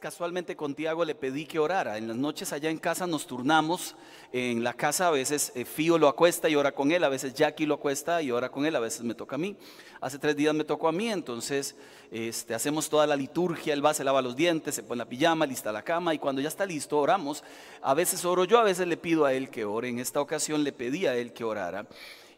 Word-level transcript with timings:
casualmente 0.00 0.56
con 0.56 0.74
Tiago 0.74 1.04
le 1.04 1.14
pedí 1.14 1.46
que 1.46 1.58
orara. 1.58 1.98
En 1.98 2.08
las 2.08 2.16
noches 2.16 2.52
allá 2.52 2.70
en 2.70 2.78
casa 2.78 3.06
nos 3.06 3.26
turnamos. 3.26 3.96
En 4.32 4.64
la 4.64 4.74
casa 4.74 5.08
a 5.08 5.10
veces 5.10 5.52
eh, 5.54 5.64
Fío 5.64 5.98
lo 5.98 6.08
acuesta 6.08 6.48
y 6.48 6.56
ora 6.56 6.72
con 6.72 6.92
él, 6.92 7.04
a 7.04 7.08
veces 7.08 7.34
Jackie 7.34 7.66
lo 7.66 7.74
acuesta 7.74 8.22
y 8.22 8.30
ora 8.30 8.50
con 8.50 8.66
él, 8.66 8.76
a 8.76 8.80
veces 8.80 9.02
me 9.02 9.14
toca 9.14 9.36
a 9.36 9.38
mí. 9.38 9.56
Hace 10.00 10.18
tres 10.18 10.36
días 10.36 10.54
me 10.54 10.64
tocó 10.64 10.88
a 10.88 10.92
mí, 10.92 11.10
entonces 11.10 11.76
este, 12.10 12.54
hacemos 12.54 12.88
toda 12.88 13.06
la 13.06 13.16
liturgia, 13.16 13.72
él 13.72 13.84
va, 13.84 13.94
se 13.94 14.04
lava 14.04 14.22
los 14.22 14.36
dientes, 14.36 14.74
se 14.74 14.82
pone 14.82 14.98
la 14.98 15.08
pijama, 15.08 15.46
lista 15.46 15.72
la 15.72 15.82
cama 15.82 16.14
y 16.14 16.18
cuando 16.18 16.40
ya 16.40 16.48
está 16.48 16.66
listo 16.66 16.98
oramos. 16.98 17.42
A 17.82 17.94
veces 17.94 18.24
oro 18.24 18.44
yo, 18.44 18.58
a 18.58 18.64
veces 18.64 18.86
le 18.86 18.96
pido 18.96 19.24
a 19.24 19.32
él 19.32 19.50
que 19.50 19.64
ore. 19.64 19.88
En 19.88 19.98
esta 19.98 20.20
ocasión 20.20 20.64
le 20.64 20.72
pedí 20.72 21.06
a 21.06 21.14
él 21.16 21.32
que 21.32 21.44
orara. 21.44 21.86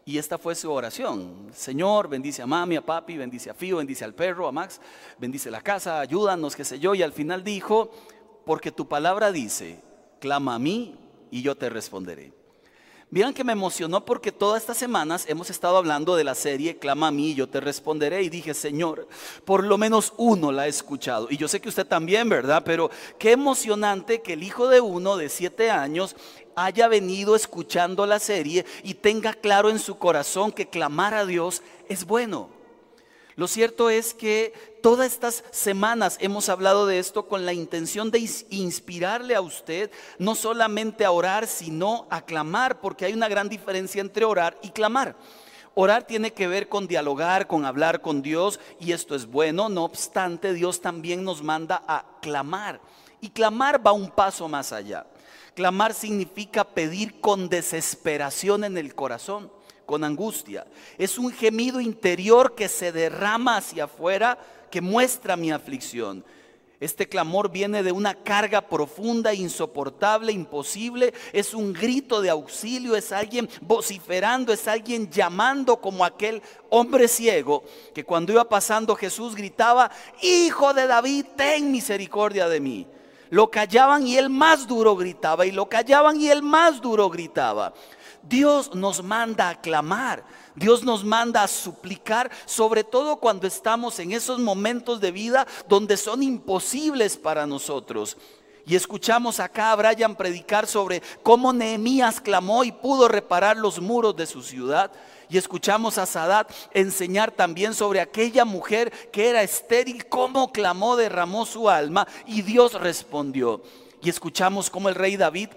Y 0.08 0.16
esta 0.16 0.38
fue 0.38 0.54
su 0.54 0.72
oración. 0.72 1.50
Señor, 1.54 2.08
bendice 2.08 2.40
a 2.40 2.46
mami, 2.46 2.76
a 2.76 2.80
papi, 2.80 3.18
bendice 3.18 3.50
a 3.50 3.54
Fío, 3.54 3.76
bendice 3.76 4.06
al 4.06 4.14
perro, 4.14 4.48
a 4.48 4.52
Max, 4.52 4.80
bendice 5.18 5.50
la 5.50 5.60
casa, 5.60 6.00
ayúdanos, 6.00 6.56
qué 6.56 6.64
sé 6.64 6.78
yo. 6.78 6.94
Y 6.94 7.02
al 7.02 7.12
final 7.12 7.44
dijo, 7.44 7.90
porque 8.46 8.72
tu 8.72 8.88
palabra 8.88 9.32
dice, 9.32 9.82
clama 10.18 10.54
a 10.54 10.58
mí 10.58 10.96
y 11.30 11.42
yo 11.42 11.58
te 11.58 11.68
responderé. 11.68 12.32
Vieran 13.10 13.32
que 13.32 13.42
me 13.42 13.52
emocionó 13.52 14.04
porque 14.04 14.32
todas 14.32 14.60
estas 14.60 14.76
semanas 14.76 15.24
hemos 15.28 15.48
estado 15.48 15.78
hablando 15.78 16.14
de 16.14 16.24
la 16.24 16.34
serie 16.34 16.76
Clama 16.76 17.08
a 17.08 17.10
mí, 17.10 17.34
yo 17.34 17.48
te 17.48 17.58
responderé. 17.58 18.22
Y 18.22 18.28
dije, 18.28 18.52
Señor, 18.52 19.08
por 19.46 19.64
lo 19.64 19.78
menos 19.78 20.12
uno 20.18 20.52
la 20.52 20.62
ha 20.62 20.66
escuchado. 20.66 21.28
Y 21.30 21.38
yo 21.38 21.48
sé 21.48 21.58
que 21.60 21.70
usted 21.70 21.86
también, 21.86 22.28
¿verdad? 22.28 22.62
Pero 22.66 22.90
qué 23.18 23.32
emocionante 23.32 24.20
que 24.20 24.34
el 24.34 24.42
hijo 24.42 24.68
de 24.68 24.82
uno 24.82 25.16
de 25.16 25.30
siete 25.30 25.70
años 25.70 26.16
haya 26.64 26.88
venido 26.88 27.36
escuchando 27.36 28.06
la 28.06 28.18
serie 28.18 28.64
y 28.82 28.94
tenga 28.94 29.32
claro 29.32 29.70
en 29.70 29.78
su 29.78 29.98
corazón 29.98 30.52
que 30.52 30.68
clamar 30.68 31.14
a 31.14 31.26
Dios 31.26 31.62
es 31.88 32.04
bueno. 32.04 32.50
Lo 33.38 33.46
cierto 33.46 33.88
es 33.88 34.14
que 34.14 34.52
todas 34.82 35.12
estas 35.12 35.44
semanas 35.52 36.16
hemos 36.20 36.48
hablado 36.48 36.86
de 36.86 36.98
esto 36.98 37.28
con 37.28 37.46
la 37.46 37.52
intención 37.52 38.10
de 38.10 38.28
inspirarle 38.50 39.36
a 39.36 39.40
usted 39.40 39.92
no 40.18 40.34
solamente 40.34 41.04
a 41.04 41.12
orar, 41.12 41.46
sino 41.46 42.08
a 42.10 42.22
clamar, 42.22 42.80
porque 42.80 43.04
hay 43.04 43.12
una 43.12 43.28
gran 43.28 43.48
diferencia 43.48 44.00
entre 44.00 44.24
orar 44.24 44.58
y 44.60 44.70
clamar. 44.70 45.14
Orar 45.80 46.08
tiene 46.08 46.32
que 46.32 46.48
ver 46.48 46.68
con 46.68 46.88
dialogar, 46.88 47.46
con 47.46 47.64
hablar 47.64 48.00
con 48.00 48.20
Dios, 48.20 48.58
y 48.80 48.90
esto 48.90 49.14
es 49.14 49.26
bueno. 49.26 49.68
No 49.68 49.84
obstante, 49.84 50.52
Dios 50.52 50.80
también 50.80 51.22
nos 51.22 51.40
manda 51.40 51.84
a 51.86 52.04
clamar. 52.20 52.80
Y 53.20 53.28
clamar 53.30 53.86
va 53.86 53.92
un 53.92 54.10
paso 54.10 54.48
más 54.48 54.72
allá. 54.72 55.06
Clamar 55.54 55.94
significa 55.94 56.64
pedir 56.64 57.20
con 57.20 57.48
desesperación 57.48 58.64
en 58.64 58.76
el 58.76 58.96
corazón 58.96 59.52
con 59.86 60.02
angustia. 60.02 60.66
Es 60.98 61.16
un 61.16 61.30
gemido 61.30 61.80
interior 61.80 62.56
que 62.56 62.68
se 62.68 62.90
derrama 62.90 63.58
hacia 63.58 63.84
afuera, 63.84 64.36
que 64.72 64.80
muestra 64.80 65.36
mi 65.36 65.52
aflicción. 65.52 66.24
Este 66.80 67.08
clamor 67.08 67.50
viene 67.50 67.82
de 67.82 67.90
una 67.90 68.14
carga 68.14 68.60
profunda, 68.60 69.34
insoportable, 69.34 70.30
imposible. 70.30 71.12
Es 71.32 71.52
un 71.52 71.72
grito 71.72 72.20
de 72.20 72.30
auxilio, 72.30 72.94
es 72.94 73.10
alguien 73.10 73.48
vociferando, 73.60 74.52
es 74.52 74.68
alguien 74.68 75.10
llamando 75.10 75.80
como 75.80 76.04
aquel 76.04 76.40
hombre 76.70 77.08
ciego 77.08 77.64
que 77.92 78.04
cuando 78.04 78.32
iba 78.32 78.48
pasando 78.48 78.94
Jesús 78.94 79.34
gritaba, 79.34 79.90
Hijo 80.22 80.72
de 80.72 80.86
David, 80.86 81.26
ten 81.36 81.72
misericordia 81.72 82.48
de 82.48 82.60
mí. 82.60 82.86
Lo 83.30 83.50
callaban 83.50 84.06
y 84.06 84.16
él 84.16 84.30
más 84.30 84.66
duro 84.66 84.94
gritaba 84.94 85.44
y 85.46 85.50
lo 85.50 85.68
callaban 85.68 86.20
y 86.20 86.28
él 86.28 86.42
más 86.42 86.80
duro 86.80 87.10
gritaba. 87.10 87.74
Dios 88.22 88.74
nos 88.74 89.02
manda 89.02 89.48
a 89.48 89.60
clamar, 89.60 90.24
Dios 90.58 90.82
nos 90.82 91.04
manda 91.04 91.42
a 91.42 91.48
suplicar, 91.48 92.30
sobre 92.44 92.84
todo 92.84 93.16
cuando 93.16 93.46
estamos 93.46 93.98
en 93.98 94.12
esos 94.12 94.38
momentos 94.38 95.00
de 95.00 95.12
vida 95.12 95.46
donde 95.68 95.96
son 95.96 96.22
imposibles 96.22 97.16
para 97.16 97.46
nosotros. 97.46 98.16
Y 98.68 98.76
escuchamos 98.76 99.40
acá 99.40 99.72
a 99.72 99.76
Brian 99.76 100.14
predicar 100.14 100.66
sobre 100.66 101.02
cómo 101.22 101.54
Nehemías 101.54 102.20
clamó 102.20 102.64
y 102.64 102.72
pudo 102.72 103.08
reparar 103.08 103.56
los 103.56 103.80
muros 103.80 104.14
de 104.14 104.26
su 104.26 104.42
ciudad. 104.42 104.92
Y 105.30 105.38
escuchamos 105.38 105.96
a 105.96 106.04
Sadat 106.04 106.50
enseñar 106.74 107.30
también 107.30 107.72
sobre 107.72 108.00
aquella 108.00 108.44
mujer 108.44 108.90
que 109.10 109.30
era 109.30 109.42
estéril, 109.42 110.06
cómo 110.06 110.52
clamó, 110.52 110.96
derramó 110.96 111.46
su 111.46 111.70
alma 111.70 112.06
y 112.26 112.42
Dios 112.42 112.74
respondió. 112.74 113.62
Y 114.02 114.10
escuchamos 114.10 114.68
cómo 114.68 114.90
el 114.90 114.94
rey 114.96 115.16
David 115.16 115.48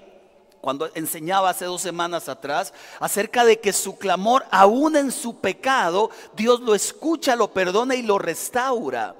cuando 0.61 0.89
enseñaba 0.93 1.49
hace 1.49 1.65
dos 1.65 1.81
semanas 1.81 2.29
atrás 2.29 2.73
acerca 2.99 3.43
de 3.43 3.59
que 3.59 3.73
su 3.73 3.97
clamor, 3.97 4.45
aún 4.51 4.95
en 4.95 5.11
su 5.11 5.39
pecado, 5.39 6.11
Dios 6.35 6.61
lo 6.61 6.75
escucha, 6.75 7.35
lo 7.35 7.51
perdona 7.51 7.95
y 7.95 8.03
lo 8.03 8.19
restaura. 8.19 9.15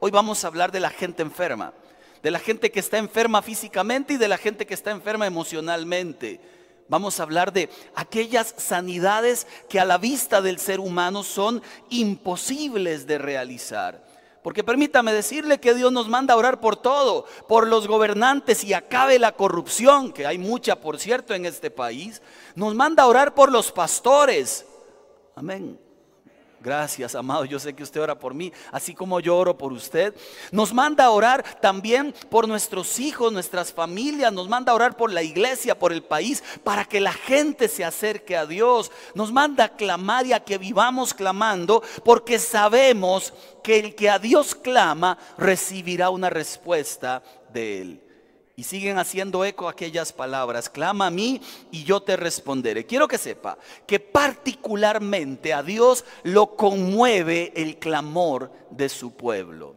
Hoy 0.00 0.10
vamos 0.10 0.42
a 0.42 0.46
hablar 0.48 0.72
de 0.72 0.80
la 0.80 0.90
gente 0.90 1.22
enferma, 1.22 1.74
de 2.22 2.30
la 2.30 2.38
gente 2.38 2.70
que 2.70 2.80
está 2.80 2.96
enferma 2.96 3.42
físicamente 3.42 4.14
y 4.14 4.16
de 4.16 4.28
la 4.28 4.38
gente 4.38 4.66
que 4.66 4.74
está 4.74 4.90
enferma 4.90 5.26
emocionalmente. 5.26 6.40
Vamos 6.88 7.20
a 7.20 7.24
hablar 7.24 7.52
de 7.52 7.68
aquellas 7.94 8.54
sanidades 8.56 9.46
que 9.68 9.78
a 9.78 9.84
la 9.84 9.98
vista 9.98 10.40
del 10.40 10.58
ser 10.58 10.80
humano 10.80 11.22
son 11.22 11.62
imposibles 11.90 13.06
de 13.06 13.18
realizar. 13.18 14.07
Porque 14.48 14.64
permítame 14.64 15.12
decirle 15.12 15.60
que 15.60 15.74
Dios 15.74 15.92
nos 15.92 16.08
manda 16.08 16.32
a 16.32 16.36
orar 16.38 16.58
por 16.58 16.74
todo, 16.74 17.26
por 17.46 17.66
los 17.66 17.86
gobernantes 17.86 18.64
y 18.64 18.72
acabe 18.72 19.18
la 19.18 19.32
corrupción, 19.32 20.10
que 20.10 20.26
hay 20.26 20.38
mucha, 20.38 20.76
por 20.80 20.98
cierto, 20.98 21.34
en 21.34 21.44
este 21.44 21.70
país. 21.70 22.22
Nos 22.54 22.74
manda 22.74 23.02
a 23.02 23.08
orar 23.08 23.34
por 23.34 23.52
los 23.52 23.70
pastores. 23.70 24.64
Amén. 25.34 25.78
Gracias, 26.60 27.14
amado. 27.14 27.44
Yo 27.44 27.60
sé 27.60 27.72
que 27.72 27.84
usted 27.84 28.00
ora 28.00 28.18
por 28.18 28.34
mí, 28.34 28.52
así 28.72 28.92
como 28.92 29.20
yo 29.20 29.36
oro 29.36 29.56
por 29.56 29.72
usted. 29.72 30.14
Nos 30.50 30.74
manda 30.74 31.04
a 31.04 31.10
orar 31.10 31.44
también 31.60 32.12
por 32.30 32.48
nuestros 32.48 32.98
hijos, 32.98 33.32
nuestras 33.32 33.72
familias. 33.72 34.32
Nos 34.32 34.48
manda 34.48 34.72
a 34.72 34.74
orar 34.74 34.96
por 34.96 35.12
la 35.12 35.22
iglesia, 35.22 35.78
por 35.78 35.92
el 35.92 36.02
país, 36.02 36.42
para 36.64 36.84
que 36.84 37.00
la 37.00 37.12
gente 37.12 37.68
se 37.68 37.84
acerque 37.84 38.36
a 38.36 38.44
Dios. 38.44 38.90
Nos 39.14 39.32
manda 39.32 39.64
a 39.64 39.76
clamar 39.76 40.26
y 40.26 40.32
a 40.32 40.40
que 40.40 40.58
vivamos 40.58 41.14
clamando, 41.14 41.82
porque 42.04 42.40
sabemos 42.40 43.32
que 43.62 43.78
el 43.78 43.94
que 43.94 44.10
a 44.10 44.18
Dios 44.18 44.56
clama 44.56 45.16
recibirá 45.36 46.10
una 46.10 46.28
respuesta 46.28 47.22
de 47.52 47.82
Él. 47.82 48.07
Y 48.58 48.64
siguen 48.64 48.98
haciendo 48.98 49.44
eco 49.44 49.68
aquellas 49.68 50.12
palabras, 50.12 50.68
clama 50.68 51.06
a 51.06 51.10
mí 51.12 51.40
y 51.70 51.84
yo 51.84 52.00
te 52.00 52.16
responderé. 52.16 52.86
Quiero 52.86 53.06
que 53.06 53.16
sepa 53.16 53.56
que 53.86 54.00
particularmente 54.00 55.54
a 55.54 55.62
Dios 55.62 56.04
lo 56.24 56.56
conmueve 56.56 57.52
el 57.54 57.78
clamor 57.78 58.50
de 58.70 58.88
su 58.88 59.12
pueblo. 59.12 59.76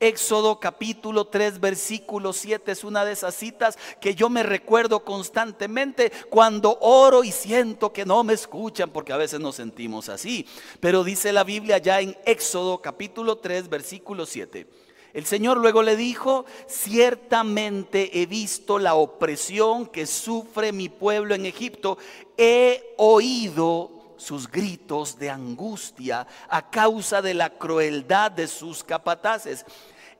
Éxodo 0.00 0.60
capítulo 0.60 1.28
3 1.28 1.60
versículo 1.60 2.34
7 2.34 2.72
es 2.72 2.84
una 2.84 3.06
de 3.06 3.12
esas 3.12 3.34
citas 3.34 3.78
que 4.02 4.14
yo 4.14 4.28
me 4.28 4.42
recuerdo 4.42 5.02
constantemente 5.02 6.12
cuando 6.28 6.76
oro 6.82 7.24
y 7.24 7.32
siento 7.32 7.90
que 7.90 8.04
no 8.04 8.22
me 8.22 8.34
escuchan 8.34 8.90
porque 8.90 9.14
a 9.14 9.16
veces 9.16 9.40
nos 9.40 9.56
sentimos 9.56 10.10
así. 10.10 10.46
Pero 10.78 11.04
dice 11.04 11.32
la 11.32 11.44
Biblia 11.44 11.78
ya 11.78 12.02
en 12.02 12.14
Éxodo 12.26 12.82
capítulo 12.82 13.38
3 13.38 13.70
versículo 13.70 14.26
7. 14.26 14.89
El 15.12 15.26
Señor 15.26 15.58
luego 15.58 15.82
le 15.82 15.96
dijo, 15.96 16.44
ciertamente 16.66 18.20
he 18.20 18.26
visto 18.26 18.78
la 18.78 18.94
opresión 18.94 19.86
que 19.86 20.06
sufre 20.06 20.72
mi 20.72 20.88
pueblo 20.88 21.34
en 21.34 21.46
Egipto, 21.46 21.98
he 22.36 22.94
oído 22.96 24.14
sus 24.16 24.48
gritos 24.50 25.18
de 25.18 25.30
angustia 25.30 26.26
a 26.48 26.70
causa 26.70 27.22
de 27.22 27.34
la 27.34 27.50
crueldad 27.50 28.30
de 28.30 28.46
sus 28.46 28.84
capataces. 28.84 29.64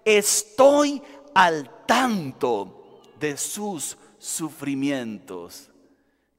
Estoy 0.04 1.02
al 1.34 1.84
tanto 1.86 3.00
de 3.18 3.36
sus 3.36 3.96
sufrimientos. 4.18 5.69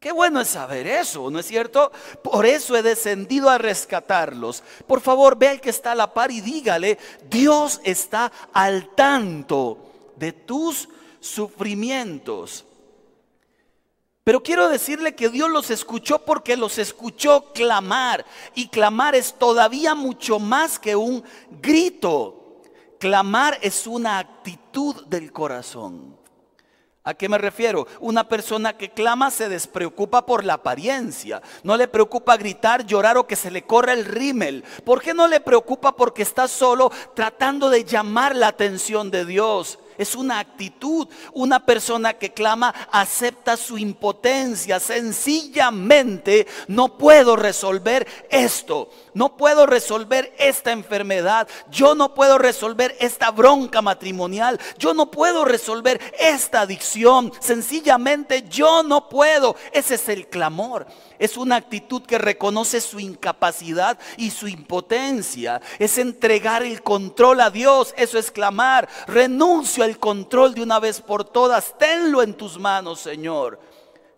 Qué 0.01 0.11
bueno 0.11 0.41
es 0.41 0.47
saber 0.47 0.87
eso, 0.87 1.29
¿no 1.29 1.37
es 1.37 1.45
cierto? 1.45 1.91
Por 2.23 2.47
eso 2.47 2.75
he 2.75 2.81
descendido 2.81 3.51
a 3.51 3.59
rescatarlos. 3.59 4.63
Por 4.87 4.99
favor, 4.99 5.37
ve 5.37 5.47
al 5.47 5.61
que 5.61 5.69
está 5.69 5.91
a 5.91 5.95
la 5.95 6.11
par 6.11 6.31
y 6.31 6.41
dígale, 6.41 6.97
Dios 7.29 7.79
está 7.83 8.31
al 8.51 8.95
tanto 8.95 9.77
de 10.15 10.33
tus 10.33 10.89
sufrimientos. 11.19 12.65
Pero 14.23 14.41
quiero 14.41 14.69
decirle 14.69 15.13
que 15.13 15.29
Dios 15.29 15.51
los 15.51 15.69
escuchó 15.69 16.25
porque 16.25 16.57
los 16.57 16.79
escuchó 16.79 17.53
clamar. 17.53 18.25
Y 18.55 18.69
clamar 18.69 19.13
es 19.13 19.35
todavía 19.35 19.93
mucho 19.93 20.39
más 20.39 20.79
que 20.79 20.95
un 20.95 21.23
grito. 21.61 22.63
Clamar 22.97 23.59
es 23.61 23.85
una 23.85 24.17
actitud 24.17 25.05
del 25.05 25.31
corazón. 25.31 26.20
¿A 27.03 27.15
qué 27.15 27.27
me 27.27 27.39
refiero? 27.39 27.87
Una 27.99 28.27
persona 28.27 28.77
que 28.77 28.91
clama 28.91 29.31
se 29.31 29.49
despreocupa 29.49 30.23
por 30.27 30.45
la 30.45 30.53
apariencia. 30.53 31.41
No 31.63 31.75
le 31.75 31.87
preocupa 31.87 32.37
gritar, 32.37 32.85
llorar 32.85 33.17
o 33.17 33.25
que 33.25 33.35
se 33.35 33.49
le 33.49 33.63
corra 33.63 33.93
el 33.93 34.05
rímel. 34.05 34.63
¿Por 34.85 35.01
qué 35.01 35.15
no 35.15 35.27
le 35.27 35.39
preocupa? 35.39 35.95
Porque 35.95 36.21
está 36.21 36.47
solo 36.47 36.91
tratando 37.15 37.71
de 37.71 37.85
llamar 37.85 38.35
la 38.35 38.49
atención 38.49 39.09
de 39.09 39.25
Dios. 39.25 39.79
Es 40.01 40.15
una 40.15 40.39
actitud. 40.39 41.07
Una 41.33 41.65
persona 41.65 42.13
que 42.13 42.33
clama 42.33 42.73
acepta 42.91 43.57
su 43.57 43.77
impotencia. 43.77 44.79
Sencillamente 44.79 46.47
no 46.67 46.97
puedo 46.97 47.35
resolver 47.35 48.07
esto. 48.29 48.89
No 49.13 49.37
puedo 49.37 49.65
resolver 49.65 50.33
esta 50.37 50.71
enfermedad. 50.71 51.47
Yo 51.69 51.95
no 51.95 52.13
puedo 52.13 52.37
resolver 52.37 52.95
esta 52.99 53.31
bronca 53.31 53.81
matrimonial. 53.81 54.59
Yo 54.77 54.93
no 54.93 55.11
puedo 55.11 55.45
resolver 55.45 55.99
esta 56.19 56.61
adicción. 56.61 57.31
Sencillamente 57.39 58.43
yo 58.49 58.83
no 58.83 59.09
puedo. 59.09 59.55
Ese 59.71 59.95
es 59.95 60.09
el 60.09 60.27
clamor. 60.27 60.87
Es 61.21 61.37
una 61.37 61.57
actitud 61.57 62.01
que 62.01 62.17
reconoce 62.17 62.81
su 62.81 62.99
incapacidad 62.99 63.99
y 64.17 64.31
su 64.31 64.47
impotencia. 64.47 65.61
Es 65.77 65.99
entregar 65.99 66.63
el 66.63 66.81
control 66.81 67.41
a 67.41 67.51
Dios. 67.51 67.93
Eso 67.95 68.17
es 68.17 68.31
clamar. 68.31 68.89
Renuncio 69.05 69.83
al 69.83 69.99
control 69.99 70.55
de 70.55 70.63
una 70.63 70.79
vez 70.79 70.99
por 70.99 71.23
todas. 71.23 71.77
Tenlo 71.77 72.23
en 72.23 72.33
tus 72.33 72.57
manos, 72.57 73.01
Señor. 73.01 73.59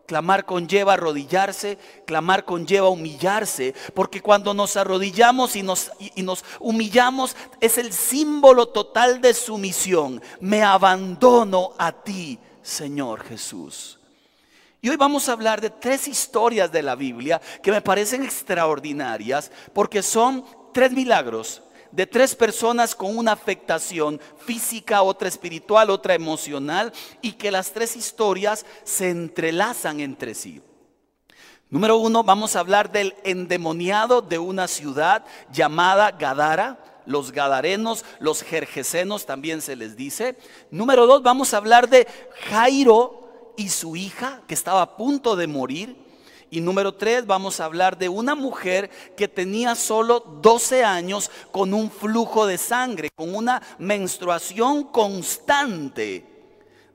Clamar 0.05 0.45
conlleva 0.45 0.93
arrodillarse, 0.93 1.77
clamar 2.05 2.45
conlleva 2.45 2.87
humillarse, 2.87 3.75
porque 3.93 4.21
cuando 4.21 4.53
nos 4.53 4.77
arrodillamos 4.77 5.57
y 5.57 5.63
nos, 5.63 5.91
y 5.99 6.23
nos, 6.23 6.45
humillamos 6.61 7.35
es 7.59 7.77
el 7.77 7.91
símbolo 7.91 8.67
total 8.67 9.19
de 9.19 9.33
sumisión. 9.33 10.21
Me 10.39 10.63
abandono 10.63 11.73
a 11.77 11.91
ti, 11.91 12.39
Señor 12.61 13.25
Jesús. 13.25 13.99
Y 14.83 14.89
hoy 14.89 14.97
vamos 14.97 15.29
a 15.29 15.31
hablar 15.31 15.61
de 15.61 15.69
tres 15.69 16.09
historias 16.09 16.69
de 16.69 16.81
la 16.81 16.95
Biblia 16.95 17.39
que 17.61 17.71
me 17.71 17.81
parecen 17.81 18.21
extraordinarias 18.21 19.49
porque 19.71 20.03
son 20.03 20.43
tres 20.73 20.91
milagros 20.91 21.63
de 21.91 22.05
tres 22.05 22.35
personas 22.35 22.93
con 22.93 23.17
una 23.17 23.31
afectación 23.31 24.19
física, 24.45 25.01
otra 25.01 25.29
espiritual, 25.29 25.89
otra 25.89 26.15
emocional, 26.15 26.91
y 27.21 27.31
que 27.33 27.49
las 27.49 27.71
tres 27.71 27.95
historias 27.95 28.65
se 28.83 29.09
entrelazan 29.09 30.01
entre 30.01 30.33
sí. 30.33 30.61
Número 31.69 31.95
uno, 31.95 32.25
vamos 32.25 32.57
a 32.57 32.59
hablar 32.59 32.91
del 32.91 33.15
endemoniado 33.23 34.21
de 34.21 34.37
una 34.37 34.67
ciudad 34.67 35.23
llamada 35.49 36.11
Gadara. 36.11 36.83
Los 37.05 37.31
gadarenos, 37.31 38.03
los 38.19 38.43
jerjesenos 38.43 39.25
también 39.25 39.61
se 39.61 39.77
les 39.77 39.95
dice. 39.95 40.35
Número 40.71 41.07
dos, 41.07 41.23
vamos 41.23 41.53
a 41.53 41.57
hablar 41.57 41.87
de 41.87 42.05
Jairo 42.49 43.22
y 43.57 43.69
su 43.69 43.95
hija 43.95 44.41
que 44.47 44.53
estaba 44.53 44.81
a 44.81 44.97
punto 44.97 45.35
de 45.35 45.47
morir. 45.47 45.95
Y 46.49 46.61
número 46.61 46.93
tres, 46.93 47.25
vamos 47.25 47.59
a 47.59 47.65
hablar 47.65 47.97
de 47.97 48.09
una 48.09 48.35
mujer 48.35 48.91
que 49.17 49.27
tenía 49.27 49.73
solo 49.73 50.19
12 50.19 50.83
años 50.83 51.31
con 51.51 51.73
un 51.73 51.89
flujo 51.89 52.45
de 52.45 52.59
sangre, 52.59 53.09
con 53.15 53.33
una 53.33 53.61
menstruación 53.79 54.83
constante. 54.83 56.25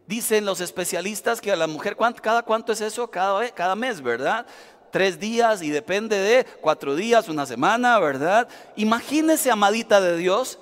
Dicen 0.06 0.44
los 0.44 0.60
especialistas 0.60 1.40
que 1.40 1.50
a 1.50 1.56
la 1.56 1.66
mujer, 1.66 1.96
¿cada 2.22 2.43
cuánto 2.43 2.72
es 2.72 2.81
eso? 2.81 3.11
Cada, 3.11 3.50
cada 3.50 3.75
mes, 3.75 4.00
¿verdad? 4.00 4.46
Tres 4.93 5.19
días 5.19 5.61
y 5.61 5.70
depende 5.70 6.16
de 6.16 6.46
cuatro 6.61 6.94
días, 6.94 7.28
una 7.28 7.44
semana, 7.44 7.99
¿verdad? 7.99 8.49
Imagínese, 8.76 9.50
amadita 9.50 10.00
de 10.00 10.16
Dios, 10.16 10.58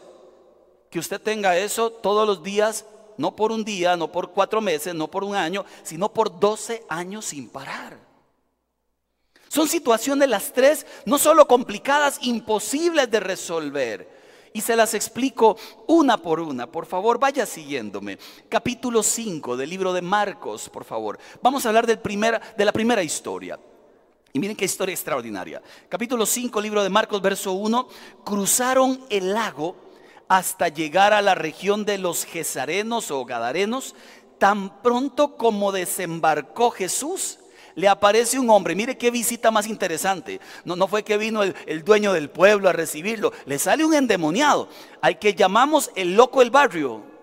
que 0.91 0.99
usted 0.99 1.21
tenga 1.21 1.59
eso 1.59 1.91
todos 1.91 2.27
los 2.27 2.43
días, 2.43 2.87
no 3.19 3.35
por 3.35 3.53
un 3.53 3.65
día, 3.65 3.97
no 3.97 4.11
por 4.11 4.33
cuatro 4.33 4.61
meses, 4.61 4.95
no 4.95 5.09
por 5.09 5.25
un 5.25 5.35
año, 5.35 5.65
sino 5.83 6.13
por 6.13 6.39
12 6.39 6.85
años 6.89 7.25
sin 7.25 7.49
parar. 7.49 7.99
Son 9.49 9.69
situaciones 9.69 10.29
las 10.29 10.53
tres, 10.53 10.87
no 11.05 11.19
solo 11.19 11.47
complicadas, 11.47 12.19
imposibles 12.23 13.11
de 13.11 13.21
resolver. 13.21 14.17
Y 14.53 14.61
se 14.61 14.75
las 14.75 14.95
explico 14.95 15.57
una 15.87 16.17
por 16.17 16.41
una. 16.41 16.67
Por 16.67 16.87
favor, 16.87 17.19
vaya 17.19 17.47
siguiéndome. 17.47 18.19
Capítulo 18.49 19.03
5 19.03 19.57
del 19.57 19.71
libro 19.71 19.93
de 19.93 20.03
Marcos, 20.03 20.69
por 20.69 20.85
favor. 20.85 21.19
Vamos 21.43 21.65
a 21.65 21.69
hablar 21.69 21.87
de 21.87 22.65
la 22.65 22.73
primera 22.73 23.03
historia. 23.03 23.59
Y 24.33 24.39
miren 24.39 24.57
qué 24.57 24.67
historia 24.67 24.93
extraordinaria. 24.93 25.63
Capítulo 25.89 26.27
5, 26.27 26.61
libro 26.61 26.83
de 26.83 26.91
Marcos, 26.91 27.23
verso 27.23 27.53
1. 27.53 27.89
Cruzaron 28.25 29.01
el 29.09 29.33
lago 29.33 29.77
hasta 30.29 30.69
llegar 30.69 31.13
a 31.13 31.23
la 31.23 31.35
región 31.35 31.85
de 31.85 31.99
los 31.99 32.25
Gesarenos 32.25 33.11
o 33.11 33.25
Gadarenos. 33.25 33.95
Tan 34.39 34.83
pronto 34.83 35.37
como 35.37 35.73
desembarcó 35.73 36.71
Jesús, 36.71 37.39
le 37.75 37.89
aparece 37.89 38.39
un 38.39 38.51
hombre. 38.51 38.75
Mire 38.75 38.99
qué 38.99 39.11
visita 39.11 39.51
más 39.51 39.67
interesante. 39.67 40.41
No, 40.65 40.87
fue 40.89 41.03
que 41.05 41.17
vino 41.17 41.43
el, 41.43 41.55
el, 41.67 41.85
dueño 41.85 42.13
del 42.13 42.31
pueblo 42.31 42.69
a 42.69 42.73
recibirlo. 42.73 43.33
Le 43.47 43.59
sale 43.59 43.85
un 43.85 43.95
endemoniado, 43.95 44.69
al 45.01 45.19
que 45.19 45.35
llamamos 45.35 45.91
el 45.95 46.15
loco 46.17 46.41
del 46.41 46.51
barrio. 46.51 47.16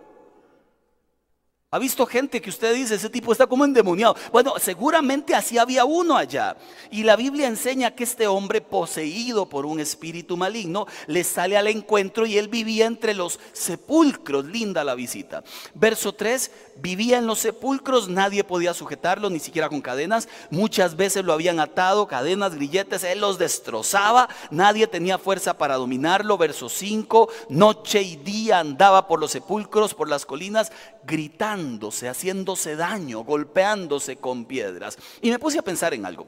¿Ha 1.73 1.79
visto 1.79 2.05
gente 2.05 2.39
que 2.39 2.51
usted 2.51 2.75
dice, 2.75 2.93
ese 2.93 3.09
tipo 3.09 3.31
está 3.31 3.47
como 3.47 3.65
endemoniado? 3.65 4.15
Bueno, 4.31 4.53
seguramente 4.59 5.33
así 5.33 5.57
había 5.57 5.85
uno 5.85 6.15
allá. 6.15 6.55
Y 6.91 7.01
la 7.01 7.15
Biblia 7.15 7.47
enseña 7.47 7.95
que 7.95 8.03
este 8.03 8.27
hombre 8.27 8.61
poseído 8.61 9.49
por 9.49 9.65
un 9.65 9.79
espíritu 9.79 10.37
maligno 10.37 10.85
le 11.07 11.23
sale 11.23 11.57
al 11.57 11.65
encuentro 11.65 12.27
y 12.27 12.37
él 12.37 12.47
vivía 12.47 12.85
entre 12.85 13.15
los 13.15 13.39
sepulcros. 13.53 14.45
Linda 14.45 14.83
la 14.83 14.93
visita. 14.93 15.43
Verso 15.73 16.13
3, 16.13 16.51
vivía 16.75 17.17
en 17.17 17.25
los 17.25 17.39
sepulcros, 17.39 18.07
nadie 18.07 18.43
podía 18.43 18.75
sujetarlo, 18.75 19.31
ni 19.31 19.39
siquiera 19.39 19.67
con 19.67 19.81
cadenas. 19.81 20.29
Muchas 20.51 20.95
veces 20.95 21.25
lo 21.25 21.33
habían 21.33 21.59
atado, 21.59 22.05
cadenas, 22.05 22.53
grilletes, 22.53 23.03
él 23.03 23.21
los 23.21 23.39
destrozaba. 23.39 24.29
Nadie 24.51 24.85
tenía 24.85 25.17
fuerza 25.17 25.57
para 25.57 25.77
dominarlo. 25.77 26.37
Verso 26.37 26.69
5, 26.69 27.29
noche 27.49 28.03
y 28.03 28.17
día 28.17 28.59
andaba 28.59 29.07
por 29.07 29.19
los 29.19 29.31
sepulcros, 29.31 29.95
por 29.95 30.07
las 30.07 30.27
colinas, 30.27 30.71
gritándose, 31.05 32.07
haciéndose 32.07 32.75
daño, 32.75 33.23
golpeándose 33.23 34.17
con 34.17 34.45
piedras. 34.45 34.97
Y 35.21 35.29
me 35.29 35.39
puse 35.39 35.59
a 35.59 35.63
pensar 35.63 35.93
en 35.93 36.05
algo. 36.05 36.27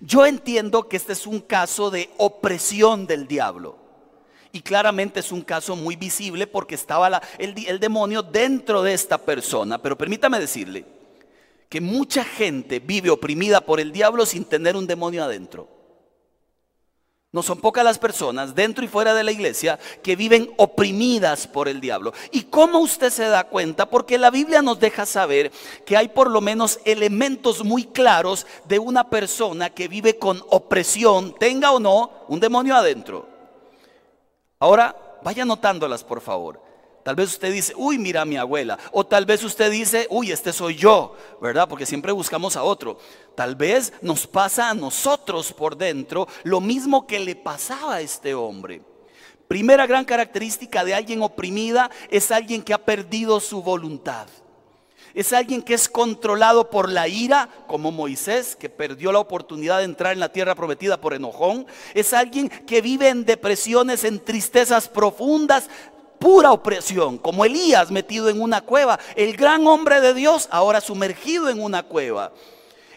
Yo 0.00 0.26
entiendo 0.26 0.88
que 0.88 0.96
este 0.96 1.12
es 1.12 1.26
un 1.26 1.40
caso 1.40 1.90
de 1.90 2.10
opresión 2.18 3.06
del 3.06 3.26
diablo. 3.26 3.76
Y 4.52 4.62
claramente 4.62 5.20
es 5.20 5.30
un 5.30 5.42
caso 5.42 5.76
muy 5.76 5.96
visible 5.96 6.46
porque 6.46 6.74
estaba 6.74 7.20
el, 7.38 7.80
demonio 7.80 8.22
dentro 8.22 8.82
de 8.82 8.94
esta 8.94 9.18
persona. 9.18 9.80
Pero 9.80 9.98
permítame 9.98 10.40
decirle 10.40 10.84
que 11.68 11.80
mucha 11.80 12.24
gente 12.24 12.80
vive 12.80 13.10
oprimida 13.10 13.60
por 13.60 13.78
el 13.78 13.92
diablo 13.92 14.24
sin 14.24 14.44
tener 14.44 14.74
un 14.74 14.86
demonio 14.86 15.24
adentro. 15.24 15.68
No 17.30 17.42
son 17.42 17.60
pocas 17.60 17.84
las 17.84 17.98
personas 17.98 18.54
dentro 18.54 18.82
y 18.82 18.88
fuera 18.88 19.12
de 19.12 19.22
la 19.22 19.32
iglesia 19.32 19.78
que 20.02 20.16
viven 20.16 20.50
oprimidas 20.56 21.46
por 21.46 21.68
el 21.68 21.78
diablo. 21.78 22.14
¿Y 22.32 22.44
cómo 22.44 22.78
usted 22.78 23.10
se 23.10 23.24
da 23.24 23.44
cuenta? 23.44 23.90
Porque 23.90 24.16
la 24.16 24.30
Biblia 24.30 24.62
nos 24.62 24.80
deja 24.80 25.04
saber 25.04 25.52
que 25.84 25.96
hay 25.96 26.08
por 26.08 26.30
lo 26.30 26.40
menos 26.40 26.80
elementos 26.86 27.62
muy 27.64 27.84
claros 27.84 28.46
de 28.64 28.78
una 28.78 29.10
persona 29.10 29.68
que 29.68 29.88
vive 29.88 30.18
con 30.18 30.42
opresión, 30.48 31.34
tenga 31.38 31.72
o 31.72 31.80
no 31.80 32.10
un 32.28 32.40
demonio 32.40 32.74
adentro. 32.74 33.28
Ahora, 34.58 34.96
vaya 35.22 35.44
notándolas 35.44 36.02
por 36.04 36.22
favor. 36.22 36.67
Tal 37.08 37.16
vez 37.16 37.30
usted 37.30 37.50
dice, 37.50 37.72
uy, 37.74 37.96
mira 37.96 38.20
a 38.20 38.26
mi 38.26 38.36
abuela. 38.36 38.78
O 38.92 39.06
tal 39.06 39.24
vez 39.24 39.42
usted 39.42 39.70
dice, 39.70 40.06
uy, 40.10 40.30
este 40.30 40.52
soy 40.52 40.76
yo, 40.76 41.16
¿verdad? 41.40 41.66
Porque 41.66 41.86
siempre 41.86 42.12
buscamos 42.12 42.54
a 42.54 42.62
otro. 42.62 42.98
Tal 43.34 43.56
vez 43.56 43.94
nos 44.02 44.26
pasa 44.26 44.68
a 44.68 44.74
nosotros 44.74 45.54
por 45.54 45.78
dentro 45.78 46.28
lo 46.42 46.60
mismo 46.60 47.06
que 47.06 47.18
le 47.18 47.34
pasaba 47.34 47.94
a 47.94 48.00
este 48.02 48.34
hombre. 48.34 48.82
Primera 49.48 49.86
gran 49.86 50.04
característica 50.04 50.84
de 50.84 50.94
alguien 50.94 51.22
oprimida 51.22 51.90
es 52.10 52.30
alguien 52.30 52.60
que 52.60 52.74
ha 52.74 52.84
perdido 52.84 53.40
su 53.40 53.62
voluntad. 53.62 54.26
Es 55.14 55.32
alguien 55.32 55.62
que 55.62 55.72
es 55.72 55.88
controlado 55.88 56.68
por 56.68 56.90
la 56.90 57.08
ira, 57.08 57.48
como 57.66 57.90
Moisés, 57.90 58.54
que 58.54 58.68
perdió 58.68 59.12
la 59.12 59.18
oportunidad 59.18 59.78
de 59.78 59.84
entrar 59.84 60.12
en 60.12 60.20
la 60.20 60.30
tierra 60.30 60.54
prometida 60.54 61.00
por 61.00 61.14
enojón. 61.14 61.66
Es 61.94 62.12
alguien 62.12 62.50
que 62.50 62.82
vive 62.82 63.08
en 63.08 63.24
depresiones, 63.24 64.04
en 64.04 64.22
tristezas 64.22 64.88
profundas, 64.88 65.70
pura 66.18 66.52
opresión, 66.52 67.18
como 67.18 67.44
Elías 67.44 67.90
metido 67.90 68.28
en 68.28 68.40
una 68.40 68.60
cueva, 68.60 68.98
el 69.16 69.36
gran 69.36 69.66
hombre 69.66 70.00
de 70.00 70.14
Dios 70.14 70.48
ahora 70.50 70.80
sumergido 70.80 71.48
en 71.48 71.62
una 71.62 71.82
cueva. 71.82 72.32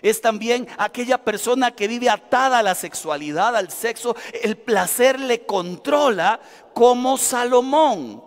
Es 0.01 0.19
también 0.19 0.67
aquella 0.77 1.19
persona 1.19 1.71
que 1.71 1.87
vive 1.87 2.09
atada 2.09 2.59
a 2.59 2.63
la 2.63 2.73
sexualidad, 2.73 3.55
al 3.55 3.69
sexo, 3.71 4.15
el 4.41 4.57
placer 4.57 5.19
le 5.19 5.45
controla 5.45 6.39
como 6.73 7.17
Salomón. 7.17 8.23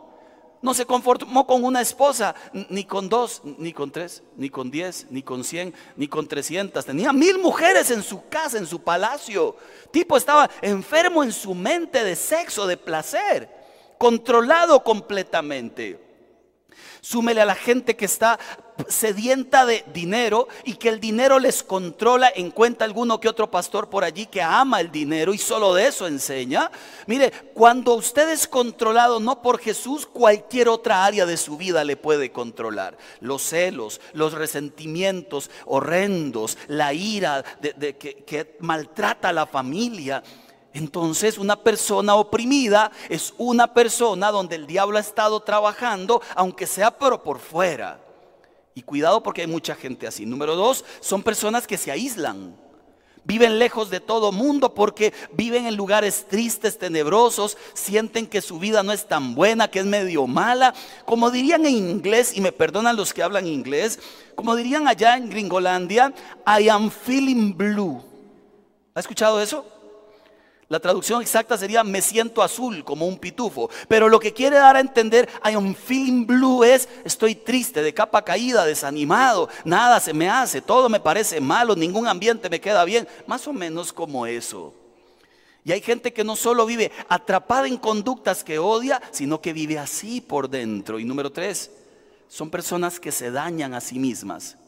No 0.63 0.73
se 0.73 0.87
conformó 0.87 1.47
con 1.47 1.63
una 1.63 1.83
esposa, 1.83 2.35
ni 2.71 2.85
con 2.85 3.09
dos, 3.09 3.43
ni 3.59 3.73
con 3.73 3.91
tres, 3.91 4.23
ni 4.37 4.49
con 4.49 4.71
diez, 4.71 5.07
ni 5.11 5.23
con 5.23 5.45
cien, 5.45 5.75
ni 5.97 6.09
con 6.09 6.27
trescientas. 6.27 6.87
Tenía 6.87 7.13
mil 7.13 7.39
mujeres 7.39 7.91
en 7.91 8.03
su 8.03 8.29
casa, 8.29 8.57
en 8.57 8.67
su 8.67 8.81
palacio. 8.81 9.57
Tipo 9.91 10.17
estaba 10.17 10.49
enfermo 10.63 11.23
en 11.23 11.33
su 11.33 11.55
mente 11.55 12.03
de 12.03 12.17
sexo, 12.17 12.67
de 12.67 12.79
placer 12.79 13.64
controlado 14.05 14.85
completamente. 14.85 15.99
Súmele 17.01 17.41
a 17.41 17.47
la 17.47 17.55
gente 17.55 17.97
que 17.97 18.05
está 18.05 18.39
sedienta 18.87 19.65
de 19.65 19.83
dinero 19.95 20.47
y 20.65 20.75
que 20.75 20.91
el 20.91 21.01
dinero 21.01 21.39
les 21.39 21.63
controla. 21.63 22.31
Encuentra 22.37 22.85
alguno 22.85 23.19
que 23.19 23.31
otro 23.31 23.51
pastor 23.51 23.89
por 23.89 24.05
allí 24.05 24.27
que 24.27 24.43
ama 24.43 24.83
el 24.83 24.93
dinero 24.93 25.33
y 25.33 25.39
solo 25.39 25.73
de 25.73 25.87
eso 25.87 26.07
enseña. 26.07 26.71
Mire, 27.07 27.31
cuando 27.55 27.95
usted 27.95 28.29
es 28.29 28.47
controlado 28.47 29.21
no 29.21 29.41
por 29.41 29.59
Jesús, 29.59 30.05
cualquier 30.05 30.69
otra 30.69 31.07
área 31.07 31.25
de 31.25 31.39
su 31.39 31.57
vida 31.57 31.83
le 31.83 31.97
puede 31.97 32.31
controlar. 32.31 32.99
Los 33.21 33.41
celos, 33.41 34.03
los 34.13 34.35
resentimientos 34.35 35.51
horrendos, 35.65 36.59
la 36.69 36.93
ira 36.93 37.43
que, 37.63 38.23
que 38.27 38.57
maltrata 38.61 39.31
a 39.31 39.33
la 39.33 39.47
familia 39.47 40.23
entonces 40.75 41.39
una 41.39 41.55
persona 41.55 42.17
oprimida 42.17 42.91
es 43.09 43.33
una 43.39 43.73
persona 43.73 44.33
donde 44.33 44.57
el 44.57 44.67
diablo 44.67 44.99
ha 44.99 45.01
estado 45.01 45.41
trabajando, 45.41 46.21
aunque 46.35 46.67
sea 46.67 46.91
pero 46.99 47.23
por 47.23 47.39
fuera. 47.39 48.01
Y 48.75 48.83
cuidado 48.83 49.23
porque 49.23 49.43
hay 49.43 49.47
mucha 49.47 49.77
gente 49.77 50.09
así. 50.09 50.27
Número 50.27 50.57
dos, 50.57 50.85
son 50.99 51.23
personas 51.23 51.69
que 51.69 51.79
se 51.79 51.93
aíslan. 51.93 52.57
Viven 53.23 53.61
lejos 53.61 53.89
de 53.89 54.01
todo 54.01 54.33
mundo 54.33 54.75
porque 54.75 55.15
viven 55.33 55.67
en 55.67 55.77
lugares 55.77 56.27
tristes, 56.29 56.77
tenebrosos, 56.77 57.57
sienten 57.73 58.27
que 58.27 58.43
su 58.43 58.59
vida 58.59 58.83
no 58.83 58.93
es 58.93 59.07
tan 59.07 59.37
buena, 59.37 59.69
que 59.69 59.79
es 59.79 59.87
medio 59.87 60.27
mala. 60.27 60.75
Como 61.07 61.31
dirían 61.31 61.65
en 61.67 61.77
inglés, 61.77 62.37
y 62.37 62.41
me 62.41 62.53
perdonan 62.53 62.97
los 62.97 63.15
que 63.15 63.23
hablan 63.23 63.47
inglés, 63.47 64.01
como 64.35 64.57
dirían 64.57 64.89
allá 64.89 65.17
en 65.17 65.31
Gringolandia, 65.31 66.13
I 66.47 66.69
am 66.69 66.91
feeling 66.91 67.57
blue. 67.57 68.03
¿Ha 68.95 69.01
escuchado 69.01 69.41
eso? 69.41 69.65
La 70.69 70.81
traducción 70.81 71.21
exacta 71.21 71.59
sería 71.59 71.85
me 71.85 72.01
siento 72.01 72.43
azul 72.43 72.85
como 72.85 73.07
un 73.07 73.19
pitufo. 73.19 73.69
Pero 73.89 74.09
lo 74.09 74.19
que 74.19 74.33
quiere 74.33 74.57
dar 74.57 74.77
a 74.77 74.81
entender 74.81 75.29
I 75.45 75.55
am 75.55 75.75
feeling 75.75 76.27
blue 76.27 76.65
es 76.65 76.89
estoy 77.05 77.35
triste, 77.35 77.83
de 77.83 77.93
capa 77.93 78.23
caída, 78.23 78.65
desanimado, 78.65 79.49
nada 79.65 80.01
se 80.01 80.15
me 80.15 80.29
hace, 80.29 80.61
todo 80.61 80.89
me 80.89 81.01
parece 81.01 81.41
malo, 81.41 81.77
ningún 81.77 82.07
ambiente 82.07 82.49
me 82.49 82.61
queda 82.61 82.85
bien. 82.85 83.07
Más 83.27 83.47
o 83.47 83.53
menos 83.53 83.93
como 83.93 84.27
eso. 84.27 84.75
Y 85.65 85.73
hay 85.73 85.81
gente 85.81 86.13
que 86.13 86.25
no 86.25 86.37
solo 86.37 86.67
vive 86.67 86.93
atrapada 87.09 87.67
en 87.67 87.79
conductas 87.79 88.45
que 88.45 88.59
odia, 88.59 89.01
sino 89.11 89.41
que 89.41 89.55
vive 89.55 89.79
así 89.79 90.21
por 90.21 90.51
dentro. 90.51 90.99
Y 90.99 91.05
número 91.05 91.33
tres, 91.33 91.71
son 92.29 92.51
personas 92.51 93.01
que 93.01 93.13
se 93.13 93.31
dañan 93.31 93.73
a 93.73 93.81
sí 93.81 93.99
mismas 93.99 94.59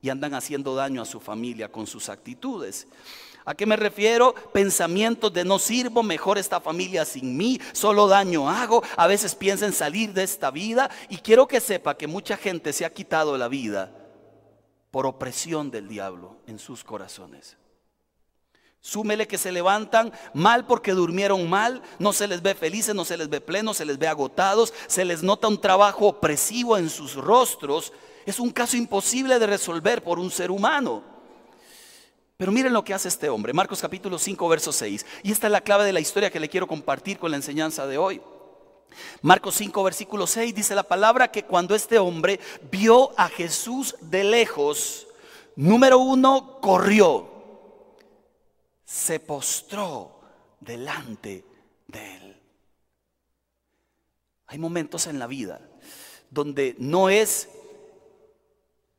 y 0.00 0.08
andan 0.08 0.34
haciendo 0.34 0.74
daño 0.74 1.02
a 1.02 1.06
su 1.06 1.20
familia 1.20 1.70
con 1.70 1.86
sus 1.86 2.08
actitudes. 2.08 2.86
¿A 3.48 3.54
qué 3.54 3.64
me 3.64 3.76
refiero? 3.76 4.34
Pensamientos 4.52 5.32
de 5.32 5.44
no 5.44 5.60
sirvo, 5.60 6.02
mejor 6.02 6.36
esta 6.36 6.60
familia 6.60 7.04
sin 7.04 7.36
mí, 7.36 7.60
solo 7.72 8.08
daño 8.08 8.50
hago. 8.50 8.82
A 8.96 9.06
veces 9.06 9.36
piensa 9.36 9.64
en 9.66 9.72
salir 9.72 10.12
de 10.12 10.24
esta 10.24 10.50
vida 10.50 10.90
y 11.08 11.18
quiero 11.18 11.46
que 11.46 11.60
sepa 11.60 11.96
que 11.96 12.08
mucha 12.08 12.36
gente 12.36 12.72
se 12.72 12.84
ha 12.84 12.92
quitado 12.92 13.38
la 13.38 13.46
vida 13.46 13.92
por 14.90 15.06
opresión 15.06 15.70
del 15.70 15.86
diablo 15.86 16.38
en 16.48 16.58
sus 16.58 16.82
corazones. 16.82 17.56
Súmele 18.80 19.28
que 19.28 19.38
se 19.38 19.52
levantan 19.52 20.12
mal 20.34 20.66
porque 20.66 20.90
durmieron 20.90 21.48
mal, 21.48 21.82
no 22.00 22.12
se 22.12 22.26
les 22.26 22.42
ve 22.42 22.56
felices, 22.56 22.96
no 22.96 23.04
se 23.04 23.16
les 23.16 23.28
ve 23.28 23.40
plenos, 23.40 23.76
se 23.76 23.84
les 23.84 23.96
ve 23.96 24.08
agotados, 24.08 24.74
se 24.88 25.04
les 25.04 25.22
nota 25.22 25.46
un 25.46 25.60
trabajo 25.60 26.08
opresivo 26.08 26.76
en 26.76 26.90
sus 26.90 27.14
rostros. 27.14 27.92
Es 28.24 28.40
un 28.40 28.50
caso 28.50 28.76
imposible 28.76 29.38
de 29.38 29.46
resolver 29.46 30.02
por 30.02 30.18
un 30.18 30.32
ser 30.32 30.50
humano. 30.50 31.15
Pero 32.36 32.52
miren 32.52 32.72
lo 32.72 32.84
que 32.84 32.92
hace 32.92 33.08
este 33.08 33.30
hombre, 33.30 33.54
Marcos 33.54 33.80
capítulo 33.80 34.18
5, 34.18 34.48
verso 34.48 34.70
6. 34.70 35.06
Y 35.22 35.32
esta 35.32 35.46
es 35.46 35.52
la 35.52 35.62
clave 35.62 35.84
de 35.84 35.92
la 35.92 36.00
historia 36.00 36.30
que 36.30 36.40
le 36.40 36.50
quiero 36.50 36.66
compartir 36.66 37.18
con 37.18 37.30
la 37.30 37.38
enseñanza 37.38 37.86
de 37.86 37.96
hoy. 37.96 38.20
Marcos 39.22 39.54
5, 39.56 39.82
versículo 39.82 40.26
6 40.26 40.54
dice 40.54 40.74
la 40.74 40.82
palabra 40.82 41.28
que 41.28 41.44
cuando 41.44 41.74
este 41.74 41.98
hombre 41.98 42.38
vio 42.70 43.18
a 43.18 43.28
Jesús 43.28 43.96
de 44.00 44.24
lejos, 44.24 45.06
número 45.54 45.98
uno, 45.98 46.60
corrió, 46.60 47.26
se 48.84 49.18
postró 49.18 50.20
delante 50.60 51.44
de 51.88 52.16
él. 52.16 52.42
Hay 54.46 54.58
momentos 54.58 55.06
en 55.06 55.18
la 55.18 55.26
vida 55.26 55.60
donde 56.30 56.76
no 56.78 57.08
es 57.08 57.48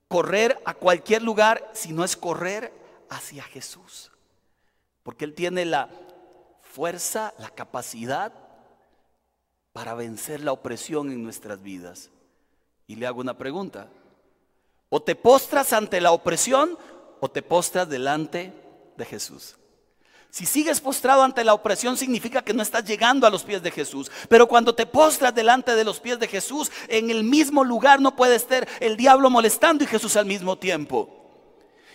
correr 0.08 0.60
a 0.66 0.74
cualquier 0.74 1.22
lugar, 1.22 1.70
sino 1.74 2.04
es 2.04 2.16
correr 2.16 2.77
hacia 3.10 3.44
Jesús. 3.44 4.12
Porque 5.04 5.26
Él 5.26 5.34
tiene 5.34 5.66
la 5.66 5.90
fuerza, 6.62 7.34
la 7.38 7.50
capacidad 7.50 8.34
para 9.74 9.94
vencer 9.94 10.42
la 10.42 10.52
opresión 10.52 11.12
en 11.12 11.24
nuestras 11.24 11.62
vidas. 11.62 12.10
Y 12.88 12.96
le 12.96 13.08
hago 13.08 13.22
una 13.22 13.38
pregunta. 13.38 13.90
O 14.90 15.02
te 15.02 15.16
postras 15.16 15.74
ante 15.74 16.02
la 16.02 16.12
opresión 16.12 16.78
o 17.20 17.30
te 17.30 17.42
postras 17.42 17.90
delante 17.90 18.54
de 18.96 19.06
Jesús. 19.06 19.56
Si 20.30 20.46
sigues 20.46 20.82
postrado 20.82 21.24
ante 21.24 21.44
la 21.44 21.54
opresión 21.54 21.98
significa 21.98 22.44
que 22.44 22.54
no 22.54 22.62
estás 22.62 22.86
llegando 22.86 23.26
a 23.26 23.30
los 23.30 23.44
pies 23.44 23.64
de 23.64 23.72
Jesús. 23.72 24.12
Pero 24.30 24.48
cuando 24.48 24.76
te 24.76 24.86
postras 24.86 25.34
delante 25.34 25.76
de 25.76 25.84
los 25.84 26.00
pies 26.00 26.20
de 26.20 26.28
Jesús, 26.28 26.72
en 26.88 27.10
el 27.10 27.24
mismo 27.24 27.64
lugar 27.64 28.02
no 28.02 28.16
puede 28.16 28.36
estar 28.36 28.68
el 28.80 28.98
diablo 28.98 29.30
molestando 29.30 29.84
y 29.84 29.88
Jesús 29.88 30.16
al 30.16 30.26
mismo 30.26 30.58
tiempo. 30.58 31.27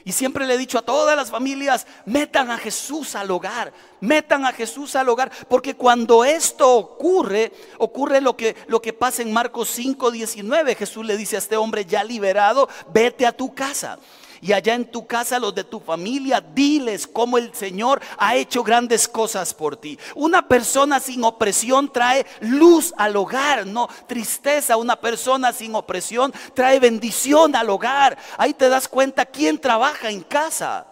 Y 0.04 0.12
siempre 0.12 0.46
le 0.46 0.54
he 0.54 0.58
dicho 0.58 0.78
a 0.78 0.82
todas 0.82 1.16
las 1.16 1.30
familias, 1.30 1.86
metan 2.06 2.50
a 2.50 2.58
Jesús 2.58 3.14
al 3.14 3.30
hogar, 3.30 3.72
metan 4.00 4.44
a 4.44 4.52
Jesús 4.52 4.96
al 4.96 5.08
hogar, 5.08 5.30
porque 5.48 5.74
cuando 5.74 6.24
esto 6.24 6.74
ocurre, 6.74 7.52
ocurre 7.78 8.20
lo 8.20 8.36
que, 8.36 8.56
lo 8.66 8.82
que 8.82 8.92
pasa 8.92 9.22
en 9.22 9.32
Marcos 9.32 9.68
5, 9.70 10.10
19. 10.10 10.74
Jesús 10.74 11.06
le 11.06 11.16
dice 11.16 11.36
a 11.36 11.38
este 11.38 11.56
hombre 11.56 11.84
ya 11.84 12.02
liberado, 12.02 12.68
vete 12.92 13.26
a 13.26 13.32
tu 13.32 13.54
casa 13.54 13.98
y 14.42 14.52
allá 14.52 14.74
en 14.74 14.90
tu 14.90 15.06
casa, 15.06 15.38
los 15.38 15.54
de 15.54 15.62
tu 15.62 15.78
familia, 15.78 16.40
diles 16.40 17.06
cómo 17.06 17.38
el 17.38 17.54
Señor 17.54 18.02
ha 18.18 18.34
hecho 18.34 18.64
grandes 18.64 19.06
cosas 19.06 19.54
por 19.54 19.76
ti. 19.76 19.96
Una 20.16 20.48
persona 20.48 20.98
sin 20.98 21.22
opresión 21.22 21.92
trae 21.92 22.26
luz 22.40 22.92
al 22.96 23.14
hogar, 23.14 23.64
no 23.64 23.88
tristeza. 24.08 24.76
Una 24.76 24.96
persona 24.96 25.52
sin 25.52 25.76
opresión 25.76 26.34
trae 26.54 26.80
bendición 26.80 27.54
al 27.54 27.70
hogar. 27.70 28.18
Ahí 28.36 28.52
te 28.52 28.68
das 28.68 28.88
cuenta 28.88 29.24
quién 29.24 29.60
trabaja 29.60 30.10
en 30.10 30.22
casa. 30.22 30.88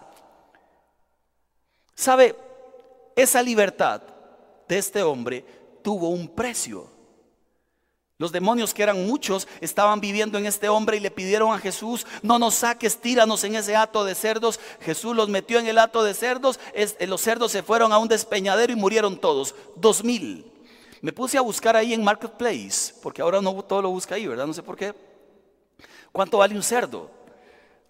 ¿Sabe? 1.93 2.33
Esa 3.17 3.43
libertad 3.43 4.01
de 4.65 4.77
este 4.77 5.03
hombre 5.03 5.45
tuvo 5.83 6.07
un 6.07 6.29
precio. 6.29 6.89
Los 8.21 8.31
demonios, 8.31 8.75
que 8.75 8.83
eran 8.83 9.07
muchos, 9.07 9.47
estaban 9.61 9.99
viviendo 9.99 10.37
en 10.37 10.45
este 10.45 10.69
hombre 10.69 10.97
y 10.97 10.99
le 10.99 11.09
pidieron 11.09 11.51
a 11.55 11.57
Jesús, 11.57 12.05
no 12.21 12.37
nos 12.37 12.53
saques, 12.53 13.01
tíranos 13.01 13.43
en 13.43 13.55
ese 13.55 13.75
hato 13.75 14.03
de 14.03 14.13
cerdos. 14.13 14.59
Jesús 14.81 15.15
los 15.15 15.27
metió 15.27 15.57
en 15.57 15.65
el 15.65 15.79
hato 15.79 16.03
de 16.03 16.13
cerdos, 16.13 16.59
eh, 16.75 17.07
los 17.07 17.19
cerdos 17.19 17.51
se 17.51 17.63
fueron 17.63 17.91
a 17.91 17.97
un 17.97 18.07
despeñadero 18.07 18.71
y 18.71 18.75
murieron 18.75 19.17
todos, 19.17 19.55
dos 19.75 20.03
mil. 20.03 20.45
Me 21.01 21.11
puse 21.11 21.39
a 21.39 21.41
buscar 21.41 21.75
ahí 21.75 21.95
en 21.95 22.03
Marketplace, 22.03 22.93
porque 23.01 23.23
ahora 23.23 23.41
no 23.41 23.55
todo 23.63 23.81
lo 23.81 23.89
busca 23.89 24.13
ahí, 24.13 24.27
¿verdad? 24.27 24.45
No 24.45 24.53
sé 24.53 24.61
por 24.61 24.77
qué. 24.77 24.93
¿Cuánto 26.11 26.37
vale 26.37 26.53
un 26.53 26.61
cerdo? 26.61 27.09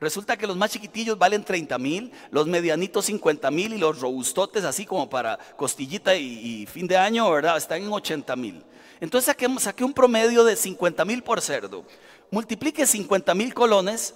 Resulta 0.02 0.36
que 0.36 0.48
los 0.48 0.58
más 0.58 0.72
chiquitillos 0.72 1.16
valen 1.16 1.44
30 1.44 1.78
mil, 1.78 2.12
los 2.32 2.48
medianitos 2.48 3.06
50 3.06 3.52
mil 3.52 3.72
y 3.72 3.78
los 3.78 4.02
robustotes 4.02 4.64
así 4.64 4.84
como 4.84 5.08
para 5.08 5.38
costillita 5.56 6.16
y, 6.16 6.66
fin 6.66 6.88
de 6.88 6.98
año, 6.98 7.30
¿verdad? 7.30 7.56
Están 7.56 7.84
en 7.84 7.94
80 7.94 8.36
mil. 8.36 8.64
Entonces 9.00 9.36
saqué, 9.60 9.86
un 9.86 9.94
promedio 9.94 10.44
de 10.44 10.56
50 10.56 11.06
mil 11.06 11.22
por 11.22 11.40
cerdo. 11.40 11.86
Multiplique 12.32 12.88
50 12.88 13.36
mil 13.36 13.54
colones 13.54 14.16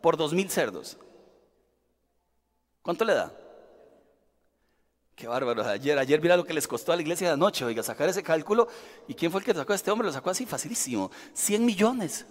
por 0.00 0.16
2 0.16 0.34
mil 0.34 0.48
cerdos. 0.50 0.96
¿Cuánto 2.80 3.04
le 3.04 3.14
da? 3.14 3.32
Qué 5.16 5.26
bárbaro. 5.26 5.64
Ayer, 5.66 5.98
ayer 5.98 6.20
mira 6.20 6.36
lo 6.36 6.44
que 6.44 6.54
les 6.54 6.68
costó 6.68 6.92
a 6.92 6.96
la 6.96 7.02
iglesia 7.02 7.26
de 7.26 7.34
anoche, 7.34 7.64
oiga, 7.64 7.82
sacar 7.82 8.08
ese 8.08 8.22
cálculo. 8.22 8.68
¿Y 9.08 9.14
quién 9.14 9.32
fue 9.32 9.40
el 9.40 9.44
que 9.44 9.52
sacó 9.52 9.72
a 9.72 9.76
este 9.76 9.90
hombre? 9.90 10.06
Lo 10.06 10.12
sacó 10.12 10.30
así 10.30 10.46
facilísimo. 10.46 11.10
100 11.34 11.64
millones. 11.64 12.24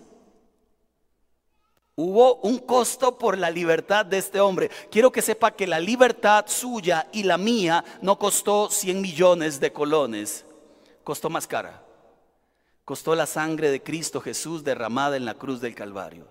Hubo 1.97 2.35
un 2.35 2.59
costo 2.59 3.17
por 3.17 3.37
la 3.37 3.51
libertad 3.51 4.05
de 4.05 4.19
este 4.19 4.39
hombre. 4.39 4.71
Quiero 4.89 5.11
que 5.11 5.21
sepa 5.21 5.51
que 5.51 5.67
la 5.67 5.79
libertad 5.79 6.45
suya 6.47 7.07
y 7.11 7.23
la 7.23 7.37
mía 7.37 7.83
no 8.01 8.17
costó 8.17 8.69
100 8.69 9.01
millones 9.01 9.59
de 9.59 9.73
colones 9.73 10.45
costó 11.07 11.29
más 11.29 11.47
cara. 11.47 11.81
Costó 12.83 13.15
la 13.15 13.25
sangre 13.25 13.71
de 13.71 13.81
Cristo 13.81 14.19
Jesús 14.19 14.65
derramada 14.65 15.15
en 15.15 15.23
la 15.23 15.35
cruz 15.35 15.61
del 15.61 15.73
Calvario. 15.73 16.27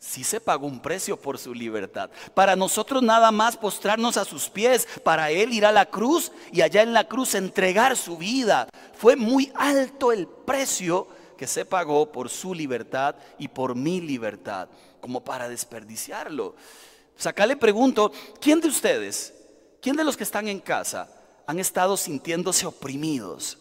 Sí 0.00 0.24
se 0.24 0.40
pagó 0.40 0.66
un 0.66 0.80
precio 0.80 1.16
por 1.16 1.38
su 1.38 1.54
libertad. 1.54 2.10
Para 2.34 2.56
nosotros 2.56 3.04
nada 3.04 3.30
más 3.30 3.56
postrarnos 3.56 4.16
a 4.16 4.24
sus 4.24 4.48
pies, 4.48 4.88
para 5.04 5.30
Él 5.30 5.52
ir 5.52 5.64
a 5.64 5.70
la 5.70 5.86
cruz 5.86 6.32
y 6.50 6.62
allá 6.62 6.82
en 6.82 6.92
la 6.92 7.06
cruz 7.06 7.36
entregar 7.36 7.96
su 7.96 8.16
vida. 8.16 8.66
Fue 8.94 9.14
muy 9.14 9.52
alto 9.54 10.10
el 10.10 10.26
precio 10.26 11.06
se 11.46 11.64
pagó 11.64 12.10
por 12.10 12.28
su 12.28 12.54
libertad 12.54 13.16
y 13.38 13.48
por 13.48 13.74
mi 13.74 14.00
libertad, 14.00 14.68
como 15.00 15.24
para 15.24 15.48
desperdiciarlo. 15.48 16.54
Sea, 17.16 17.30
acá 17.30 17.46
le 17.46 17.56
pregunto, 17.56 18.12
¿quién 18.40 18.60
de 18.60 18.68
ustedes, 18.68 19.34
quién 19.80 19.96
de 19.96 20.04
los 20.04 20.16
que 20.16 20.24
están 20.24 20.48
en 20.48 20.60
casa 20.60 21.08
han 21.46 21.58
estado 21.58 21.96
sintiéndose 21.96 22.66
oprimidos? 22.66 23.58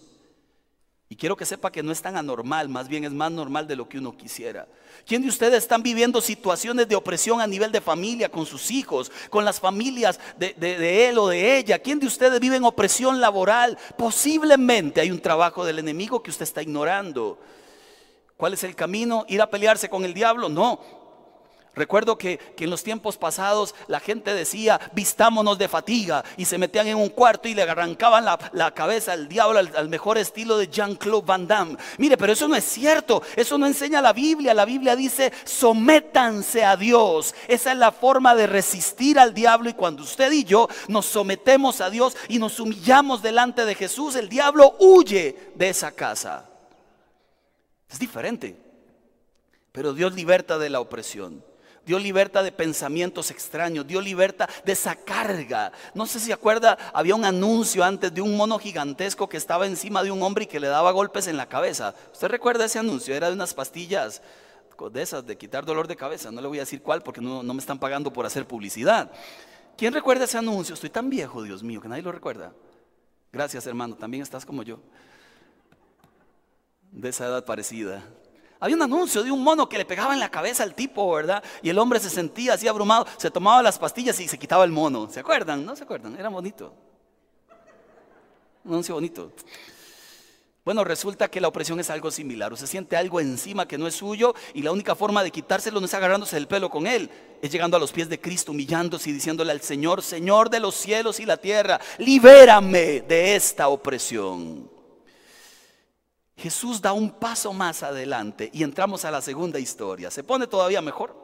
Y 1.13 1.16
quiero 1.16 1.38
que 1.38 1.46
sepa 1.46 1.72
que 1.72 1.84
no 1.84 1.92
es 1.92 2.02
tan 2.02 2.18
anormal, 2.18 2.70
más 2.70 2.88
bien 2.88 3.04
es 3.04 3.12
más 3.12 3.32
normal 3.32 3.68
de 3.68 3.75
lo 3.75 3.88
que 3.88 4.00
uno 4.00 4.18
quisiera. 4.18 4.68
¿Quién 5.06 5.22
de 5.22 5.28
ustedes 5.28 5.60
están 5.60 5.84
viviendo 5.84 6.22
situaciones 6.22 6.88
de 6.88 6.96
opresión 6.96 7.40
a 7.40 7.46
nivel 7.46 7.72
de 7.72 7.82
familia, 7.82 8.30
con 8.30 8.48
sus 8.48 8.72
hijos, 8.72 9.12
con 9.30 9.46
las 9.46 9.60
familias 9.60 10.20
de, 10.40 11.08
él 11.08 11.20
o 11.20 11.28
de 11.28 11.60
ella? 11.60 11.78
¿Quién 11.78 12.00
de 12.00 12.08
ustedes 12.08 12.40
vive 12.40 12.56
en 12.56 12.63
opresión 12.63 13.22
laboral? 13.22 13.78
Posiblemente 13.96 15.02
hay 15.02 15.12
un 15.12 15.20
trabajo 15.20 15.63
del 15.63 15.78
enemigo 15.78 16.24
que 16.24 16.32
usted 16.32 16.46
está 16.46 16.63
ignorando. 16.63 17.38
¿Cuál 18.38 18.54
es 18.54 18.63
el 18.63 18.75
camino? 18.75 19.25
¿Ir 19.28 19.42
a 19.42 19.50
pelearse 19.50 19.90
con 19.90 20.06
el 20.06 20.13
diablo? 20.13 20.50
No, 20.50 20.80
Recuerdo 21.75 22.20
que, 22.20 22.40
en 22.60 22.70
los 22.70 22.84
tiempos 22.84 23.18
pasados 23.18 23.74
la 23.88 24.00
gente 24.00 24.34
decía, 24.36 24.80
vistámonos 24.94 25.58
de 25.58 25.68
fatiga 25.68 26.24
y 26.38 26.46
se 26.46 26.60
metían 26.60 26.88
en 26.88 26.98
un 26.98 27.10
cuarto 27.10 27.48
y 27.48 27.56
le 27.56 27.63
arrancaban 27.63 28.25
la, 28.25 28.72
cabeza 28.72 29.13
al 29.13 29.28
diablo 29.28 29.60
al, 29.60 29.90
mejor 29.90 30.20
estilo 30.20 30.58
de 30.58 30.68
Jean-Claude 30.68 31.25
Van 31.25 31.48
Damme. 31.48 31.78
Mire, 31.98 32.16
pero 32.16 32.34
eso 32.34 32.48
no 32.48 32.56
es 32.56 32.63
cierto, 32.63 33.24
eso 33.36 33.58
no 33.58 33.66
enseña 33.66 34.02
la 34.02 34.13
Biblia. 34.13 34.54
La 34.54 34.66
Biblia 34.66 34.96
dice, 34.96 35.34
sométanse 35.46 36.63
a 36.63 36.78
Dios. 36.78 37.34
Esa 37.48 37.72
es 37.72 37.78
la 37.78 37.92
forma 37.92 38.36
de 38.36 38.46
resistir 38.46 39.18
al 39.18 39.34
diablo 39.34 39.68
y 39.68 39.74
cuando 39.74 40.04
usted 40.04 40.32
y 40.32 40.44
yo 40.44 40.70
nos 40.88 41.08
sometemos 41.08 41.82
a 41.82 41.90
Dios 41.90 42.16
y 42.30 42.38
nos 42.38 42.60
humillamos 42.60 43.24
delante 43.24 43.66
de 43.66 43.74
Jesús, 43.74 44.16
el 44.16 44.30
diablo 44.30 44.75
huye 44.80 45.54
de 45.56 45.70
esa 45.70 45.92
casa. 45.92 46.52
Es 47.93 48.00
diferente, 48.00 48.59
pero 49.71 49.93
Dios 49.93 50.15
liberta 50.15 50.57
de 50.57 50.71
la 50.71 50.79
opresión. 50.79 51.45
Dios 51.85 52.01
liberta 52.01 52.41
de 52.41 52.51
pensamientos 52.51 53.29
extraños, 53.29 53.85
Dios 53.85 54.03
liberta 54.03 54.50
de 54.65 54.71
esa 54.71 54.95
carga. 54.95 55.71
No 55.93 56.07
sé 56.07 56.19
si 56.19 56.31
acuerda, 56.31 56.77
había 56.93 57.13
un 57.13 57.23
anuncio 57.23 57.83
antes 57.83 58.12
de 58.12 58.21
un 58.21 58.35
mono 58.35 58.57
gigantesco 58.57 59.29
que 59.29 59.38
estaba 59.38 59.67
encima 59.67 60.01
de 60.01 60.09
un 60.09 60.23
hombre 60.23 60.45
y 60.45 60.47
que 60.47 60.59
le 60.59 60.67
daba 60.67 60.91
golpes 60.91 61.27
en 61.27 61.38
la 61.38 61.47
cabeza. 61.50 61.93
¿Usted 62.12 62.29
recuerda 62.29 62.65
ese 62.65 62.79
anuncio? 62.79 63.13
Era 63.13 63.27
de 63.27 63.33
unas 63.33 63.53
pastillas 63.53 64.23
de 64.91 65.01
esas, 65.01 65.25
de 65.25 65.38
quitar 65.38 65.63
dolor 65.63 65.88
de 65.88 65.95
cabeza. 65.95 66.31
No 66.31 66.41
le 66.41 66.47
voy 66.47 66.57
a 66.57 66.62
decir 66.62 66.81
cuál 66.81 67.03
porque 67.03 67.21
no, 67.21 67.43
no 67.43 67.53
me 67.53 67.59
están 67.59 67.77
pagando 67.77 68.12
por 68.12 68.25
hacer 68.25 68.47
publicidad. 68.47 69.12
¿Quién 69.77 69.93
recuerda 69.93 70.25
ese 70.25 70.39
anuncio? 70.39 70.73
Estoy 70.73 70.89
tan 70.89 71.12
viejo, 71.12 71.43
Dios 71.43 71.62
mío, 71.62 71.79
que 71.79 71.88
nadie 71.88 72.01
lo 72.01 72.12
recuerda. 72.12 72.53
Gracias, 73.31 73.67
hermano, 73.67 73.95
también 73.95 74.23
estás 74.23 74.45
como 74.45 74.63
yo. 74.63 74.79
De 76.93 77.09
esa 77.09 77.25
edad 77.25 77.43
parecida. 77.43 78.03
Había 78.59 78.77
un 78.77 78.81
anuncio 78.83 79.23
de 79.23 79.31
un 79.31 79.43
mono 79.43 79.67
que 79.67 79.77
le 79.77 79.83
pegaba 79.83 80.13
en 80.13 80.21
la 80.21 80.29
cabeza 80.29 80.63
al 80.63 80.73
tipo, 80.73 81.12
¿verdad? 81.12 81.43
Y 81.62 81.69
el 81.69 81.77
hombre 81.79 82.00
se 82.00 82.09
sentía 82.09 82.53
así 82.53 82.67
abrumado, 82.67 83.05
se 83.17 83.29
tomaba 83.29 83.62
las 83.62 83.77
pastillas 83.77 84.17
y 84.21 84.27
se 84.29 84.39
quitaba 84.39 84.63
el 84.63 84.71
mono. 84.71 85.09
¿Se 85.09 85.19
acuerdan? 85.19 85.65
¿No 85.65 85.75
se 85.75 85.83
acuerdan? 85.83 86.15
Era 86.17 86.29
bonito. 86.29 86.73
Un 88.63 88.71
anuncio 88.71 88.95
bonito. 88.95 89.33
Bueno, 90.63 90.85
resulta 90.85 91.29
que 91.29 91.41
la 91.41 91.50
opresión 91.50 91.77
es 91.81 91.89
algo 91.89 92.09
similar. 92.09 92.53
Usted 92.53 92.67
siente 92.67 92.95
algo 92.95 93.19
encima 93.19 93.67
que 93.67 93.77
no 93.77 93.85
es 93.85 93.95
suyo 93.95 94.33
y 94.53 94.62
la 94.62 94.71
única 94.71 94.95
forma 94.95 95.23
de 95.23 95.31
quitárselo 95.31 95.81
no 95.81 95.88
es 95.88 95.93
agarrándose 95.93 96.38
el 96.38 96.47
pelo 96.47 96.69
con 96.69 96.88
él, 96.88 97.09
es 97.41 97.51
llegando 97.51 97.75
a 97.75 97.81
los 97.81 97.91
pies 97.91 98.07
de 98.07 98.21
Cristo, 98.21 98.53
humillándose 98.53 99.09
y 99.09 99.13
diciéndole 99.13 99.51
al 99.51 99.59
Señor, 99.59 100.01
Señor 100.01 100.50
de 100.50 100.62
los 100.62 100.75
cielos 100.75 101.19
y 101.19 101.25
la 101.25 101.35
tierra, 101.35 101.81
libérame 101.97 103.01
de 103.01 103.35
esta 103.35 103.67
opresión. 103.67 104.73
Jesús 106.36 106.82
da 106.82 106.94
un 106.94 107.12
paso 107.12 107.54
más 107.54 107.84
adelante 107.84 108.50
y 108.54 108.63
entramos 108.63 109.06
a 109.06 109.12
la 109.12 109.22
segunda 109.22 109.60
historia. 109.60 110.12
Se 110.12 110.24
pone 110.24 110.48
todavía 110.48 110.82
mejor. 110.82 111.22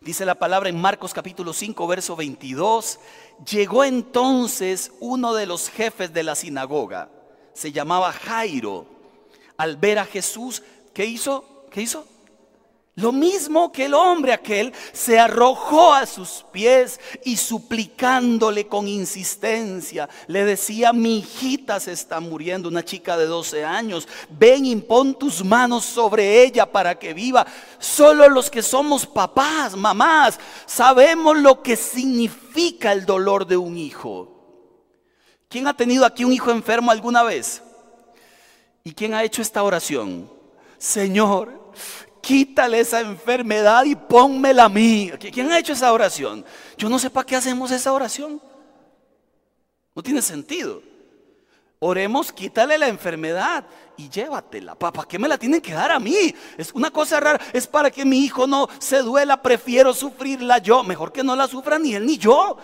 Dice 0.00 0.26
la 0.26 0.34
palabra 0.34 0.68
en 0.68 0.80
Marcos 0.80 1.14
capítulo 1.14 1.52
5, 1.52 1.86
verso 1.86 2.16
22. 2.16 2.98
Llegó 3.48 3.84
entonces 3.84 4.92
uno 4.98 5.32
de 5.32 5.46
los 5.46 5.68
jefes 5.68 6.12
de 6.12 6.24
la 6.24 6.34
sinagoga. 6.34 7.08
Se 7.54 7.70
llamaba 7.70 8.12
Jairo. 8.12 8.86
Al 9.56 9.76
ver 9.76 10.00
a 10.00 10.04
Jesús, 10.04 10.62
¿qué 10.92 11.06
hizo? 11.06 11.66
¿Qué 11.70 11.82
hizo? 11.82 12.04
Lo 12.94 13.10
mismo 13.10 13.72
que 13.72 13.86
el 13.86 13.94
hombre 13.94 14.34
aquel 14.34 14.74
se 14.92 15.18
arrojó 15.18 15.94
a 15.94 16.04
sus 16.04 16.44
pies 16.52 17.00
y 17.24 17.38
suplicándole 17.38 18.66
con 18.66 18.86
insistencia, 18.86 20.10
le 20.26 20.44
decía, 20.44 20.92
mi 20.92 21.20
hijita 21.20 21.80
se 21.80 21.92
está 21.92 22.20
muriendo, 22.20 22.68
una 22.68 22.84
chica 22.84 23.16
de 23.16 23.24
12 23.24 23.64
años, 23.64 24.06
ven 24.28 24.82
pon 24.82 25.14
tus 25.18 25.42
manos 25.42 25.86
sobre 25.86 26.42
ella 26.42 26.70
para 26.70 26.98
que 26.98 27.14
viva. 27.14 27.46
Solo 27.78 28.28
los 28.28 28.50
que 28.50 28.62
somos 28.62 29.06
papás, 29.06 29.74
mamás, 29.74 30.38
sabemos 30.66 31.38
lo 31.38 31.62
que 31.62 31.76
significa 31.76 32.92
el 32.92 33.06
dolor 33.06 33.46
de 33.46 33.56
un 33.56 33.78
hijo. 33.78 34.28
¿Quién 35.48 35.66
ha 35.66 35.74
tenido 35.74 36.04
aquí 36.04 36.24
un 36.24 36.32
hijo 36.34 36.50
enfermo 36.50 36.90
alguna 36.90 37.22
vez? 37.22 37.62
¿Y 38.84 38.92
quién 38.92 39.14
ha 39.14 39.24
hecho 39.24 39.40
esta 39.40 39.62
oración? 39.62 40.30
Señor, 40.76 41.72
quítale 42.22 42.80
esa 42.80 43.00
enfermedad 43.00 43.84
y 43.84 43.94
pónmela 43.94 44.64
a 44.64 44.68
mí. 44.70 45.10
¿Quién 45.32 45.52
ha 45.52 45.58
hecho 45.58 45.74
esa 45.74 45.92
oración? 45.92 46.44
Yo 46.78 46.88
no 46.88 46.98
sé 46.98 47.10
para 47.10 47.26
qué 47.26 47.36
hacemos 47.36 47.70
esa 47.70 47.92
oración. 47.92 48.40
No 49.94 50.02
tiene 50.02 50.22
sentido. 50.22 50.82
Oremos, 51.84 52.32
quítale 52.32 52.78
la 52.78 52.86
enfermedad 52.86 53.66
y 53.96 54.08
llévatela. 54.08 54.76
¿Para 54.76 55.02
qué 55.02 55.18
me 55.18 55.26
la 55.26 55.36
tienen 55.36 55.60
que 55.60 55.72
dar 55.72 55.90
a 55.90 55.98
mí? 55.98 56.32
Es 56.56 56.70
una 56.72 56.92
cosa 56.92 57.18
rara. 57.18 57.40
Es 57.52 57.66
para 57.66 57.90
que 57.90 58.04
mi 58.04 58.20
hijo 58.20 58.46
no 58.46 58.68
se 58.78 58.98
duela. 58.98 59.42
Prefiero 59.42 59.92
sufrirla 59.92 60.58
yo. 60.58 60.84
Mejor 60.84 61.10
que 61.10 61.24
no 61.24 61.34
la 61.34 61.48
sufra 61.48 61.80
ni 61.80 61.94
él 61.94 62.06
ni 62.06 62.18
yo. 62.18 62.56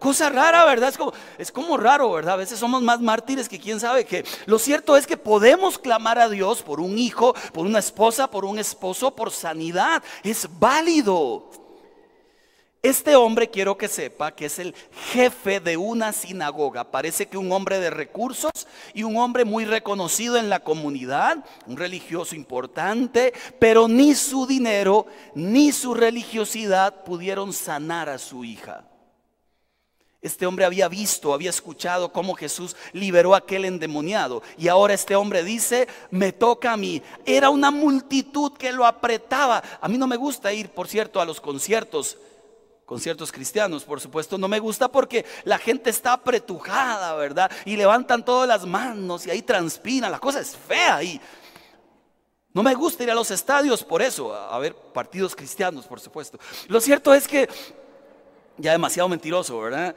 Cosa 0.00 0.30
rara, 0.30 0.64
¿verdad? 0.64 0.88
Es 0.88 0.96
como, 0.96 1.12
es 1.36 1.52
como 1.52 1.76
raro, 1.76 2.10
¿verdad? 2.10 2.34
A 2.34 2.38
veces 2.38 2.58
somos 2.58 2.82
más 2.82 3.00
mártires 3.00 3.50
que 3.50 3.60
quién 3.60 3.78
sabe 3.78 4.06
que. 4.06 4.24
Lo 4.46 4.58
cierto 4.58 4.96
es 4.96 5.06
que 5.06 5.18
podemos 5.18 5.78
clamar 5.78 6.18
a 6.18 6.30
Dios 6.30 6.62
por 6.62 6.80
un 6.80 6.96
hijo, 6.96 7.34
por 7.52 7.66
una 7.66 7.80
esposa, 7.80 8.30
por 8.30 8.46
un 8.46 8.58
esposo, 8.58 9.14
por 9.14 9.30
sanidad. 9.30 10.02
Es 10.24 10.48
válido. 10.58 11.50
Este 12.82 13.14
hombre 13.14 13.50
quiero 13.50 13.76
que 13.76 13.88
sepa 13.88 14.34
que 14.34 14.46
es 14.46 14.58
el 14.58 14.74
jefe 15.12 15.60
de 15.60 15.76
una 15.76 16.14
sinagoga. 16.14 16.90
Parece 16.90 17.26
que 17.26 17.36
un 17.36 17.52
hombre 17.52 17.78
de 17.78 17.90
recursos 17.90 18.52
y 18.94 19.02
un 19.02 19.18
hombre 19.18 19.44
muy 19.44 19.66
reconocido 19.66 20.38
en 20.38 20.48
la 20.48 20.60
comunidad, 20.60 21.44
un 21.66 21.76
religioso 21.76 22.34
importante, 22.34 23.34
pero 23.58 23.86
ni 23.86 24.14
su 24.14 24.46
dinero 24.46 25.06
ni 25.34 25.72
su 25.72 25.92
religiosidad 25.92 27.04
pudieron 27.04 27.52
sanar 27.52 28.08
a 28.08 28.16
su 28.16 28.44
hija. 28.44 28.89
Este 30.22 30.46
hombre 30.46 30.66
había 30.66 30.86
visto, 30.88 31.32
había 31.32 31.48
escuchado 31.48 32.12
cómo 32.12 32.34
Jesús 32.34 32.76
liberó 32.92 33.34
a 33.34 33.38
aquel 33.38 33.64
endemoniado. 33.64 34.42
Y 34.58 34.68
ahora 34.68 34.92
este 34.92 35.16
hombre 35.16 35.42
dice, 35.42 35.88
me 36.10 36.32
toca 36.32 36.72
a 36.72 36.76
mí. 36.76 37.02
Era 37.24 37.48
una 37.48 37.70
multitud 37.70 38.52
que 38.52 38.70
lo 38.72 38.84
apretaba. 38.84 39.62
A 39.80 39.88
mí 39.88 39.96
no 39.96 40.06
me 40.06 40.16
gusta 40.16 40.52
ir, 40.52 40.70
por 40.70 40.88
cierto, 40.88 41.20
a 41.20 41.24
los 41.24 41.40
conciertos. 41.40 42.18
Conciertos 42.84 43.32
cristianos, 43.32 43.84
por 43.84 44.00
supuesto, 44.00 44.36
no 44.36 44.48
me 44.48 44.58
gusta 44.58 44.88
porque 44.88 45.24
la 45.44 45.58
gente 45.58 45.90
está 45.90 46.12
apretujada, 46.14 47.14
¿verdad? 47.14 47.50
Y 47.64 47.76
levantan 47.76 48.24
todas 48.24 48.48
las 48.48 48.66
manos 48.66 49.26
y 49.26 49.30
ahí 49.30 49.42
transpira. 49.42 50.10
La 50.10 50.18
cosa 50.18 50.40
es 50.40 50.54
fea 50.56 50.96
ahí. 50.96 51.20
No 52.52 52.64
me 52.64 52.74
gusta 52.74 53.04
ir 53.04 53.10
a 53.12 53.14
los 53.14 53.30
estadios 53.30 53.84
por 53.84 54.02
eso, 54.02 54.34
a 54.34 54.58
ver 54.58 54.74
partidos 54.74 55.36
cristianos, 55.36 55.86
por 55.86 56.00
supuesto. 56.00 56.38
Lo 56.66 56.80
cierto 56.80 57.14
es 57.14 57.28
que 57.28 57.48
ya 58.60 58.72
demasiado 58.72 59.08
mentiroso, 59.08 59.58
¿verdad? 59.58 59.94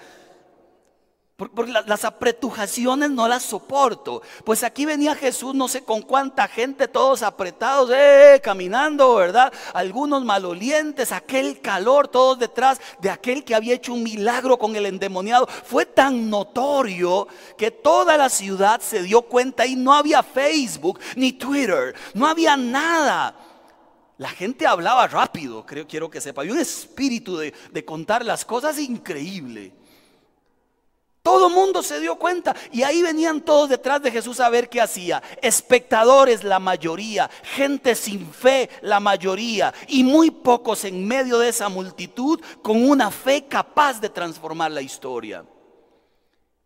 Porque 1.36 1.71
las 1.71 2.06
apretujaciones 2.06 3.10
no 3.10 3.28
las 3.28 3.41
soporto. 3.41 4.21
Pues 4.45 4.63
aquí 4.63 4.86
venía 4.86 5.15
Jesús, 5.15 5.56
no 5.56 5.67
sé 5.67 5.84
con 5.84 6.04
cuánta 6.04 6.47
gente, 6.47 6.88
todos 6.88 7.23
apretados, 7.23 7.89
eh, 7.91 8.39
caminando, 8.43 9.15
¿verdad? 9.15 9.52
Algunos 9.73 10.23
malolientes, 10.23 11.12
aquel 11.12 11.60
calor, 11.60 12.08
todos 12.08 12.38
detrás 12.38 12.80
de 12.99 13.10
aquel 13.10 13.43
que 13.43 13.56
había 13.56 13.73
hecho 13.73 13.93
un 13.93 14.04
milagro 14.04 14.60
con 14.60 14.76
el 14.76 14.86
endemoniado. 14.86 15.47
Fue 15.47 15.88
tan 15.88 16.30
notorio 16.30 17.28
que 17.58 17.71
toda 17.71 18.15
la 18.15 18.30
ciudad 18.30 18.80
se 18.80 19.02
dio 19.02 19.23
cuenta 19.23 19.65
y 19.65 19.76
no 19.76 19.93
había 19.93 20.21
Facebook 20.21 20.99
ni 21.15 21.34
Twitter, 21.34 21.95
no 22.13 22.28
había 22.28 22.56
nada. 22.56 23.36
La 24.23 24.29
gente 24.29 24.65
hablaba 24.65 25.05
rápido, 25.07 25.65
creo, 25.65 25.86
quiero 25.86 26.09
que 26.09 26.21
sepa. 26.21 26.39
Había 26.39 26.53
un 26.53 26.59
espíritu 26.59 27.36
de, 27.36 27.53
de 27.73 27.83
contar 27.83 28.23
las 28.23 28.45
cosas 28.45 28.79
increíble. 28.79 29.73
Todo 31.21 31.49
mundo 31.49 31.83
se 31.83 31.99
dio 31.99 32.15
cuenta 32.15 32.55
y 32.71 32.83
ahí 32.83 33.01
venían 33.01 33.41
todos 33.41 33.67
detrás 33.67 34.01
de 34.01 34.12
Jesús 34.12 34.39
a 34.39 34.47
ver 34.47 34.69
qué 34.69 34.79
hacía. 34.79 35.21
Espectadores 35.41 36.45
la 36.45 36.59
mayoría, 36.59 37.29
gente 37.43 37.95
sin 37.95 38.31
fe 38.31 38.69
la 38.81 39.01
mayoría 39.01 39.73
y 39.89 40.05
muy 40.05 40.31
pocos 40.31 40.86
en 40.86 41.05
medio 41.05 41.38
de 41.38 41.49
esa 41.49 41.67
multitud 41.67 42.39
con 42.62 42.81
una 42.81 43.12
fe 43.12 43.45
capaz 43.47 43.99
de 43.99 44.07
transformar 44.07 44.71
la 44.71 44.81
historia. 44.81 45.43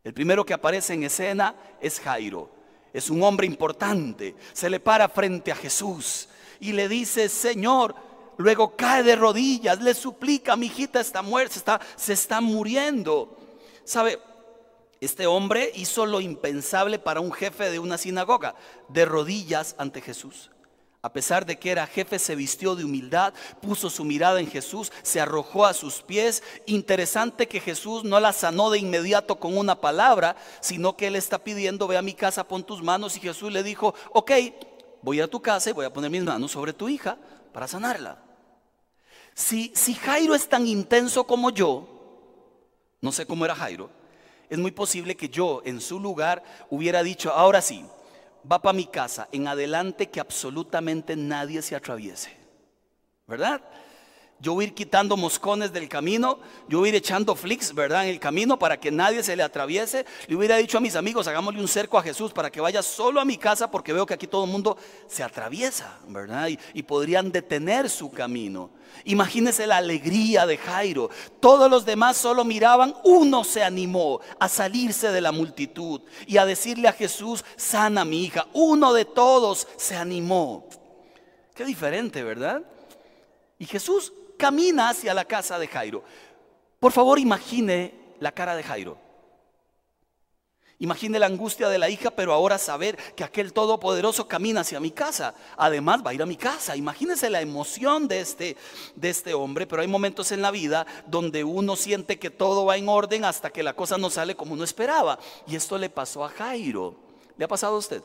El 0.03 0.13
primero 0.13 0.45
que 0.45 0.53
aparece 0.53 0.93
en 0.93 1.05
escena 1.05 1.55
es 1.81 1.99
Jairo. 1.99 2.51
Es 2.93 3.09
un 3.09 3.23
hombre 3.23 3.47
importante. 3.47 4.35
Se 4.53 4.69
le 4.69 4.79
para 4.79 5.09
frente 5.09 5.51
a 5.51 5.55
Jesús 5.55 6.29
y 6.59 6.73
le 6.73 6.87
dice, 6.87 7.29
Señor, 7.29 7.95
luego 8.37 8.75
cae 8.75 9.03
de 9.03 9.15
rodillas, 9.15 9.81
le 9.81 9.93
suplica, 9.93 10.55
mi 10.55 10.67
hijita 10.67 10.99
está 10.99 11.21
muerta, 11.21 11.55
está, 11.55 11.81
se 11.95 12.13
está 12.13 12.41
muriendo. 12.41 13.37
¿Sabe? 13.83 14.19
Este 14.99 15.27
hombre 15.27 15.71
hizo 15.75 16.05
lo 16.05 16.21
impensable 16.21 16.97
para 16.97 17.19
un 17.19 17.31
jefe 17.31 17.69
de 17.69 17.79
una 17.79 17.97
sinagoga, 17.97 18.55
de 18.89 19.05
rodillas 19.05 19.75
ante 19.77 20.01
Jesús. 20.01 20.51
A 21.03 21.13
pesar 21.13 21.45
de 21.45 21.59
que 21.59 21.69
era 21.69 21.85
jefe, 21.85 22.17
se 22.17 22.35
vistió 22.35 22.75
de 22.75 22.83
humildad, 22.83 23.33
puso 23.61 23.89
su 23.89 24.03
mirada 24.03 24.39
en 24.39 24.49
Jesús, 24.49 24.91
se 25.03 25.21
arrojó 25.21 25.65
a 25.65 25.75
sus 25.75 26.01
pies. 26.01 26.41
Interesante 26.65 27.47
que 27.47 27.59
Jesús 27.59 28.03
no 28.03 28.19
la 28.19 28.33
sanó 28.33 28.71
de 28.71 28.79
inmediato 28.79 29.39
con 29.39 29.55
una 29.55 29.79
palabra, 29.79 30.35
sino 30.59 30.97
que 30.97 31.07
él 31.07 31.15
está 31.15 31.43
pidiendo, 31.43 31.87
ve 31.87 31.97
a 31.97 32.01
mi 32.01 32.13
casa, 32.13 32.47
pon 32.47 32.65
tus 32.65 32.81
manos. 32.81 33.15
Y 33.15 33.19
Jesús 33.19 33.53
le 33.53 33.61
dijo, 33.61 33.93
ok, 34.11 34.31
voy 35.01 35.21
a 35.21 35.27
tu 35.27 35.41
casa 35.41 35.69
y 35.69 35.73
voy 35.73 35.85
a 35.85 35.93
poner 35.93 36.11
mis 36.11 36.23
manos 36.23 36.51
sobre 36.51 36.73
tu 36.73 36.89
hija 36.89 37.17
para 37.53 37.67
sanarla. 37.67 38.17
Si, 39.33 39.71
si 39.75 39.93
Jairo 39.93 40.33
es 40.33 40.49
tan 40.49 40.65
intenso 40.65 41.25
como 41.25 41.51
yo, 41.51 41.87
no 43.01 43.11
sé 43.11 43.25
cómo 43.25 43.45
era 43.45 43.55
Jairo, 43.55 43.89
es 44.49 44.57
muy 44.57 44.71
posible 44.71 45.15
que 45.15 45.29
yo 45.29 45.61
en 45.65 45.81
su 45.81 45.99
lugar 45.99 46.43
hubiera 46.69 47.03
dicho, 47.03 47.31
ahora 47.31 47.61
sí, 47.61 47.85
va 48.49 48.61
para 48.61 48.73
mi 48.73 48.85
casa, 48.85 49.27
en 49.31 49.47
adelante 49.47 50.09
que 50.09 50.19
absolutamente 50.19 51.15
nadie 51.15 51.61
se 51.61 51.75
atraviese. 51.75 52.35
¿Verdad? 53.27 53.61
Yo 54.39 54.53
voy 54.53 54.65
a 54.65 54.67
ir 54.67 54.75
quitando 54.75 55.17
moscones 55.17 55.73
del 55.73 55.89
camino, 55.89 56.37
yo 56.67 56.77
voy 56.77 56.89
a 56.89 56.91
ir 56.91 56.95
echando 56.95 57.35
flicks, 57.35 57.73
¿verdad? 57.73 58.03
En 58.03 58.09
el 58.09 58.19
camino 58.19 58.59
para 58.59 58.79
que 58.79 58.91
nadie 58.91 59.23
se 59.23 59.35
le 59.35 59.41
atraviese. 59.41 60.05
Le 60.27 60.35
hubiera 60.35 60.57
dicho 60.57 60.77
a 60.77 60.81
mis 60.81 60.95
amigos, 60.95 61.27
hagámosle 61.27 61.59
un 61.59 61.67
cerco 61.67 61.97
a 61.97 62.03
Jesús 62.03 62.31
para 62.33 62.51
que 62.51 62.61
vaya 62.61 62.83
solo 62.83 63.19
a 63.19 63.25
mi 63.25 63.37
casa 63.37 63.71
porque 63.71 63.93
veo 63.93 64.05
que 64.05 64.13
aquí 64.13 64.27
todo 64.27 64.45
el 64.45 64.51
mundo 64.51 64.77
se 65.07 65.23
atraviesa, 65.23 65.97
¿verdad? 66.07 66.49
Y, 66.73 66.83
podrían 66.83 67.31
detener 67.31 67.89
su 67.89 68.11
camino. 68.11 68.69
Imagínese 69.05 69.65
la 69.65 69.77
alegría 69.77 70.45
de 70.45 70.57
Jairo. 70.57 71.09
Todos 71.39 71.69
los 71.69 71.83
demás 71.83 72.15
solo 72.15 72.45
miraban, 72.45 72.95
uno 73.03 73.43
se 73.43 73.63
animó 73.63 74.21
a 74.39 74.47
salirse 74.47 75.11
de 75.11 75.19
la 75.19 75.31
multitud 75.31 76.01
y 76.27 76.37
a 76.37 76.45
decirle 76.45 76.87
a 76.87 76.93
Jesús, 76.93 77.43
sana 77.55 78.05
mi 78.05 78.23
hija. 78.23 78.47
Uno 78.53 78.93
de 78.93 79.03
todos 79.05 79.67
se 79.77 79.95
animó. 79.95 80.69
Qué 81.55 81.65
diferente, 81.65 82.23
¿verdad? 82.23 82.61
Y 83.59 83.65
Jesús 83.65 84.13
camina 84.37 84.89
hacia 84.89 85.13
la 85.13 85.25
casa 85.25 85.59
de 85.59 85.67
Jairo. 85.67 86.03
Por 86.79 86.91
favor, 86.91 87.19
imagine 87.19 87.93
la 88.19 88.31
cara 88.31 88.55
de 88.55 88.63
Jairo. 88.63 89.07
Imagine 90.79 91.17
la 91.17 91.25
angustia 91.25 91.69
de 91.69 91.79
la 91.79 91.89
hija, 91.89 92.11
pero 92.11 92.33
ahora 92.33 92.59
saber 92.59 92.97
que 93.15 93.23
aquel 93.23 93.51
todopoderoso 93.51 94.27
camina 94.27 94.61
hacia 94.61 94.79
mi 94.79 94.91
casa. 94.91 95.33
Además, 95.57 96.05
va 96.05 96.11
a 96.11 96.13
ir 96.13 96.21
a 96.21 96.27
mi 96.27 96.37
casa. 96.37 96.75
Imagínese 96.75 97.31
la 97.31 97.41
emoción 97.41 98.07
de 98.07 98.19
este, 98.19 98.57
de 98.95 99.09
este 99.09 99.33
hombre, 99.33 99.65
pero 99.65 99.81
hay 99.81 99.87
momentos 99.87 100.31
en 100.31 100.43
la 100.43 100.51
vida 100.51 100.85
donde 101.07 101.43
uno 101.43 101.75
siente 101.75 102.19
que 102.19 102.29
todo 102.29 102.65
va 102.65 102.77
en 102.77 102.89
orden 102.89 103.25
hasta 103.25 103.49
que 103.49 103.63
la 103.63 103.73
cosa 103.73 103.97
no 103.97 104.11
sale 104.11 104.35
como 104.35 104.53
uno 104.53 104.63
esperaba. 104.63 105.17
Y 105.47 105.55
esto 105.55 105.79
le 105.79 105.89
pasó 105.89 106.23
a 106.23 106.29
Jairo. 106.29 106.95
¿Le 107.37 107.45
ha 107.45 107.47
pasado 107.47 107.75
a 107.75 107.79
usted? 107.79 108.03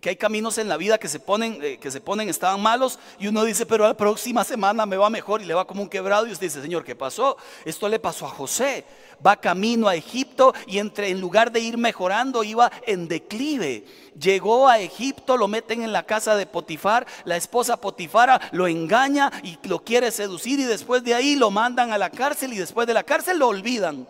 Que, 0.00 0.08
hay 0.08 0.16
caminos 0.16 0.58
en 0.58 0.68
la 0.68 0.76
vida 0.76 0.98
que 0.98 1.08
se 1.08 1.20
ponen, 1.20 1.58
eh, 1.62 1.78
que 1.78 1.90
se 1.90 2.00
ponen, 2.00 2.28
estaban 2.28 2.60
malos, 2.60 2.98
y 3.18 3.26
uno 3.26 3.44
dice, 3.44 3.66
pero 3.66 3.86
la 3.86 3.96
próxima 3.96 4.44
semana 4.44 4.86
me 4.86 4.96
va 4.96 5.10
mejor 5.10 5.42
y 5.42 5.44
le 5.44 5.54
va 5.54 5.66
como 5.66 5.82
un 5.82 5.88
quebrado, 5.88 6.26
y 6.26 6.32
usted 6.32 6.46
dice, 6.46 6.62
Señor, 6.62 6.84
¿qué 6.84 6.94
pasó? 6.94 7.36
Esto 7.64 7.88
le 7.88 7.98
pasó 7.98 8.26
a 8.26 8.30
José. 8.30 8.84
Va 9.24 9.36
camino 9.36 9.86
a 9.86 9.94
Egipto 9.94 10.52
y 10.66 10.78
entre, 10.78 11.10
en 11.10 11.20
lugar 11.20 11.52
de 11.52 11.60
ir 11.60 11.78
mejorando, 11.78 12.42
iba 12.42 12.72
en 12.86 13.06
declive. 13.06 13.84
Llegó 14.18 14.68
a 14.68 14.80
Egipto, 14.80 15.36
lo 15.36 15.46
meten 15.46 15.82
en 15.82 15.92
la 15.92 16.04
casa 16.04 16.34
de 16.34 16.46
Potifar, 16.46 17.06
la 17.24 17.36
esposa 17.36 17.80
Potifara 17.80 18.40
lo 18.50 18.66
engaña 18.66 19.30
y 19.44 19.58
lo 19.68 19.84
quiere 19.84 20.10
seducir, 20.10 20.58
y 20.58 20.64
después 20.64 21.04
de 21.04 21.14
ahí 21.14 21.36
lo 21.36 21.50
mandan 21.50 21.92
a 21.92 21.98
la 21.98 22.10
cárcel, 22.10 22.52
y 22.52 22.58
después 22.58 22.86
de 22.86 22.94
la 22.94 23.04
cárcel 23.04 23.38
lo 23.38 23.48
olvidan. 23.48 24.08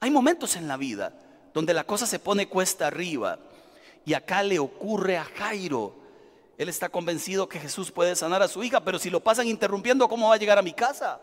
Hay 0.00 0.10
momentos 0.10 0.54
en 0.56 0.68
la 0.68 0.76
vida 0.76 1.12
donde 1.54 1.72
la 1.72 1.84
cosa 1.84 2.06
se 2.06 2.18
pone 2.18 2.48
cuesta 2.48 2.88
arriba. 2.88 3.38
Y 4.04 4.14
acá 4.14 4.42
le 4.42 4.58
ocurre 4.58 5.16
a 5.16 5.24
Jairo. 5.24 5.94
Él 6.58 6.68
está 6.68 6.88
convencido 6.88 7.48
que 7.48 7.58
Jesús 7.58 7.90
puede 7.90 8.14
sanar 8.14 8.42
a 8.42 8.48
su 8.48 8.62
hija, 8.62 8.84
pero 8.84 8.98
si 8.98 9.10
lo 9.10 9.20
pasan 9.20 9.48
interrumpiendo, 9.48 10.08
¿cómo 10.08 10.28
va 10.28 10.34
a 10.34 10.38
llegar 10.38 10.58
a 10.58 10.62
mi 10.62 10.72
casa? 10.72 11.20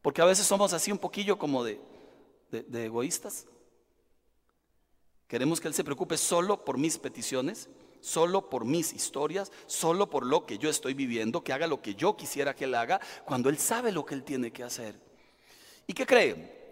Porque 0.00 0.22
a 0.22 0.26
veces 0.26 0.46
somos 0.46 0.72
así 0.72 0.90
un 0.90 0.98
poquillo 0.98 1.38
como 1.38 1.64
de, 1.64 1.80
de, 2.50 2.84
egoístas. 2.84 3.46
Queremos 5.28 5.60
que 5.60 5.68
Él 5.68 5.74
se 5.74 5.84
preocupe 5.84 6.16
solo 6.16 6.64
por 6.64 6.78
mis 6.78 6.98
peticiones, 6.98 7.68
solo 8.00 8.48
por 8.48 8.64
mis 8.64 8.92
historias, 8.92 9.50
solo 9.66 10.08
por 10.08 10.24
lo 10.24 10.46
que 10.46 10.58
yo 10.58 10.70
estoy 10.70 10.94
viviendo, 10.94 11.42
que 11.42 11.52
haga 11.52 11.66
lo 11.66 11.82
que 11.82 11.94
yo 11.94 12.16
quisiera 12.16 12.54
que 12.54 12.64
Él 12.64 12.74
haga, 12.74 13.00
cuando 13.24 13.48
Él 13.48 13.58
sabe 13.58 13.92
lo 13.92 14.06
que 14.06 14.14
Él 14.14 14.24
tiene 14.24 14.50
que 14.50 14.62
hacer. 14.62 14.98
¿Y 15.86 15.92
qué 15.92 16.06
cree? 16.06 16.64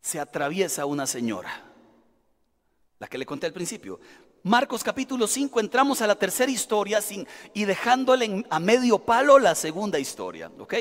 Se 0.00 0.18
atraviesa 0.18 0.86
una 0.86 1.06
señora 1.06 1.73
la 3.04 3.08
que 3.08 3.18
le 3.18 3.26
conté 3.26 3.46
al 3.46 3.52
principio. 3.52 4.00
Marcos 4.44 4.82
capítulo 4.82 5.26
5, 5.26 5.60
entramos 5.60 6.00
a 6.00 6.06
la 6.06 6.14
tercera 6.14 6.50
historia 6.50 7.00
y 7.52 7.66
dejándole 7.66 8.46
a 8.48 8.58
medio 8.58 8.98
palo 8.98 9.38
la 9.38 9.54
segunda 9.54 9.98
historia. 9.98 10.50
¿ok? 10.58 10.74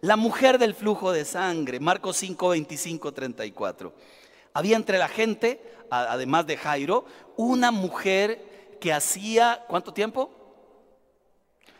La 0.00 0.16
mujer 0.16 0.58
del 0.58 0.74
flujo 0.74 1.12
de 1.12 1.26
sangre, 1.26 1.78
Marcos 1.78 2.16
5, 2.16 2.48
25, 2.48 3.12
34. 3.12 3.92
Había 4.54 4.76
entre 4.76 4.96
la 4.96 5.08
gente, 5.08 5.62
además 5.90 6.46
de 6.46 6.56
Jairo, 6.56 7.04
una 7.36 7.70
mujer 7.70 8.78
que 8.80 8.94
hacía, 8.94 9.66
¿cuánto 9.68 9.92
tiempo? 9.92 10.30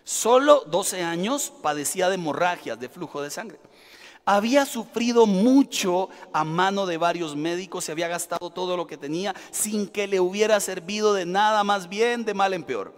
Solo 0.04 0.64
12 0.66 1.02
años 1.02 1.50
padecía 1.62 2.10
de 2.10 2.16
hemorragias, 2.16 2.78
de 2.78 2.90
flujo 2.90 3.22
de 3.22 3.30
sangre. 3.30 3.58
Había 4.24 4.66
sufrido 4.66 5.26
mucho 5.26 6.08
a 6.32 6.44
mano 6.44 6.86
de 6.86 6.96
varios 6.96 7.34
médicos, 7.34 7.84
se 7.84 7.92
había 7.92 8.06
gastado 8.06 8.50
todo 8.50 8.76
lo 8.76 8.86
que 8.86 8.96
tenía 8.96 9.34
sin 9.50 9.88
que 9.88 10.06
le 10.06 10.20
hubiera 10.20 10.60
servido 10.60 11.12
de 11.12 11.26
nada, 11.26 11.64
más 11.64 11.88
bien 11.88 12.24
de 12.24 12.32
mal 12.32 12.54
en 12.54 12.62
peor. 12.62 12.94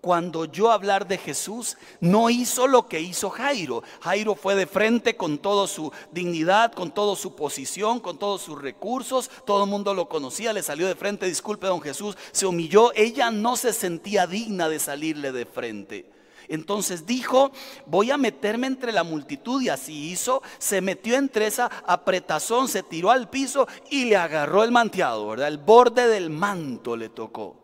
Cuando 0.00 0.40
oyó 0.40 0.70
hablar 0.70 1.06
de 1.06 1.16
Jesús, 1.16 1.76
no 2.00 2.28
hizo 2.28 2.66
lo 2.66 2.88
que 2.88 3.00
hizo 3.00 3.30
Jairo. 3.30 3.82
Jairo 4.00 4.34
fue 4.34 4.54
de 4.54 4.66
frente 4.66 5.16
con 5.16 5.38
toda 5.38 5.66
su 5.66 5.92
dignidad, 6.12 6.72
con 6.72 6.90
toda 6.92 7.16
su 7.16 7.34
posición, 7.34 8.00
con 8.00 8.18
todos 8.18 8.42
sus 8.42 8.60
recursos. 8.60 9.30
Todo 9.46 9.64
el 9.64 9.70
mundo 9.70 9.94
lo 9.94 10.08
conocía, 10.08 10.52
le 10.52 10.62
salió 10.62 10.86
de 10.86 10.94
frente, 10.94 11.24
disculpe 11.24 11.66
don 11.66 11.80
Jesús, 11.80 12.18
se 12.32 12.44
humilló. 12.44 12.92
Ella 12.94 13.30
no 13.30 13.56
se 13.56 13.72
sentía 13.72 14.26
digna 14.26 14.68
de 14.68 14.78
salirle 14.78 15.32
de 15.32 15.46
frente. 15.46 16.10
Entonces 16.48 17.06
dijo, 17.06 17.52
voy 17.86 18.10
a 18.10 18.16
meterme 18.16 18.66
entre 18.66 18.92
la 18.92 19.04
multitud 19.04 19.62
y 19.62 19.68
así 19.68 20.10
hizo, 20.10 20.42
se 20.58 20.80
metió 20.80 21.16
entre 21.16 21.46
esa 21.46 21.66
apretazón, 21.86 22.68
se 22.68 22.82
tiró 22.82 23.10
al 23.10 23.30
piso 23.30 23.66
y 23.90 24.06
le 24.06 24.16
agarró 24.16 24.64
el 24.64 24.70
manteado, 24.70 25.28
¿verdad? 25.28 25.48
El 25.48 25.58
borde 25.58 26.08
del 26.08 26.30
manto 26.30 26.96
le 26.96 27.08
tocó. 27.08 27.56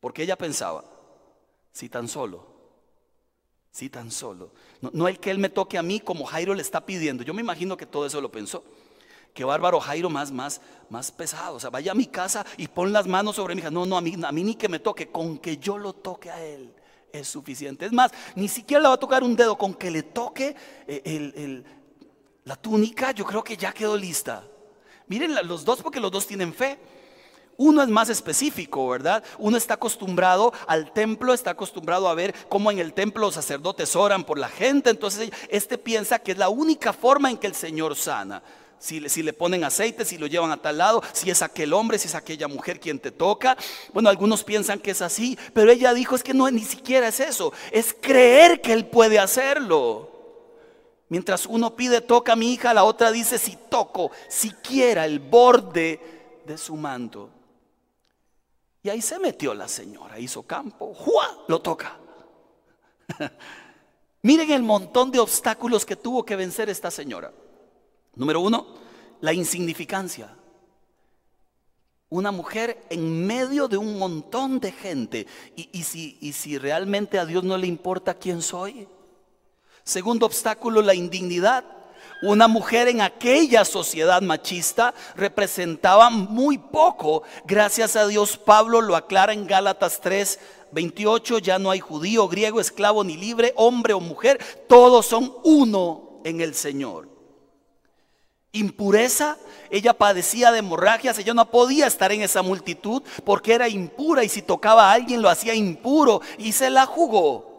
Porque 0.00 0.22
ella 0.22 0.36
pensaba, 0.36 0.84
si 1.72 1.88
tan 1.88 2.08
solo, 2.08 2.46
si 3.70 3.90
tan 3.90 4.10
solo, 4.10 4.52
no, 4.80 4.90
no 4.92 5.08
el 5.08 5.18
que 5.18 5.30
él 5.30 5.38
me 5.38 5.48
toque 5.48 5.78
a 5.78 5.82
mí 5.82 6.00
como 6.00 6.24
Jairo 6.24 6.54
le 6.54 6.62
está 6.62 6.86
pidiendo, 6.86 7.22
yo 7.22 7.34
me 7.34 7.42
imagino 7.42 7.76
que 7.76 7.86
todo 7.86 8.06
eso 8.06 8.20
lo 8.20 8.30
pensó. 8.30 8.64
Qué 9.34 9.44
bárbaro 9.44 9.78
Jairo 9.80 10.08
más, 10.08 10.32
más, 10.32 10.62
más 10.88 11.12
pesado. 11.12 11.56
O 11.56 11.60
sea, 11.60 11.68
vaya 11.68 11.92
a 11.92 11.94
mi 11.94 12.06
casa 12.06 12.46
y 12.56 12.68
pon 12.68 12.90
las 12.90 13.06
manos 13.06 13.36
sobre 13.36 13.54
mi 13.54 13.60
hija. 13.60 13.70
No, 13.70 13.84
no, 13.84 13.98
a 13.98 14.00
mí, 14.00 14.16
a 14.22 14.32
mí 14.32 14.42
ni 14.42 14.54
que 14.54 14.66
me 14.66 14.78
toque, 14.78 15.08
con 15.08 15.36
que 15.36 15.58
yo 15.58 15.76
lo 15.76 15.92
toque 15.92 16.30
a 16.30 16.42
él 16.42 16.72
es 17.18 17.28
suficiente. 17.28 17.86
Es 17.86 17.92
más, 17.92 18.12
ni 18.34 18.48
siquiera 18.48 18.82
le 18.82 18.88
va 18.88 18.94
a 18.94 18.98
tocar 18.98 19.22
un 19.22 19.36
dedo 19.36 19.56
con 19.56 19.74
que 19.74 19.90
le 19.90 20.02
toque 20.02 20.54
eh, 20.86 21.62
la 22.44 22.56
túnica, 22.56 23.10
yo 23.12 23.24
creo 23.24 23.42
que 23.42 23.56
ya 23.56 23.72
quedó 23.72 23.96
lista. 23.96 24.44
Miren 25.08 25.34
los 25.46 25.64
dos 25.64 25.82
porque 25.82 26.00
los 26.00 26.10
dos 26.10 26.26
tienen 26.26 26.54
fe. 26.54 26.78
Uno 27.58 27.82
es 27.82 27.88
más 27.88 28.10
específico, 28.10 28.86
¿verdad? 28.88 29.24
Uno 29.38 29.56
está 29.56 29.74
acostumbrado 29.74 30.52
al 30.66 30.92
templo, 30.92 31.32
está 31.32 31.52
acostumbrado 31.52 32.08
a 32.08 32.14
ver 32.14 32.34
cómo 32.48 32.70
en 32.70 32.78
el 32.78 32.92
templo 32.92 33.22
los 33.22 33.34
sacerdotes 33.34 33.96
oran 33.96 34.24
por 34.24 34.38
la 34.38 34.48
gente. 34.48 34.90
Entonces, 34.90 35.30
este 35.48 35.78
piensa 35.78 36.18
que 36.18 36.32
es 36.32 36.38
la 36.38 36.50
única 36.50 36.92
forma 36.92 37.30
en 37.30 37.38
que 37.38 37.46
el 37.46 37.54
Señor 37.54 37.96
sana 37.96 38.42
si, 38.78 39.00
le 39.00 39.32
ponen 39.32 39.64
aceite, 39.64 40.04
si 40.04 40.18
lo 40.18 40.26
llevan 40.26 40.52
a 40.52 40.60
tal 40.60 40.78
lado, 40.78 41.02
si 41.12 41.30
es 41.30 41.42
aquel 41.42 41.72
hombre, 41.72 41.98
si 41.98 42.08
es 42.08 42.14
aquella 42.14 42.48
mujer 42.48 42.78
quien 42.78 42.98
te 42.98 43.10
toca. 43.10 43.56
Bueno, 43.92 44.08
algunos 44.08 44.44
piensan 44.44 44.78
que 44.78 44.92
es 44.92 45.02
así, 45.02 45.38
pero 45.52 45.70
ella 45.70 45.94
dijo 45.94 46.14
es 46.14 46.22
que 46.22 46.34
no, 46.34 46.50
ni 46.50 46.62
siquiera 46.62 47.08
es 47.08 47.20
eso, 47.20 47.52
es 47.72 47.94
creer 48.00 48.60
que 48.60 48.72
él 48.72 48.86
puede 48.86 49.18
hacerlo. 49.18 50.12
Mientras 51.08 51.46
uno 51.46 51.76
pide 51.76 52.00
toca 52.00 52.32
a 52.32 52.36
mi 52.36 52.52
hija, 52.52 52.74
la 52.74 52.84
otra 52.84 53.12
dice 53.12 53.38
si 53.38 53.56
toco 53.68 54.10
siquiera 54.28 55.04
el 55.04 55.20
borde 55.20 56.40
de 56.44 56.58
su 56.58 56.76
manto. 56.76 57.30
Y 58.82 58.88
ahí 58.88 59.02
se 59.02 59.18
metió 59.18 59.54
la 59.54 59.68
señora, 59.68 60.18
hizo 60.18 60.42
campo, 60.44 60.94
¡juá! 60.94 61.38
Lo 61.48 61.60
toca. 61.60 61.98
Miren 64.22 64.50
el 64.50 64.62
montón 64.62 65.10
de 65.10 65.18
obstáculos 65.18 65.84
que 65.84 65.96
tuvo 65.96 66.24
que 66.24 66.36
vencer 66.36 66.68
esta 66.68 66.90
señora. 66.90 67.32
Número 68.16 68.40
uno, 68.40 68.66
la 69.20 69.32
insignificancia. 69.32 70.34
Una 72.08 72.32
mujer 72.32 72.86
en 72.88 73.26
medio 73.26 73.68
de 73.68 73.76
un 73.76 73.98
montón 73.98 74.58
de 74.58 74.72
gente. 74.72 75.26
Y, 75.54 75.82
si, 75.82 76.16
y 76.20 76.32
si 76.32 76.56
realmente 76.56 77.18
a 77.18 77.26
Dios 77.26 77.44
no 77.44 77.58
le 77.58 77.66
importa 77.66 78.14
quién 78.14 78.42
soy. 78.42 78.88
Segundo 79.84 80.26
obstáculo, 80.26 80.82
la 80.82 80.94
indignidad. 80.94 81.64
Una 82.22 82.48
mujer 82.48 82.88
en 82.88 83.02
aquella 83.02 83.64
sociedad 83.64 84.22
machista 84.22 84.94
representaba 85.14 86.08
muy 86.08 86.56
poco. 86.56 87.22
Gracias 87.44 87.96
a 87.96 88.06
Dios 88.06 88.38
Pablo 88.38 88.80
lo 88.80 88.96
aclara 88.96 89.34
en 89.34 89.46
Gálatas 89.46 90.00
3, 90.00 90.38
28. 90.72 91.38
Ya 91.38 91.58
no 91.58 91.70
hay 91.70 91.80
judío, 91.80 92.26
griego, 92.28 92.60
esclavo 92.60 93.04
ni 93.04 93.16
libre, 93.16 93.52
hombre 93.56 93.92
o 93.92 94.00
mujer. 94.00 94.38
Todos 94.66 95.04
son 95.04 95.34
uno 95.44 96.20
en 96.24 96.40
el 96.40 96.54
Señor. 96.54 97.15
Impureza, 98.56 99.36
ella 99.70 99.92
padecía 99.92 100.52
de 100.52 100.60
hemorragias, 100.60 101.18
ella 101.18 101.34
no 101.34 101.50
podía 101.50 101.86
estar 101.86 102.12
en 102.12 102.22
esa 102.22 102.42
multitud 102.42 103.02
porque 103.24 103.54
era 103.54 103.68
impura 103.68 104.24
y 104.24 104.28
si 104.28 104.42
tocaba 104.42 104.90
a 104.90 104.92
alguien 104.92 105.22
lo 105.22 105.28
hacía 105.28 105.54
impuro 105.54 106.20
y 106.38 106.52
se 106.52 106.70
la 106.70 106.86
jugó. 106.86 107.56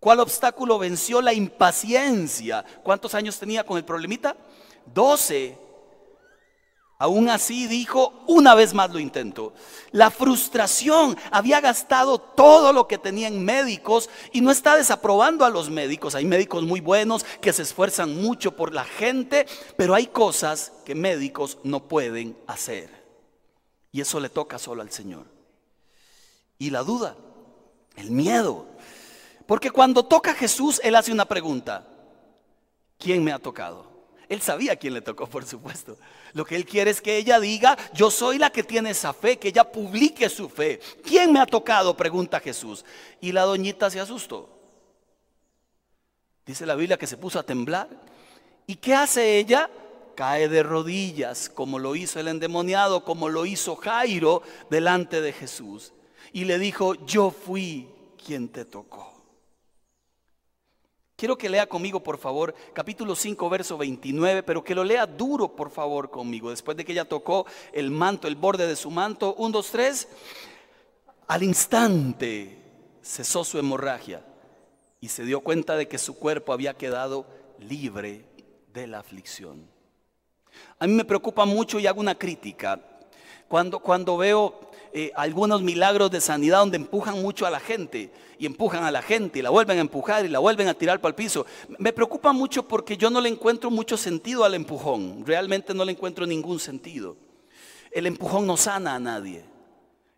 ¿Cuál 0.00 0.20
obstáculo 0.20 0.78
venció 0.78 1.20
la 1.20 1.34
impaciencia? 1.34 2.64
¿Cuántos 2.82 3.14
años 3.14 3.38
tenía 3.38 3.64
con 3.64 3.76
el 3.76 3.84
problemita? 3.84 4.34
12. 4.86 5.69
Aún 7.00 7.30
así 7.30 7.66
dijo, 7.66 8.12
una 8.26 8.54
vez 8.54 8.74
más 8.74 8.90
lo 8.90 8.98
intento. 8.98 9.54
La 9.90 10.10
frustración, 10.10 11.16
había 11.30 11.62
gastado 11.62 12.18
todo 12.18 12.74
lo 12.74 12.86
que 12.86 12.98
tenía 12.98 13.26
en 13.26 13.42
médicos 13.42 14.10
y 14.32 14.42
no 14.42 14.50
está 14.50 14.76
desaprobando 14.76 15.46
a 15.46 15.50
los 15.50 15.70
médicos. 15.70 16.14
Hay 16.14 16.26
médicos 16.26 16.62
muy 16.62 16.80
buenos 16.80 17.24
que 17.40 17.54
se 17.54 17.62
esfuerzan 17.62 18.20
mucho 18.20 18.54
por 18.54 18.74
la 18.74 18.84
gente, 18.84 19.46
pero 19.78 19.94
hay 19.94 20.08
cosas 20.08 20.72
que 20.84 20.94
médicos 20.94 21.56
no 21.64 21.88
pueden 21.88 22.36
hacer. 22.46 22.90
Y 23.92 24.02
eso 24.02 24.20
le 24.20 24.28
toca 24.28 24.58
solo 24.58 24.82
al 24.82 24.90
Señor. 24.90 25.24
Y 26.58 26.68
la 26.68 26.82
duda, 26.82 27.16
el 27.96 28.10
miedo, 28.10 28.66
porque 29.46 29.70
cuando 29.70 30.04
toca 30.04 30.32
a 30.32 30.34
Jesús, 30.34 30.78
Él 30.84 30.94
hace 30.94 31.12
una 31.12 31.24
pregunta. 31.24 31.88
¿Quién 32.98 33.24
me 33.24 33.32
ha 33.32 33.38
tocado? 33.38 33.86
Él 34.28 34.42
sabía 34.42 34.76
quién 34.76 34.92
le 34.92 35.00
tocó, 35.00 35.26
por 35.26 35.46
supuesto. 35.46 35.96
Lo 36.32 36.44
que 36.44 36.56
Él 36.56 36.64
quiere 36.64 36.90
es 36.90 37.00
que 37.00 37.16
ella 37.16 37.40
diga, 37.40 37.76
yo 37.92 38.10
soy 38.10 38.38
la 38.38 38.50
que 38.50 38.62
tiene 38.62 38.90
esa 38.90 39.12
fe, 39.12 39.38
que 39.38 39.48
ella 39.48 39.64
publique 39.64 40.28
su 40.28 40.48
fe. 40.48 40.80
¿Quién 41.02 41.32
me 41.32 41.40
ha 41.40 41.46
tocado? 41.46 41.96
Pregunta 41.96 42.40
Jesús. 42.40 42.84
Y 43.20 43.32
la 43.32 43.42
doñita 43.42 43.90
se 43.90 44.00
asustó. 44.00 44.48
Dice 46.46 46.66
la 46.66 46.74
Biblia 46.74 46.98
que 46.98 47.06
se 47.06 47.16
puso 47.16 47.38
a 47.38 47.44
temblar. 47.44 47.88
¿Y 48.66 48.76
qué 48.76 48.94
hace 48.94 49.38
ella? 49.38 49.70
Cae 50.14 50.48
de 50.48 50.62
rodillas, 50.62 51.48
como 51.48 51.78
lo 51.78 51.96
hizo 51.96 52.20
el 52.20 52.28
endemoniado, 52.28 53.04
como 53.04 53.28
lo 53.28 53.46
hizo 53.46 53.76
Jairo 53.76 54.42
delante 54.68 55.20
de 55.20 55.32
Jesús. 55.32 55.92
Y 56.32 56.44
le 56.44 56.58
dijo, 56.58 56.94
yo 57.06 57.30
fui 57.30 57.88
quien 58.24 58.48
te 58.48 58.64
tocó. 58.64 59.19
Quiero 61.20 61.36
que 61.36 61.50
lea 61.50 61.66
conmigo, 61.66 62.02
por 62.02 62.16
favor, 62.16 62.54
capítulo 62.72 63.14
5, 63.14 63.50
verso 63.50 63.76
29, 63.76 64.42
pero 64.42 64.64
que 64.64 64.74
lo 64.74 64.82
lea 64.82 65.04
duro, 65.04 65.54
por 65.54 65.70
favor, 65.70 66.08
conmigo. 66.08 66.48
Después 66.48 66.78
de 66.78 66.84
que 66.86 66.92
ella 66.92 67.04
tocó 67.04 67.44
el 67.74 67.90
manto, 67.90 68.26
el 68.26 68.36
borde 68.36 68.66
de 68.66 68.74
su 68.74 68.90
manto, 68.90 69.34
1, 69.36 69.50
2, 69.50 69.70
3, 69.70 70.08
al 71.26 71.42
instante 71.42 72.56
cesó 73.02 73.44
su 73.44 73.58
hemorragia 73.58 74.24
y 74.98 75.08
se 75.08 75.26
dio 75.26 75.40
cuenta 75.40 75.76
de 75.76 75.88
que 75.88 75.98
su 75.98 76.18
cuerpo 76.18 76.54
había 76.54 76.72
quedado 76.72 77.26
libre 77.58 78.24
de 78.72 78.86
la 78.86 79.00
aflicción. 79.00 79.68
A 80.78 80.86
mí 80.86 80.94
me 80.94 81.04
preocupa 81.04 81.44
mucho 81.44 81.78
y 81.78 81.86
hago 81.86 82.00
una 82.00 82.14
crítica. 82.14 82.80
Cuando, 83.46 83.80
cuando 83.80 84.16
veo 84.16 84.69
eh, 84.92 85.12
algunos 85.14 85.62
milagros 85.62 86.10
de 86.10 86.20
sanidad 86.20 86.58
donde 86.58 86.76
empujan 86.76 87.20
mucho 87.22 87.46
a 87.46 87.50
la 87.50 87.60
gente 87.60 88.10
y 88.38 88.46
empujan 88.46 88.84
a 88.84 88.90
la 88.90 89.02
gente 89.02 89.38
y 89.38 89.42
la 89.42 89.50
vuelven 89.50 89.78
a 89.78 89.82
empujar 89.82 90.24
y 90.24 90.28
la 90.28 90.38
vuelven 90.38 90.68
a 90.68 90.74
tirar 90.74 91.00
para 91.00 91.10
el 91.10 91.14
piso. 91.14 91.46
Me 91.78 91.92
preocupa 91.92 92.32
mucho 92.32 92.66
porque 92.66 92.96
yo 92.96 93.10
no 93.10 93.20
le 93.20 93.28
encuentro 93.28 93.70
mucho 93.70 93.96
sentido 93.96 94.44
al 94.44 94.54
empujón. 94.54 95.24
Realmente 95.24 95.74
no 95.74 95.84
le 95.84 95.92
encuentro 95.92 96.26
ningún 96.26 96.58
sentido. 96.58 97.16
El 97.90 98.06
empujón 98.06 98.46
no 98.46 98.56
sana 98.56 98.94
a 98.94 99.00
nadie. 99.00 99.44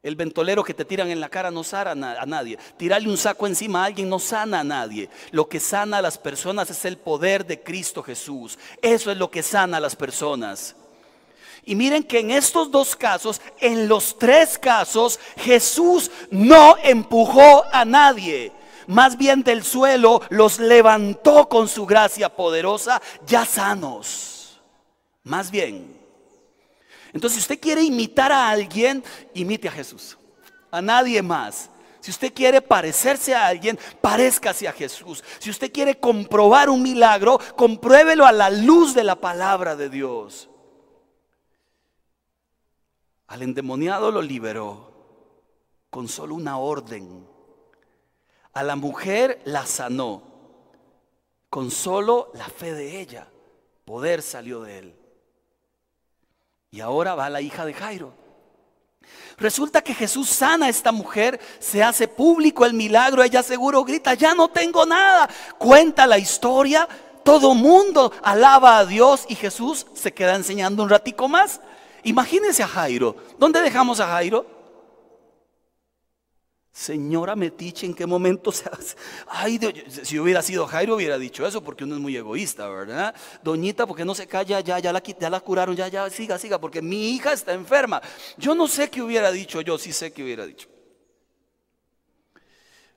El 0.02 0.16
ventolero 0.16 0.64
que 0.64 0.74
te 0.74 0.84
tiran 0.84 1.10
en 1.10 1.20
la 1.20 1.28
cara 1.28 1.50
no 1.50 1.62
sana 1.62 2.20
a 2.20 2.26
nadie. 2.26 2.58
Tirarle 2.76 3.08
un 3.08 3.16
saco 3.16 3.46
encima 3.46 3.82
a 3.82 3.86
alguien 3.86 4.08
no 4.08 4.18
sana 4.18 4.60
a 4.60 4.64
nadie. 4.64 5.08
Lo 5.30 5.48
que 5.48 5.60
sana 5.60 5.98
a 5.98 6.02
las 6.02 6.18
personas 6.18 6.70
es 6.70 6.84
el 6.84 6.96
poder 6.96 7.46
de 7.46 7.62
Cristo 7.62 8.02
Jesús. 8.02 8.58
Eso 8.80 9.12
es 9.12 9.16
lo 9.16 9.30
que 9.30 9.42
sana 9.42 9.76
a 9.76 9.80
las 9.80 9.94
personas. 9.94 10.76
Y 11.64 11.74
miren 11.76 12.02
que 12.02 12.18
en 12.18 12.30
estos 12.32 12.70
dos 12.70 12.96
casos, 12.96 13.40
en 13.60 13.88
los 13.88 14.18
tres 14.18 14.58
casos, 14.58 15.20
Jesús 15.36 16.10
no 16.30 16.76
empujó 16.82 17.64
a 17.72 17.84
nadie. 17.84 18.52
Más 18.88 19.16
bien 19.16 19.42
del 19.42 19.62
suelo 19.62 20.22
los 20.28 20.58
levantó 20.58 21.48
con 21.48 21.68
su 21.68 21.86
gracia 21.86 22.34
poderosa, 22.34 23.00
ya 23.26 23.44
sanos. 23.44 24.60
Más 25.22 25.50
bien. 25.50 26.00
Entonces, 27.12 27.36
si 27.36 27.40
usted 27.40 27.60
quiere 27.60 27.82
imitar 27.82 28.32
a 28.32 28.50
alguien, 28.50 29.04
imite 29.34 29.68
a 29.68 29.72
Jesús. 29.72 30.18
A 30.70 30.82
nadie 30.82 31.22
más. 31.22 31.70
Si 32.00 32.10
usted 32.10 32.32
quiere 32.32 32.60
parecerse 32.60 33.32
a 33.32 33.46
alguien, 33.46 33.78
parezcase 34.00 34.66
a 34.66 34.72
Jesús. 34.72 35.22
Si 35.38 35.50
usted 35.50 35.70
quiere 35.70 36.00
comprobar 36.00 36.68
un 36.68 36.82
milagro, 36.82 37.38
compruébelo 37.54 38.26
a 38.26 38.32
la 38.32 38.50
luz 38.50 38.94
de 38.94 39.04
la 39.04 39.14
palabra 39.14 39.76
de 39.76 39.88
Dios. 39.88 40.48
Al 43.32 43.40
endemoniado 43.40 44.10
lo 44.10 44.20
liberó 44.20 44.92
con 45.88 46.06
solo 46.06 46.34
una 46.34 46.58
orden. 46.58 47.26
A 48.52 48.62
la 48.62 48.76
mujer 48.76 49.40
la 49.46 49.64
sanó 49.64 50.22
con 51.48 51.70
solo 51.70 52.30
la 52.34 52.44
fe 52.44 52.74
de 52.74 53.00
ella. 53.00 53.26
Poder 53.86 54.20
salió 54.20 54.60
de 54.60 54.80
él. 54.80 54.96
Y 56.72 56.80
ahora 56.80 57.14
va 57.14 57.30
la 57.30 57.40
hija 57.40 57.64
de 57.64 57.72
Jairo. 57.72 58.12
Resulta 59.38 59.80
que 59.80 59.94
Jesús 59.94 60.28
sana 60.28 60.66
a 60.66 60.68
esta 60.68 60.92
mujer, 60.92 61.40
se 61.58 61.82
hace 61.82 62.08
público 62.08 62.66
el 62.66 62.74
milagro, 62.74 63.22
ella 63.22 63.42
seguro 63.42 63.82
grita, 63.82 64.12
ya 64.12 64.34
no 64.34 64.48
tengo 64.48 64.84
nada. 64.84 65.26
Cuenta 65.56 66.06
la 66.06 66.18
historia, 66.18 66.86
todo 67.24 67.54
mundo 67.54 68.12
alaba 68.22 68.76
a 68.76 68.84
Dios 68.84 69.24
y 69.26 69.36
Jesús 69.36 69.86
se 69.94 70.12
queda 70.12 70.34
enseñando 70.34 70.82
un 70.82 70.90
ratico 70.90 71.28
más. 71.28 71.62
Imagínense 72.04 72.62
a 72.62 72.68
Jairo. 72.68 73.16
¿Dónde 73.38 73.60
dejamos 73.60 74.00
a 74.00 74.06
Jairo? 74.08 74.46
Señora 76.72 77.36
Metiche, 77.36 77.84
¿en 77.84 77.94
qué 77.94 78.06
momento 78.06 78.50
se 78.50 78.66
hace? 78.68 78.96
Ay, 79.28 79.60
si 80.02 80.18
hubiera 80.18 80.40
sido 80.40 80.66
Jairo 80.66 80.94
hubiera 80.96 81.18
dicho 81.18 81.46
eso 81.46 81.62
porque 81.62 81.84
uno 81.84 81.96
es 81.96 82.00
muy 82.00 82.16
egoísta, 82.16 82.66
¿verdad? 82.66 83.14
Doñita, 83.42 83.86
porque 83.86 84.06
no 84.06 84.14
se 84.14 84.26
calla? 84.26 84.60
Ya, 84.60 84.78
ya 84.78 84.90
la, 84.90 85.02
ya 85.02 85.28
la 85.28 85.40
curaron, 85.40 85.76
ya, 85.76 85.88
ya, 85.88 86.08
siga, 86.08 86.38
siga, 86.38 86.58
porque 86.58 86.80
mi 86.80 87.10
hija 87.10 87.34
está 87.34 87.52
enferma. 87.52 88.00
Yo 88.38 88.54
no 88.54 88.66
sé 88.66 88.88
qué 88.88 89.02
hubiera 89.02 89.30
dicho, 89.30 89.60
yo 89.60 89.76
sí 89.76 89.92
sé 89.92 90.12
qué 90.14 90.24
hubiera 90.24 90.46
dicho. 90.46 90.68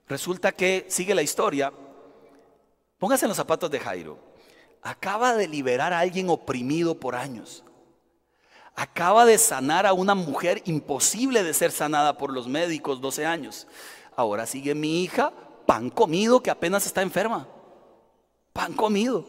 Resulta 0.07 0.53
que 0.53 0.85
sigue 0.87 1.13
la 1.13 1.21
historia. 1.21 1.73
Póngase 2.97 3.25
en 3.25 3.29
los 3.29 3.37
zapatos 3.37 3.69
de 3.69 3.79
Jairo. 3.81 4.17
Acaba 4.81 5.35
de 5.35 5.49
liberar 5.49 5.91
a 5.91 5.99
alguien 5.99 6.29
oprimido 6.29 6.97
por 6.97 7.15
años 7.15 7.65
acaba 8.75 9.25
de 9.25 9.37
sanar 9.37 9.85
a 9.85 9.93
una 9.93 10.15
mujer 10.15 10.61
imposible 10.65 11.43
de 11.43 11.53
ser 11.53 11.71
sanada 11.71 12.17
por 12.17 12.31
los 12.31 12.47
médicos, 12.47 13.01
12 13.01 13.25
años. 13.25 13.67
Ahora 14.15 14.45
sigue 14.45 14.75
mi 14.75 15.03
hija, 15.03 15.31
pan 15.65 15.89
comido, 15.89 16.41
que 16.41 16.51
apenas 16.51 16.85
está 16.85 17.01
enferma. 17.01 17.47
Pan 18.53 18.73
comido. 18.73 19.25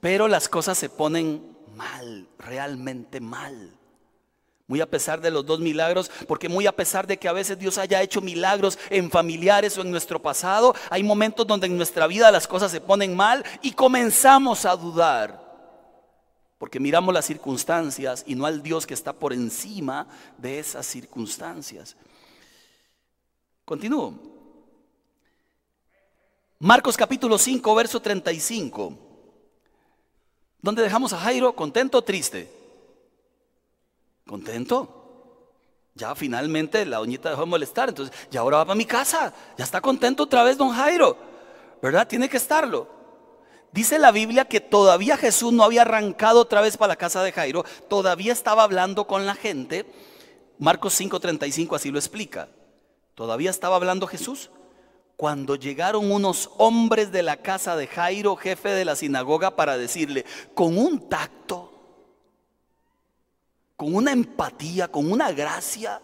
Pero 0.00 0.28
las 0.28 0.48
cosas 0.48 0.78
se 0.78 0.88
ponen 0.88 1.56
mal, 1.74 2.28
realmente 2.38 3.20
mal. 3.20 3.74
Muy 4.66 4.80
a 4.82 4.86
pesar 4.90 5.20
de 5.20 5.30
los 5.30 5.46
dos 5.46 5.60
milagros, 5.60 6.10
porque 6.26 6.48
muy 6.48 6.66
a 6.66 6.76
pesar 6.76 7.06
de 7.06 7.18
que 7.18 7.26
a 7.26 7.32
veces 7.32 7.58
Dios 7.58 7.78
haya 7.78 8.02
hecho 8.02 8.20
milagros 8.20 8.78
en 8.90 9.10
familiares 9.10 9.78
o 9.78 9.80
en 9.80 9.90
nuestro 9.90 10.20
pasado, 10.20 10.74
hay 10.90 11.02
momentos 11.02 11.46
donde 11.46 11.66
en 11.66 11.76
nuestra 11.76 12.06
vida 12.06 12.30
las 12.30 12.46
cosas 12.46 12.70
se 12.70 12.80
ponen 12.80 13.16
mal 13.16 13.44
y 13.62 13.72
comenzamos 13.72 14.66
a 14.66 14.76
dudar. 14.76 15.47
Porque 16.58 16.80
miramos 16.80 17.14
las 17.14 17.24
circunstancias 17.24 18.24
y 18.26 18.34
no 18.34 18.44
al 18.44 18.62
Dios 18.62 18.86
que 18.86 18.94
está 18.94 19.12
por 19.12 19.32
encima 19.32 20.08
de 20.36 20.58
esas 20.58 20.84
circunstancias. 20.86 21.96
Continúo. 23.64 24.14
Marcos 26.58 26.96
capítulo 26.96 27.38
5, 27.38 27.74
verso 27.76 28.02
35. 28.02 28.92
¿Dónde 30.60 30.82
dejamos 30.82 31.12
a 31.12 31.18
Jairo? 31.18 31.54
¿Contento 31.54 31.98
o 31.98 32.02
triste? 32.02 32.52
¿Contento? 34.26 34.98
Ya 35.94 36.14
finalmente 36.16 36.84
la 36.84 36.98
doñita 36.98 37.30
dejó 37.30 37.42
de 37.42 37.48
molestar, 37.48 37.88
entonces 37.88 38.14
ya 38.30 38.40
ahora 38.40 38.58
va 38.58 38.64
para 38.66 38.74
mi 38.76 38.84
casa. 38.84 39.32
Ya 39.56 39.64
está 39.64 39.80
contento 39.80 40.24
otra 40.24 40.42
vez 40.42 40.58
don 40.58 40.70
Jairo. 40.70 41.16
¿Verdad? 41.80 42.08
Tiene 42.08 42.28
que 42.28 42.36
estarlo. 42.36 42.97
Dice 43.72 43.98
la 43.98 44.12
Biblia 44.12 44.46
que 44.46 44.60
todavía 44.60 45.16
Jesús 45.16 45.52
no 45.52 45.62
había 45.62 45.82
arrancado 45.82 46.40
otra 46.40 46.60
vez 46.60 46.76
para 46.76 46.90
la 46.90 46.96
casa 46.96 47.22
de 47.22 47.32
Jairo, 47.32 47.64
todavía 47.88 48.32
estaba 48.32 48.62
hablando 48.62 49.06
con 49.06 49.26
la 49.26 49.34
gente. 49.34 49.86
Marcos 50.58 50.94
5:35 50.98 51.76
así 51.76 51.90
lo 51.90 51.98
explica. 51.98 52.48
Todavía 53.14 53.50
estaba 53.50 53.76
hablando 53.76 54.06
Jesús 54.06 54.50
cuando 55.16 55.56
llegaron 55.56 56.12
unos 56.12 56.48
hombres 56.58 57.10
de 57.10 57.24
la 57.24 57.38
casa 57.38 57.74
de 57.74 57.88
Jairo, 57.88 58.36
jefe 58.36 58.68
de 58.68 58.84
la 58.84 58.94
sinagoga, 58.94 59.56
para 59.56 59.76
decirle, 59.76 60.24
con 60.54 60.78
un 60.78 61.08
tacto, 61.08 61.72
con 63.76 63.96
una 63.96 64.12
empatía, 64.12 64.86
con 64.86 65.10
una 65.10 65.32
gracia, 65.32 66.00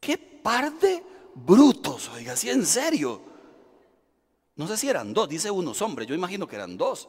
qué 0.00 0.16
par 0.16 0.72
de 0.78 1.04
brutos, 1.34 2.08
oiga, 2.08 2.36
sí, 2.36 2.48
en 2.48 2.64
serio. 2.64 3.27
No 4.58 4.66
sé 4.66 4.76
si 4.76 4.88
eran 4.88 5.14
dos, 5.14 5.28
dice 5.28 5.52
unos 5.52 5.80
hombres, 5.82 6.08
yo 6.08 6.16
imagino 6.16 6.46
que 6.46 6.56
eran 6.56 6.76
dos. 6.76 7.08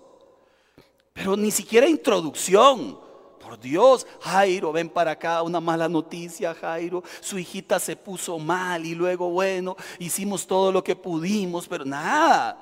Pero 1.13 1.35
ni 1.35 1.51
siquiera 1.51 1.87
introducción. 1.89 3.09
Por 3.39 3.59
Dios, 3.59 4.05
Jairo, 4.21 4.71
ven 4.71 4.89
para 4.89 5.11
acá, 5.11 5.41
una 5.41 5.59
mala 5.59 5.89
noticia, 5.89 6.53
Jairo. 6.53 7.03
Su 7.21 7.39
hijita 7.39 7.79
se 7.79 7.95
puso 7.95 8.37
mal 8.37 8.85
y 8.85 8.93
luego, 8.93 9.31
bueno, 9.31 9.75
hicimos 9.97 10.45
todo 10.45 10.71
lo 10.71 10.83
que 10.83 10.95
pudimos, 10.95 11.67
pero 11.67 11.83
nada. 11.85 12.55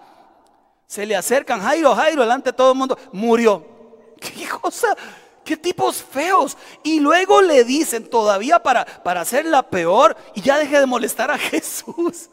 Se 0.85 1.05
le 1.05 1.17
acercan, 1.17 1.59
Jairo, 1.59 1.93
Jairo, 1.93 2.21
delante 2.21 2.51
de 2.51 2.57
todo 2.57 2.71
el 2.71 2.77
mundo, 2.77 2.97
murió. 3.11 3.65
¿Qué 4.21 4.47
cosa? 4.47 4.95
¿Qué 5.43 5.57
tipos 5.57 6.01
feos? 6.01 6.55
Y 6.83 7.01
luego 7.01 7.41
le 7.41 7.65
dicen 7.65 8.09
todavía 8.09 8.63
para, 8.63 8.85
para 8.85 9.21
hacerla 9.21 9.69
peor 9.69 10.15
y 10.33 10.41
ya 10.41 10.57
deje 10.57 10.79
de 10.79 10.85
molestar 10.85 11.29
a 11.29 11.37
Jesús. 11.37 12.29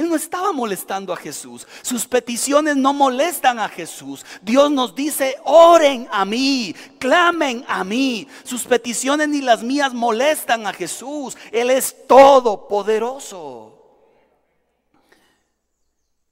Él 0.00 0.08
no 0.08 0.16
estaba 0.16 0.50
molestando 0.50 1.12
a 1.12 1.16
Jesús. 1.16 1.66
Sus 1.82 2.06
peticiones 2.06 2.74
no 2.74 2.94
molestan 2.94 3.58
a 3.58 3.68
Jesús. 3.68 4.24
Dios 4.40 4.70
nos 4.70 4.94
dice, 4.94 5.36
oren 5.44 6.08
a 6.10 6.24
mí, 6.24 6.74
clamen 6.98 7.66
a 7.68 7.84
mí. 7.84 8.26
Sus 8.42 8.64
peticiones 8.64 9.28
ni 9.28 9.42
las 9.42 9.62
mías 9.62 9.92
molestan 9.92 10.66
a 10.66 10.72
Jesús. 10.72 11.36
Él 11.52 11.68
es 11.68 12.06
todopoderoso. 12.06 13.78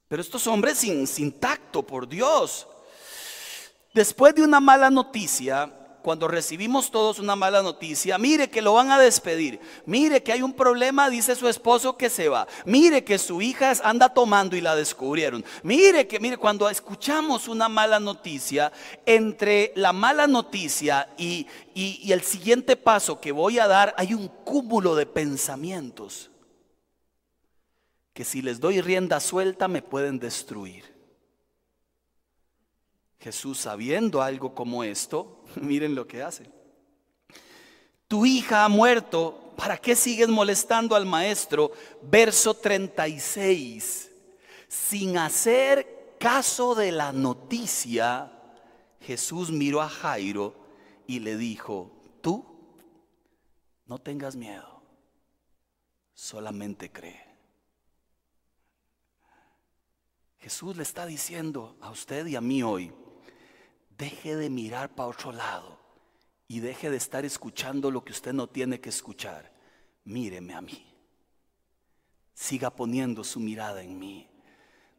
Pero 0.08 0.22
estos 0.22 0.46
hombres 0.46 0.78
sin, 0.78 1.06
sin 1.06 1.30
tacto, 1.38 1.82
por 1.82 2.08
Dios. 2.08 2.66
Después 3.92 4.34
de 4.34 4.44
una 4.44 4.60
mala 4.60 4.88
noticia, 4.88 5.70
cuando 6.02 6.28
recibimos 6.28 6.90
todos 6.90 7.18
una 7.18 7.36
mala 7.36 7.62
noticia, 7.62 8.18
mire 8.18 8.48
que 8.50 8.62
lo 8.62 8.74
van 8.74 8.90
a 8.90 8.98
despedir, 8.98 9.60
mire 9.86 10.22
que 10.22 10.32
hay 10.32 10.42
un 10.42 10.52
problema, 10.52 11.10
dice 11.10 11.34
su 11.34 11.48
esposo 11.48 11.96
que 11.96 12.10
se 12.10 12.28
va, 12.28 12.46
mire 12.64 13.04
que 13.04 13.18
su 13.18 13.42
hija 13.42 13.72
anda 13.82 14.08
tomando 14.08 14.56
y 14.56 14.60
la 14.60 14.76
descubrieron, 14.76 15.44
mire 15.62 16.06
que, 16.06 16.20
mire, 16.20 16.36
cuando 16.36 16.68
escuchamos 16.68 17.48
una 17.48 17.68
mala 17.68 18.00
noticia, 18.00 18.72
entre 19.04 19.72
la 19.76 19.92
mala 19.92 20.26
noticia 20.26 21.08
y, 21.18 21.46
y 21.74 22.12
el 22.12 22.22
siguiente 22.22 22.76
paso 22.76 23.20
que 23.20 23.32
voy 23.32 23.58
a 23.58 23.66
dar, 23.66 23.94
hay 23.96 24.14
un 24.14 24.28
cúmulo 24.28 24.94
de 24.94 25.06
pensamientos 25.06 26.30
que 28.18 28.24
si 28.24 28.42
les 28.42 28.58
doy 28.58 28.80
rienda 28.80 29.20
suelta 29.20 29.68
me 29.68 29.80
pueden 29.80 30.18
destruir. 30.18 30.98
Jesús, 33.20 33.58
sabiendo 33.58 34.22
algo 34.22 34.54
como 34.56 34.82
esto, 34.82 35.37
miren 35.60 35.94
lo 35.94 36.06
que 36.06 36.22
hace. 36.22 36.50
Tu 38.06 38.24
hija 38.24 38.64
ha 38.64 38.68
muerto, 38.68 39.52
¿para 39.56 39.76
qué 39.76 39.94
sigues 39.94 40.28
molestando 40.28 40.96
al 40.96 41.04
maestro? 41.04 41.72
Verso 42.02 42.54
36. 42.54 44.10
Sin 44.66 45.18
hacer 45.18 46.16
caso 46.18 46.74
de 46.74 46.92
la 46.92 47.12
noticia, 47.12 48.32
Jesús 49.00 49.50
miró 49.50 49.82
a 49.82 49.88
Jairo 49.88 50.54
y 51.06 51.20
le 51.20 51.36
dijo, 51.36 51.92
tú 52.20 52.44
no 53.86 53.98
tengas 53.98 54.36
miedo, 54.36 54.82
solamente 56.14 56.90
cree. 56.90 57.28
Jesús 60.38 60.76
le 60.76 60.82
está 60.82 61.04
diciendo 61.04 61.76
a 61.80 61.90
usted 61.90 62.26
y 62.26 62.36
a 62.36 62.40
mí 62.40 62.62
hoy, 62.62 62.92
deje 63.98 64.36
de 64.36 64.48
mirar 64.48 64.94
para 64.94 65.08
otro 65.08 65.32
lado 65.32 65.78
y 66.46 66.60
deje 66.60 66.88
de 66.88 66.96
estar 66.96 67.24
escuchando 67.24 67.90
lo 67.90 68.04
que 68.04 68.12
usted 68.12 68.32
no 68.32 68.48
tiene 68.48 68.80
que 68.80 68.88
escuchar. 68.88 69.52
Míreme 70.04 70.54
a 70.54 70.60
mí. 70.60 70.94
Siga 72.32 72.70
poniendo 72.70 73.24
su 73.24 73.40
mirada 73.40 73.82
en 73.82 73.98
mí. 73.98 74.30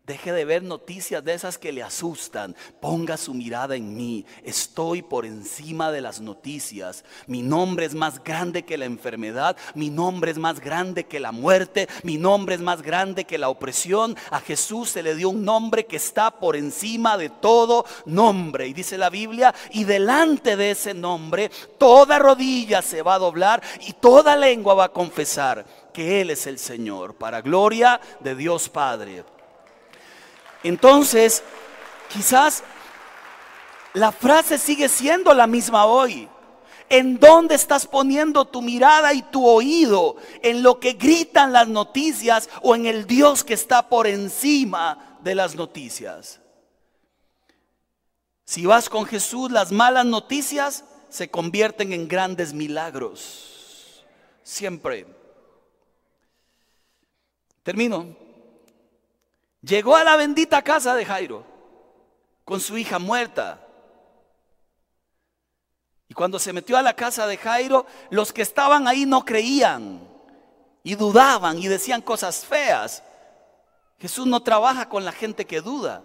Deje 0.09 0.33
de 0.33 0.43
ver 0.43 0.63
noticias 0.63 1.23
de 1.23 1.35
esas 1.35 1.59
que 1.59 1.71
le 1.71 1.83
asustan. 1.83 2.55
Ponga 2.81 3.15
su 3.15 3.35
mirada 3.35 3.75
en 3.75 3.95
mí. 3.95 4.25
Estoy 4.43 5.03
por 5.03 5.23
encima 5.23 5.91
de 5.91 6.01
las 6.01 6.19
noticias. 6.19 7.05
Mi 7.27 7.43
nombre 7.43 7.85
es 7.85 7.93
más 7.93 8.23
grande 8.23 8.65
que 8.65 8.79
la 8.79 8.85
enfermedad. 8.85 9.55
Mi 9.75 9.91
nombre 9.91 10.31
es 10.31 10.39
más 10.39 10.61
grande 10.61 11.03
que 11.03 11.19
la 11.19 11.31
muerte. 11.31 11.87
Mi 12.01 12.17
nombre 12.17 12.55
es 12.55 12.61
más 12.61 12.81
grande 12.81 13.25
que 13.25 13.37
la 13.37 13.49
opresión. 13.49 14.17
A 14.31 14.39
Jesús 14.39 14.89
se 14.89 15.03
le 15.03 15.13
dio 15.13 15.29
un 15.29 15.45
nombre 15.45 15.85
que 15.85 15.97
está 15.97 16.31
por 16.31 16.55
encima 16.55 17.15
de 17.15 17.29
todo 17.29 17.85
nombre. 18.07 18.65
Y 18.65 18.73
dice 18.73 18.97
la 18.97 19.11
Biblia, 19.11 19.53
y 19.73 19.83
delante 19.83 20.55
de 20.55 20.71
ese 20.71 20.95
nombre 20.95 21.51
toda 21.77 22.17
rodilla 22.17 22.81
se 22.81 23.03
va 23.03 23.13
a 23.13 23.19
doblar 23.19 23.61
y 23.81 23.93
toda 23.93 24.35
lengua 24.35 24.73
va 24.73 24.85
a 24.85 24.91
confesar 24.91 25.67
que 25.93 26.19
Él 26.21 26.31
es 26.31 26.47
el 26.47 26.57
Señor. 26.57 27.13
Para 27.13 27.41
gloria 27.41 28.01
de 28.21 28.33
Dios 28.33 28.69
Padre. 28.69 29.23
Entonces, 30.63 31.43
quizás 32.09 32.63
la 33.93 34.11
frase 34.11 34.57
sigue 34.57 34.89
siendo 34.89 35.33
la 35.33 35.47
misma 35.47 35.85
hoy. 35.85 36.27
¿En 36.89 37.19
dónde 37.19 37.53
estás 37.53 37.85
poniendo 37.85 38.45
tu 38.45 38.61
mirada 38.61 39.13
y 39.13 39.21
tu 39.21 39.45
oído? 39.47 40.15
¿En 40.41 40.63
lo 40.63 40.79
que 40.79 40.93
gritan 40.93 41.53
las 41.53 41.67
noticias 41.67 42.49
o 42.63 42.75
en 42.75 42.87
el 42.87 43.05
Dios 43.05 43.43
que 43.43 43.53
está 43.53 43.87
por 43.87 44.07
encima 44.07 45.17
de 45.21 45.35
las 45.35 45.55
noticias? 45.55 46.39
Si 48.43 48.65
vas 48.65 48.89
con 48.89 49.05
Jesús, 49.05 49.51
las 49.51 49.71
malas 49.71 50.05
noticias 50.07 50.83
se 51.09 51.29
convierten 51.29 51.93
en 51.93 52.07
grandes 52.07 52.53
milagros. 52.53 54.03
Siempre. 54.41 55.05
Termino. 57.61 58.28
Llegó 59.61 59.95
a 59.95 60.03
la 60.03 60.15
bendita 60.15 60.61
casa 60.61 60.95
de 60.95 61.05
Jairo 61.05 61.45
con 62.45 62.59
su 62.59 62.77
hija 62.77 62.97
muerta. 62.99 63.65
Y 66.07 66.13
cuando 66.13 66.39
se 66.39 66.53
metió 66.53 66.77
a 66.77 66.81
la 66.81 66.95
casa 66.95 67.27
de 67.27 67.37
Jairo, 67.37 67.85
los 68.09 68.33
que 68.33 68.41
estaban 68.41 68.87
ahí 68.87 69.05
no 69.05 69.23
creían 69.23 70.07
y 70.81 70.95
dudaban 70.95 71.59
y 71.59 71.67
decían 71.67 72.01
cosas 72.01 72.45
feas. 72.45 73.03
Jesús 73.99 74.25
no 74.25 74.41
trabaja 74.41 74.89
con 74.89 75.05
la 75.05 75.11
gente 75.11 75.45
que 75.45 75.61
duda. 75.61 76.01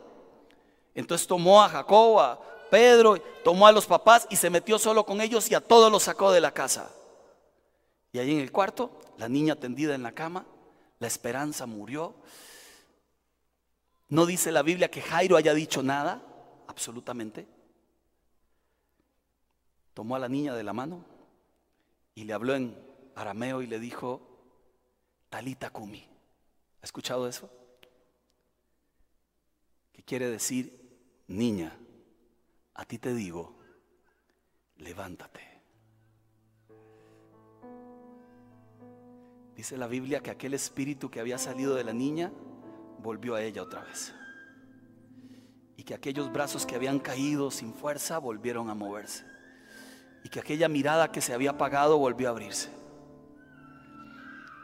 Entonces 0.95 1.27
tomó 1.27 1.63
a 1.63 1.69
Jacob, 1.69 2.21
a 2.21 2.41
Pedro, 2.71 3.17
tomó 3.43 3.67
a 3.67 3.73
los 3.73 3.87
papás 3.87 4.27
y 4.31 4.37
se 4.37 4.51
metió 4.51 4.79
solo 4.79 5.07
con 5.07 5.21
ellos 5.21 5.51
y 5.51 5.55
a 5.55 5.61
todos 5.61 5.91
los 5.91 6.03
sacó 6.03 6.33
de 6.33 6.41
la 6.41 6.53
casa. 6.53 6.91
Y 8.13 8.19
ahí 8.19 8.33
en 8.33 8.41
el 8.41 8.53
cuarto, 8.53 8.91
la 9.17 9.29
niña 9.29 9.57
tendida 9.57 9.95
en 9.95 10.03
la 10.03 10.13
cama, 10.13 10.45
la 10.99 11.07
esperanza 11.07 11.67
murió. 11.67 12.15
No 14.09 14.27
dice 14.27 14.53
la 14.53 14.63
Biblia 14.63 14.91
que 14.91 15.01
Jairo 15.01 15.37
haya 15.37 15.55
dicho 15.55 15.83
nada, 15.83 16.23
absolutamente. 16.67 17.49
Tomó 19.95 20.17
a 20.17 20.19
la 20.19 20.29
niña 20.29 20.55
de 20.55 20.63
la 20.63 20.73
mano 20.73 21.05
y 22.15 22.25
le 22.25 22.33
habló 22.33 22.55
en 22.55 22.77
arameo 23.15 23.63
y 23.63 23.67
le 23.67 23.79
dijo, 23.79 24.21
Talita 25.31 25.71
Kumi. 25.71 26.07
¿Ha 26.83 26.85
escuchado 26.85 27.27
eso? 27.29 27.51
Que 29.93 30.03
quiere 30.03 30.29
decir, 30.29 31.25
niña, 31.29 31.77
a 32.75 32.85
ti 32.85 32.99
te 32.99 33.15
digo, 33.15 33.59
levántate. 34.77 35.41
Dice 39.57 39.79
la 39.79 39.87
Biblia 39.87 40.21
que 40.21 40.31
aquel 40.31 40.55
espíritu 40.55 41.11
que 41.11 41.21
había 41.21 41.39
salido 41.39 41.75
de 41.75 41.85
la 41.85 41.93
niña 41.93 42.33
volvió 43.05 43.35
a 43.35 43.43
ella 43.43 43.63
otra 43.63 43.83
vez. 43.83 44.15
Y 45.77 45.85
que 45.85 45.95
aquellos 45.95 46.33
brazos 46.33 46.65
que 46.65 46.75
habían 46.75 46.99
caído 46.99 47.51
sin 47.51 47.75
fuerza 47.75 48.19
volvieron 48.19 48.71
a 48.71 48.75
moverse. 48.75 49.25
Y 50.25 50.31
que 50.31 50.41
aquella 50.41 50.69
mirada 50.69 51.13
que 51.13 51.21
se 51.21 51.35
había 51.35 51.51
apagado 51.51 51.99
volvió 51.99 52.29
a 52.29 52.31
abrirse. 52.31 52.71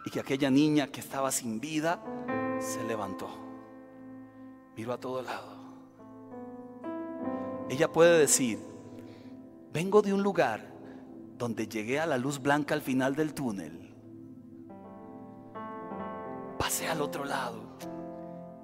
Y 0.06 0.10
que 0.10 0.20
aquella 0.20 0.50
niña 0.50 0.86
que 0.86 1.00
estaba 1.00 1.30
sin 1.30 1.60
vida 1.60 2.02
se 2.58 2.82
levantó. 2.84 3.28
Miró 4.74 4.94
a 4.94 4.98
todo 4.98 5.20
lado. 5.20 5.60
Ella 7.68 7.92
puede 7.92 8.18
decir, 8.18 8.58
vengo 9.70 10.00
de 10.00 10.14
un 10.14 10.22
lugar 10.22 10.66
donde 11.36 11.68
llegué 11.68 12.00
a 12.00 12.06
la 12.06 12.16
luz 12.16 12.40
blanca 12.40 12.74
al 12.74 12.80
final 12.80 13.14
del 13.14 13.34
túnel. 13.34 13.94
Pasé 16.58 16.88
al 16.88 17.02
otro 17.02 17.24
lado 17.26 17.70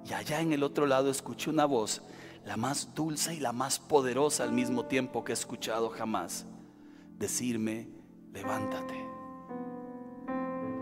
y 0.07 0.13
allá 0.13 0.41
en 0.41 0.53
el 0.53 0.63
otro 0.63 0.85
lado 0.85 1.09
escuché 1.09 1.49
una 1.49 1.65
voz, 1.65 2.01
la 2.45 2.57
más 2.57 2.93
dulce 2.95 3.33
y 3.33 3.39
la 3.39 3.51
más 3.51 3.79
poderosa 3.79 4.43
al 4.43 4.51
mismo 4.51 4.85
tiempo 4.85 5.23
que 5.23 5.31
he 5.31 5.33
escuchado 5.33 5.89
jamás, 5.89 6.45
decirme, 7.17 7.89
levántate. 8.31 8.95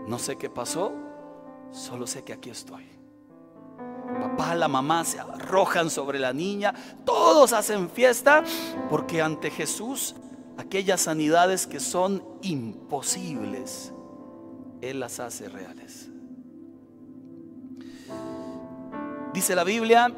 No 0.06 0.18
sé 0.18 0.36
qué 0.36 0.48
pasó, 0.48 0.92
Solo 1.76 2.06
sé 2.06 2.24
que 2.24 2.32
aquí 2.32 2.50
estoy. 2.50 2.86
Papá, 4.20 4.54
la 4.54 4.68
mamá 4.68 5.04
se 5.04 5.20
arrojan 5.20 5.90
sobre 5.90 6.18
la 6.18 6.32
niña, 6.32 6.72
todos 7.04 7.52
hacen 7.52 7.90
fiesta 7.90 8.42
porque 8.88 9.20
ante 9.20 9.50
Jesús 9.50 10.14
aquellas 10.56 11.02
sanidades 11.02 11.66
que 11.66 11.80
son 11.80 12.24
imposibles, 12.42 13.92
Él 14.80 15.00
las 15.00 15.20
hace 15.20 15.48
reales. 15.48 16.08
Dice 19.36 19.54
la 19.54 19.64
Biblia, 19.64 20.10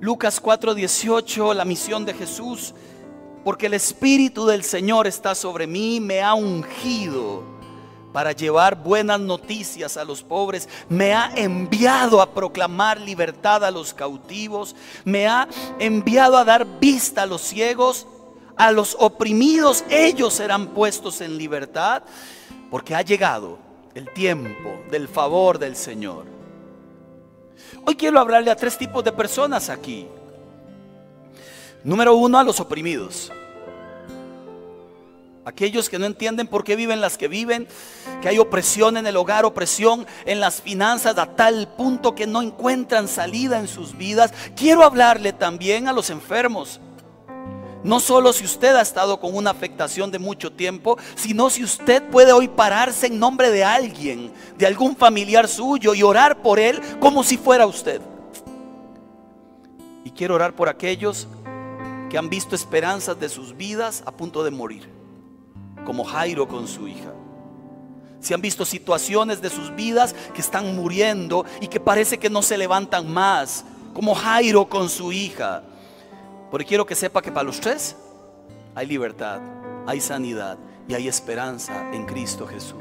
Lucas 0.00 0.38
4:18, 0.38 1.54
la 1.54 1.64
misión 1.64 2.04
de 2.04 2.12
Jesús, 2.12 2.74
porque 3.42 3.64
el 3.64 3.72
Espíritu 3.72 4.44
del 4.44 4.64
Señor 4.64 5.06
está 5.06 5.34
sobre 5.34 5.66
mí, 5.66 5.98
me 5.98 6.20
ha 6.20 6.34
ungido 6.34 7.42
para 8.12 8.32
llevar 8.32 8.74
buenas 8.76 9.18
noticias 9.18 9.96
a 9.96 10.04
los 10.04 10.22
pobres, 10.22 10.68
me 10.90 11.14
ha 11.14 11.32
enviado 11.36 12.20
a 12.20 12.34
proclamar 12.34 13.00
libertad 13.00 13.64
a 13.64 13.70
los 13.70 13.94
cautivos, 13.94 14.76
me 15.06 15.26
ha 15.26 15.48
enviado 15.78 16.36
a 16.36 16.44
dar 16.44 16.66
vista 16.78 17.22
a 17.22 17.26
los 17.26 17.40
ciegos, 17.40 18.06
a 18.56 18.72
los 18.72 18.94
oprimidos, 19.00 19.84
ellos 19.88 20.34
serán 20.34 20.66
puestos 20.74 21.22
en 21.22 21.38
libertad, 21.38 22.02
porque 22.70 22.94
ha 22.94 23.00
llegado 23.00 23.58
el 23.94 24.12
tiempo 24.12 24.82
del 24.90 25.08
favor 25.08 25.58
del 25.58 25.76
Señor. 25.76 26.39
Hoy 27.86 27.94
quiero 27.96 28.20
hablarle 28.20 28.50
a 28.50 28.56
tres 28.56 28.76
tipos 28.76 29.02
de 29.04 29.12
personas 29.12 29.68
aquí. 29.68 30.06
Número 31.82 32.14
uno, 32.14 32.38
a 32.38 32.44
los 32.44 32.60
oprimidos. 32.60 33.32
Aquellos 35.44 35.88
que 35.88 35.98
no 35.98 36.04
entienden 36.04 36.46
por 36.46 36.64
qué 36.64 36.76
viven 36.76 37.00
las 37.00 37.16
que 37.16 37.26
viven, 37.26 37.66
que 38.20 38.28
hay 38.28 38.38
opresión 38.38 38.98
en 38.98 39.06
el 39.06 39.16
hogar, 39.16 39.46
opresión 39.46 40.06
en 40.26 40.38
las 40.38 40.60
finanzas 40.60 41.16
a 41.16 41.34
tal 41.34 41.66
punto 41.76 42.14
que 42.14 42.26
no 42.26 42.42
encuentran 42.42 43.08
salida 43.08 43.58
en 43.58 43.66
sus 43.66 43.96
vidas. 43.96 44.32
Quiero 44.54 44.84
hablarle 44.84 45.32
también 45.32 45.88
a 45.88 45.92
los 45.92 46.10
enfermos. 46.10 46.80
No 47.82 47.98
solo 47.98 48.32
si 48.32 48.44
usted 48.44 48.74
ha 48.76 48.82
estado 48.82 49.18
con 49.20 49.34
una 49.34 49.50
afectación 49.50 50.10
de 50.10 50.18
mucho 50.18 50.52
tiempo, 50.52 50.98
sino 51.14 51.48
si 51.48 51.64
usted 51.64 52.02
puede 52.10 52.32
hoy 52.32 52.48
pararse 52.48 53.06
en 53.06 53.18
nombre 53.18 53.50
de 53.50 53.64
alguien, 53.64 54.32
de 54.58 54.66
algún 54.66 54.96
familiar 54.96 55.48
suyo 55.48 55.94
y 55.94 56.02
orar 56.02 56.42
por 56.42 56.58
él 56.58 56.80
como 57.00 57.24
si 57.24 57.38
fuera 57.38 57.66
usted. 57.66 58.02
Y 60.04 60.10
quiero 60.10 60.34
orar 60.34 60.54
por 60.54 60.68
aquellos 60.68 61.26
que 62.10 62.18
han 62.18 62.28
visto 62.28 62.54
esperanzas 62.54 63.18
de 63.18 63.28
sus 63.28 63.56
vidas 63.56 64.02
a 64.04 64.12
punto 64.12 64.44
de 64.44 64.50
morir 64.50 65.00
como 65.84 66.04
Jairo 66.04 66.46
con 66.46 66.68
su 66.68 66.86
hija. 66.88 67.12
Si 68.20 68.34
han 68.34 68.42
visto 68.42 68.66
situaciones 68.66 69.40
de 69.40 69.48
sus 69.48 69.74
vidas 69.74 70.14
que 70.34 70.42
están 70.42 70.76
muriendo 70.76 71.46
y 71.60 71.68
que 71.68 71.80
parece 71.80 72.18
que 72.18 72.28
no 72.28 72.42
se 72.42 72.58
levantan 72.58 73.10
más, 73.10 73.64
como 73.94 74.14
Jairo 74.14 74.68
con 74.68 74.90
su 74.90 75.10
hija. 75.10 75.62
Porque 76.50 76.66
quiero 76.66 76.84
que 76.84 76.94
sepa 76.94 77.22
que 77.22 77.30
para 77.30 77.44
los 77.44 77.60
tres 77.60 77.96
hay 78.74 78.86
libertad, 78.86 79.40
hay 79.86 80.00
sanidad 80.00 80.58
y 80.88 80.94
hay 80.94 81.08
esperanza 81.08 81.90
en 81.92 82.06
Cristo 82.06 82.46
Jesús. 82.46 82.80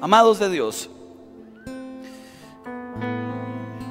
Amados 0.00 0.38
de 0.38 0.48
Dios, 0.48 0.88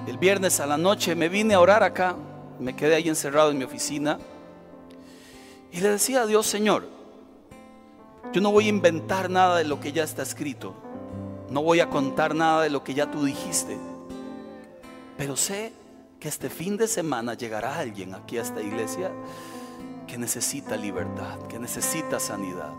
el 0.08 0.18
viernes 0.18 0.60
a 0.60 0.66
la 0.66 0.78
noche 0.78 1.16
me 1.16 1.30
vine 1.30 1.54
a 1.54 1.60
orar 1.60 1.84
acá, 1.84 2.16
me 2.60 2.76
quedé 2.76 2.96
ahí 2.96 3.10
encerrado 3.10 3.52
en 3.52 3.58
mi 3.58 3.66
oficina 3.66 4.18
y 5.72 5.82
le 5.82 5.90
decía 5.90 6.22
a 6.22 6.26
Dios, 6.26 6.48
Señor, 6.48 6.88
yo 8.34 8.42
no 8.42 8.52
voy 8.52 8.66
a 8.66 8.70
inventar 8.70 9.30
nada 9.30 9.58
de 9.58 9.66
lo 9.66 9.80
que 9.80 9.92
ya 9.92 10.04
está 10.04 10.24
escrito. 10.24 10.74
No 11.50 11.62
voy 11.62 11.80
a 11.80 11.90
contar 11.90 12.36
nada 12.36 12.64
de 12.64 12.70
lo 12.70 12.84
que 12.84 12.94
ya 12.94 13.10
tú 13.10 13.24
dijiste. 13.24 13.78
Pero 15.18 15.36
sé 15.36 15.72
que 16.20 16.28
este 16.28 16.50
fin 16.50 16.78
de 16.78 16.88
semana 16.88 17.36
llegará 17.36 17.78
alguien 17.78 18.16
aquí 18.16 18.38
a 18.38 18.42
esta 18.42 18.62
iglesia 18.62 19.12
que 20.08 20.18
necesita 20.18 20.76
libertad, 20.76 21.40
que 21.48 21.60
necesita 21.60 22.20
sanidad. 22.20 22.74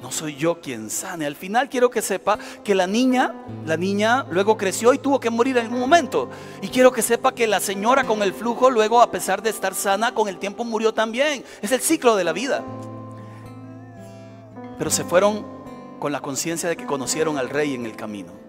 No 0.00 0.12
soy 0.12 0.36
yo 0.36 0.60
quien 0.60 0.90
sane. 0.90 1.26
Al 1.26 1.34
final 1.34 1.68
quiero 1.68 1.90
que 1.90 2.02
sepa 2.02 2.38
que 2.62 2.74
la 2.74 2.86
niña, 2.86 3.34
la 3.66 3.76
niña 3.76 4.24
luego 4.30 4.56
creció 4.56 4.92
y 4.94 4.98
tuvo 4.98 5.18
que 5.18 5.28
morir 5.28 5.56
en 5.56 5.64
algún 5.64 5.80
momento. 5.80 6.28
Y 6.62 6.68
quiero 6.68 6.92
que 6.92 7.02
sepa 7.02 7.34
que 7.34 7.48
la 7.48 7.58
señora 7.58 8.04
con 8.04 8.22
el 8.22 8.32
flujo 8.32 8.70
luego 8.70 9.00
a 9.02 9.10
pesar 9.10 9.42
de 9.42 9.50
estar 9.50 9.74
sana 9.74 10.14
con 10.14 10.28
el 10.28 10.38
tiempo 10.38 10.62
murió 10.62 10.94
también. 10.94 11.44
Es 11.62 11.72
el 11.72 11.80
ciclo 11.80 12.14
de 12.14 12.24
la 12.24 12.32
vida. 12.32 12.62
Pero 14.78 14.90
se 14.90 15.02
fueron 15.02 15.44
con 15.98 16.12
la 16.12 16.20
conciencia 16.20 16.68
de 16.68 16.76
que 16.76 16.86
conocieron 16.86 17.36
al 17.36 17.48
rey 17.48 17.74
en 17.74 17.84
el 17.84 17.96
camino. 17.96 18.47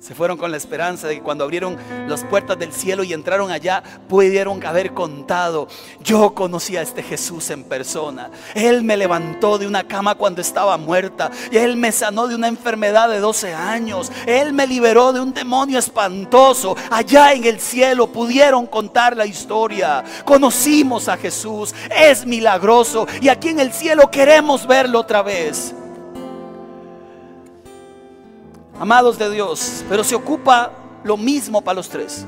Se 0.00 0.14
fueron 0.14 0.38
con 0.38 0.50
la 0.50 0.56
esperanza 0.56 1.08
de 1.08 1.16
que 1.16 1.22
cuando 1.22 1.44
abrieron 1.44 1.76
las 2.08 2.24
puertas 2.24 2.58
del 2.58 2.72
cielo 2.72 3.04
y 3.04 3.12
entraron 3.12 3.50
allá, 3.50 3.82
pudieron 4.08 4.64
haber 4.64 4.94
contado, 4.94 5.68
yo 6.02 6.34
conocí 6.34 6.74
a 6.78 6.80
este 6.80 7.02
Jesús 7.02 7.50
en 7.50 7.64
persona. 7.64 8.30
Él 8.54 8.82
me 8.82 8.96
levantó 8.96 9.58
de 9.58 9.66
una 9.66 9.86
cama 9.86 10.14
cuando 10.14 10.40
estaba 10.40 10.78
muerta. 10.78 11.30
Él 11.52 11.76
me 11.76 11.92
sanó 11.92 12.28
de 12.28 12.34
una 12.34 12.48
enfermedad 12.48 13.10
de 13.10 13.20
12 13.20 13.52
años. 13.52 14.10
Él 14.24 14.54
me 14.54 14.66
liberó 14.66 15.12
de 15.12 15.20
un 15.20 15.34
demonio 15.34 15.78
espantoso. 15.78 16.74
Allá 16.90 17.34
en 17.34 17.44
el 17.44 17.60
cielo 17.60 18.06
pudieron 18.06 18.66
contar 18.66 19.14
la 19.14 19.26
historia. 19.26 20.02
Conocimos 20.24 21.10
a 21.10 21.18
Jesús. 21.18 21.74
Es 21.94 22.24
milagroso. 22.24 23.06
Y 23.20 23.28
aquí 23.28 23.50
en 23.50 23.60
el 23.60 23.70
cielo 23.70 24.10
queremos 24.10 24.66
verlo 24.66 25.00
otra 25.00 25.20
vez 25.20 25.74
amados 28.80 29.18
de 29.18 29.30
Dios, 29.30 29.84
pero 29.90 30.02
se 30.02 30.14
ocupa 30.14 30.72
lo 31.04 31.18
mismo 31.18 31.60
para 31.60 31.76
los 31.76 31.90
tres. 31.90 32.26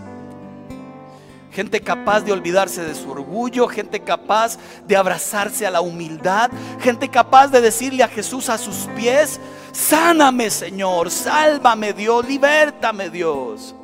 Gente 1.50 1.80
capaz 1.80 2.20
de 2.20 2.32
olvidarse 2.32 2.84
de 2.84 2.94
su 2.94 3.10
orgullo, 3.10 3.66
gente 3.68 4.00
capaz 4.00 4.58
de 4.86 4.94
abrazarse 4.94 5.66
a 5.66 5.70
la 5.70 5.80
humildad, 5.80 6.50
gente 6.78 7.08
capaz 7.08 7.48
de 7.48 7.62
decirle 7.62 8.02
a 8.02 8.08
Jesús 8.08 8.50
a 8.50 8.58
sus 8.58 8.86
pies, 8.94 9.40
sáname 9.72 10.50
Señor, 10.50 11.10
sálvame 11.10 11.94
Dios, 11.94 12.26
libértame 12.28 13.08
Dios. 13.08 13.74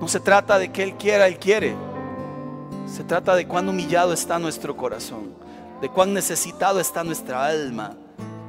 No 0.00 0.08
se 0.08 0.18
trata 0.18 0.58
de 0.58 0.72
que 0.72 0.82
Él 0.82 0.94
quiera, 0.96 1.28
Él 1.28 1.38
quiere. 1.38 1.76
Se 2.92 3.04
trata 3.04 3.36
de 3.36 3.46
cuán 3.46 3.68
humillado 3.68 4.12
está 4.12 4.40
nuestro 4.40 4.76
corazón, 4.76 5.32
de 5.80 5.88
cuán 5.88 6.12
necesitado 6.12 6.80
está 6.80 7.04
nuestra 7.04 7.46
alma 7.46 7.96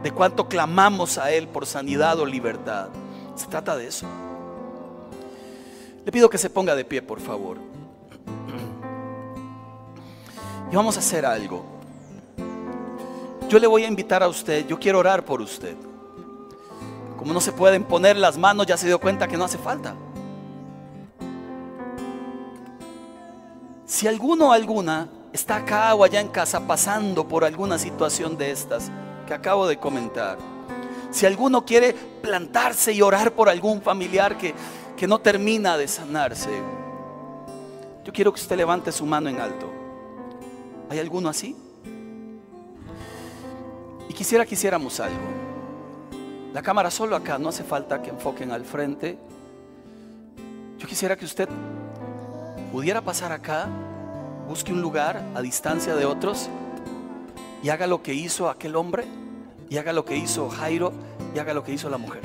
de 0.05 0.11
cuánto 0.11 0.47
clamamos 0.47 1.17
a 1.17 1.31
Él 1.31 1.47
por 1.47 1.65
sanidad 1.65 2.19
o 2.19 2.27
libertad. 2.27 2.89
Se 3.33 3.47
trata 3.47 3.75
de 3.75 3.87
eso. 3.87 4.05
Le 6.05 6.11
pido 6.11 6.29
que 6.29 6.37
se 6.37 6.47
ponga 6.47 6.75
de 6.75 6.85
pie, 6.85 7.01
por 7.01 7.19
favor. 7.19 7.57
Y 10.71 10.75
vamos 10.75 10.95
a 10.95 10.99
hacer 10.99 11.25
algo. 11.25 11.65
Yo 13.49 13.57
le 13.57 13.65
voy 13.65 13.83
a 13.83 13.87
invitar 13.87 14.21
a 14.21 14.27
usted, 14.27 14.67
yo 14.67 14.77
quiero 14.79 14.99
orar 14.99 15.25
por 15.25 15.41
usted. 15.41 15.75
Como 17.17 17.33
no 17.33 17.41
se 17.41 17.51
pueden 17.51 17.83
poner 17.83 18.15
las 18.15 18.37
manos, 18.37 18.67
ya 18.67 18.77
se 18.77 18.85
dio 18.85 18.99
cuenta 18.99 19.27
que 19.27 19.37
no 19.37 19.45
hace 19.45 19.57
falta. 19.57 19.95
Si 23.87 24.07
alguno 24.07 24.49
o 24.49 24.51
alguna 24.51 25.09
está 25.33 25.55
acá 25.55 25.95
o 25.95 26.03
allá 26.03 26.21
en 26.21 26.27
casa 26.27 26.67
pasando 26.67 27.27
por 27.27 27.43
alguna 27.43 27.79
situación 27.79 28.37
de 28.37 28.51
estas, 28.51 28.91
que 29.25 29.33
acabo 29.33 29.67
de 29.67 29.77
comentar. 29.77 30.37
Si 31.11 31.25
alguno 31.25 31.65
quiere 31.65 31.93
plantarse 31.93 32.91
y 32.93 33.01
orar 33.01 33.33
por 33.33 33.49
algún 33.49 33.81
familiar 33.81 34.37
que, 34.37 34.53
que 34.97 35.07
no 35.07 35.19
termina 35.19 35.77
de 35.77 35.87
sanarse, 35.87 36.49
yo 38.03 38.13
quiero 38.13 38.33
que 38.33 38.41
usted 38.41 38.57
levante 38.57 38.91
su 38.91 39.05
mano 39.05 39.29
en 39.29 39.39
alto. 39.39 39.71
¿Hay 40.89 40.99
alguno 40.99 41.29
así? 41.29 41.55
Y 44.07 44.13
quisiera 44.13 44.45
que 44.45 44.53
hiciéramos 44.53 44.99
algo. 44.99 45.45
La 46.53 46.61
cámara 46.61 46.91
solo 46.91 47.15
acá, 47.15 47.37
no 47.37 47.49
hace 47.49 47.63
falta 47.63 48.01
que 48.01 48.11
enfoquen 48.11 48.51
al 48.51 48.63
frente. 48.63 49.17
Yo 50.77 50.87
quisiera 50.87 51.15
que 51.15 51.25
usted 51.25 51.49
pudiera 52.71 53.01
pasar 53.01 53.31
acá, 53.31 53.67
busque 54.47 54.71
un 54.71 54.81
lugar 54.81 55.23
a 55.33 55.41
distancia 55.41 55.95
de 55.95 56.05
otros 56.05 56.49
y 57.65 57.71
haga 57.71 57.87
lo 57.87 58.03
que 58.03 58.13
hizo 58.13 58.47
aquel 58.47 58.75
hombre, 58.75 59.05
y 59.71 59.77
haga 59.77 59.91
lo 59.91 60.05
que 60.05 60.15
hizo 60.15 60.49
Jairo, 60.51 60.93
y 61.33 61.39
haga 61.39 61.51
lo 61.55 61.63
que 61.63 61.71
hizo 61.71 61.89
la 61.89 61.97
mujer. 61.97 62.21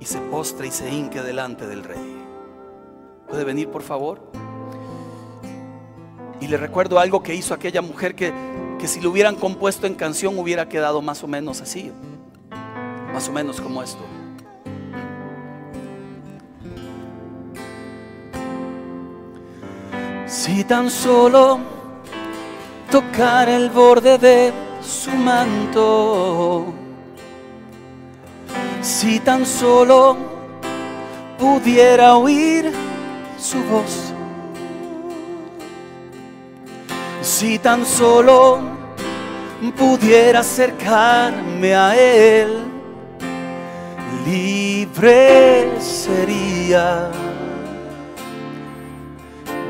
Y 0.00 0.04
se 0.04 0.18
postre 0.18 0.66
y 0.66 0.72
se 0.72 0.92
hinque 0.92 1.22
delante 1.22 1.64
del 1.68 1.84
rey. 1.84 2.24
¿Puede 3.28 3.44
venir, 3.44 3.68
por 3.68 3.82
favor? 3.82 4.20
Y 6.40 6.48
le 6.48 6.56
recuerdo 6.56 6.98
algo 6.98 7.22
que 7.22 7.36
hizo 7.36 7.54
aquella 7.54 7.82
mujer 7.82 8.16
que, 8.16 8.34
que 8.80 8.88
si 8.88 9.00
lo 9.00 9.12
hubieran 9.12 9.36
compuesto 9.36 9.86
en 9.86 9.94
canción 9.94 10.36
hubiera 10.40 10.68
quedado 10.68 11.00
más 11.00 11.22
o 11.22 11.28
menos 11.28 11.60
así. 11.60 11.92
Más 13.12 13.28
o 13.28 13.32
menos 13.32 13.60
como 13.60 13.80
esto. 13.80 14.02
Si 20.26 20.64
tan 20.64 20.90
solo 20.90 21.76
tocar 22.90 23.48
el 23.48 23.70
borde 23.70 24.18
de 24.18 24.52
su 24.82 25.10
manto. 25.10 26.72
Si 28.82 29.18
tan 29.20 29.44
solo 29.44 30.16
pudiera 31.38 32.16
oír 32.16 32.72
su 33.38 33.62
voz. 33.64 34.12
Si 37.22 37.58
tan 37.58 37.84
solo 37.84 38.60
pudiera 39.76 40.40
acercarme 40.40 41.74
a 41.74 41.96
Él, 41.96 42.64
libre 44.24 45.80
sería. 45.80 47.10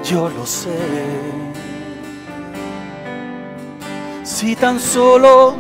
Yo 0.05 0.29
lo 0.29 0.47
sé. 0.47 1.56
Si 4.39 4.55
tan 4.55 4.79
solo 4.79 5.57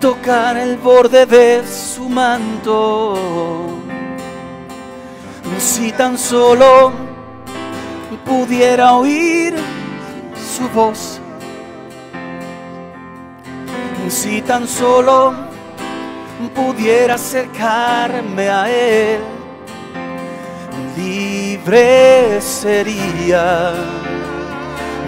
tocar 0.00 0.56
el 0.56 0.78
borde 0.78 1.26
de 1.26 1.62
su 1.66 2.08
manto, 2.08 3.14
si 5.58 5.92
tan 5.92 6.16
solo 6.16 6.92
pudiera 8.24 8.94
oír 8.94 9.54
su 10.34 10.66
voz, 10.70 11.20
si 14.08 14.40
tan 14.40 14.66
solo 14.66 15.34
pudiera 16.54 17.16
acercarme 17.16 18.48
a 18.48 18.70
Él, 18.70 19.20
libre 20.96 22.40
sería. 22.40 24.07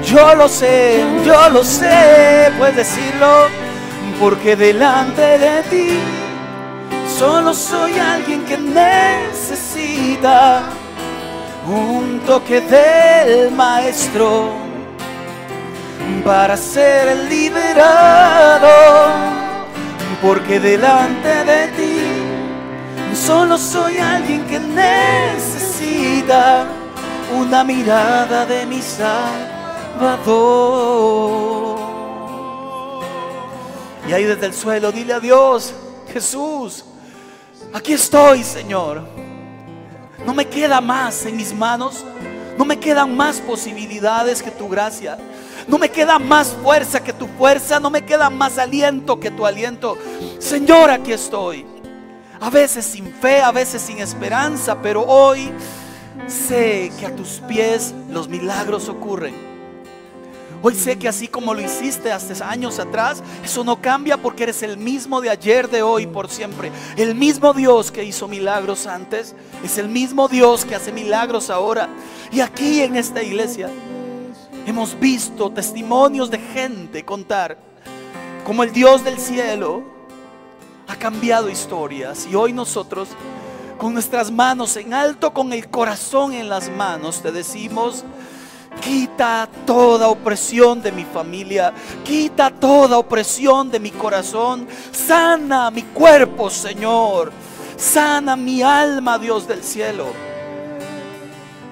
Yo 0.02 0.34
lo 0.34 0.48
sé, 0.48 1.04
yo 1.24 1.48
lo 1.50 1.62
sé, 1.62 2.50
puedes 2.58 2.74
decirlo, 2.76 3.46
porque 4.18 4.56
delante 4.56 5.38
de 5.38 5.62
ti 5.70 6.00
solo 7.18 7.54
soy 7.54 7.98
alguien 7.98 8.44
que 8.44 8.58
necesita 8.58 10.62
un 11.66 12.20
toque 12.26 12.60
del 12.60 13.50
maestro 13.52 14.50
para 16.24 16.56
ser 16.56 17.16
liberado, 17.28 18.68
porque 20.22 20.58
delante 20.58 21.44
de 21.44 21.68
ti 21.76 22.00
solo 23.14 23.58
soy 23.58 23.98
alguien 23.98 24.46
que 24.46 24.58
necesita 24.58 26.64
una 27.38 27.62
mirada 27.64 28.46
de 28.46 28.64
mi 28.66 28.80
Y 34.08 34.12
ahí 34.12 34.24
desde 34.24 34.46
el 34.46 34.54
suelo, 34.54 34.90
dile 34.90 35.12
a 35.12 35.20
Dios, 35.20 35.74
Jesús, 36.10 36.86
aquí 37.74 37.92
estoy, 37.92 38.42
Señor. 38.42 39.02
No 40.24 40.32
me 40.32 40.46
queda 40.46 40.80
más 40.80 41.26
en 41.26 41.36
mis 41.36 41.54
manos. 41.54 42.04
No 42.56 42.64
me 42.64 42.78
quedan 42.78 43.14
más 43.14 43.40
posibilidades 43.40 44.42
que 44.42 44.50
tu 44.50 44.68
gracia. 44.68 45.18
No 45.68 45.76
me 45.76 45.90
queda 45.90 46.18
más 46.18 46.56
fuerza 46.62 47.04
que 47.04 47.12
tu 47.12 47.26
fuerza. 47.26 47.78
No 47.78 47.90
me 47.90 48.02
queda 48.02 48.30
más 48.30 48.56
aliento 48.56 49.20
que 49.20 49.30
tu 49.30 49.44
aliento. 49.44 49.98
Señor, 50.38 50.90
aquí 50.90 51.12
estoy. 51.12 51.66
A 52.40 52.48
veces 52.48 52.86
sin 52.86 53.12
fe, 53.12 53.42
a 53.42 53.52
veces 53.52 53.82
sin 53.82 53.98
esperanza, 53.98 54.80
pero 54.80 55.02
hoy 55.02 55.52
sé 56.26 56.90
que 56.98 57.04
a 57.04 57.14
tus 57.14 57.40
pies 57.46 57.94
los 58.08 58.28
milagros 58.28 58.88
ocurren. 58.88 59.49
Hoy 60.62 60.74
sé 60.74 60.98
que 60.98 61.08
así 61.08 61.26
como 61.26 61.54
lo 61.54 61.62
hiciste 61.62 62.12
hace 62.12 62.42
años 62.44 62.78
atrás, 62.78 63.22
eso 63.42 63.64
no 63.64 63.80
cambia 63.80 64.18
porque 64.18 64.42
eres 64.42 64.62
el 64.62 64.76
mismo 64.76 65.22
de 65.22 65.30
ayer, 65.30 65.70
de 65.70 65.82
hoy, 65.82 66.06
por 66.06 66.28
siempre. 66.28 66.70
El 66.96 67.14
mismo 67.14 67.54
Dios 67.54 67.90
que 67.90 68.04
hizo 68.04 68.28
milagros 68.28 68.86
antes, 68.86 69.34
es 69.64 69.78
el 69.78 69.88
mismo 69.88 70.28
Dios 70.28 70.66
que 70.66 70.74
hace 70.74 70.92
milagros 70.92 71.48
ahora. 71.48 71.88
Y 72.30 72.40
aquí 72.40 72.82
en 72.82 72.96
esta 72.96 73.22
iglesia 73.22 73.70
hemos 74.66 74.98
visto 75.00 75.50
testimonios 75.50 76.30
de 76.30 76.38
gente 76.38 77.04
contar 77.06 77.56
como 78.44 78.62
el 78.62 78.72
Dios 78.72 79.02
del 79.02 79.18
cielo 79.18 79.82
ha 80.88 80.96
cambiado 80.96 81.48
historias. 81.48 82.26
Y 82.30 82.34
hoy 82.34 82.52
nosotros, 82.52 83.08
con 83.78 83.94
nuestras 83.94 84.30
manos 84.30 84.76
en 84.76 84.92
alto, 84.92 85.32
con 85.32 85.54
el 85.54 85.70
corazón 85.70 86.34
en 86.34 86.50
las 86.50 86.68
manos, 86.68 87.22
te 87.22 87.32
decimos, 87.32 88.04
Quita 88.80 89.48
toda 89.66 90.08
opresión 90.08 90.80
de 90.80 90.90
mi 90.90 91.04
familia. 91.04 91.72
Quita 92.02 92.50
toda 92.50 92.98
opresión 92.98 93.70
de 93.70 93.78
mi 93.78 93.90
corazón. 93.90 94.66
Sana 94.90 95.70
mi 95.70 95.82
cuerpo, 95.82 96.48
Señor. 96.48 97.30
Sana 97.76 98.36
mi 98.36 98.62
alma, 98.62 99.18
Dios 99.18 99.46
del 99.46 99.62
cielo. 99.62 100.06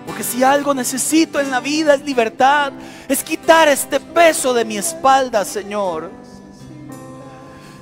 Porque 0.06 0.22
si 0.22 0.44
algo 0.44 0.74
necesito 0.74 1.40
en 1.40 1.50
la 1.50 1.61
vida 1.61 1.94
es 1.94 2.04
libertad. 2.04 2.72
Es 3.09 3.24
quitar 3.24 3.68
este 3.68 4.00
peso 4.00 4.52
de 4.52 4.64
mi 4.64 4.76
espalda, 4.76 5.44
Señor. 5.44 6.11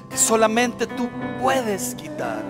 Que 0.09 0.17
solamente 0.17 0.87
tú 0.87 1.09
puedes 1.43 1.95
quitar. 1.97 2.43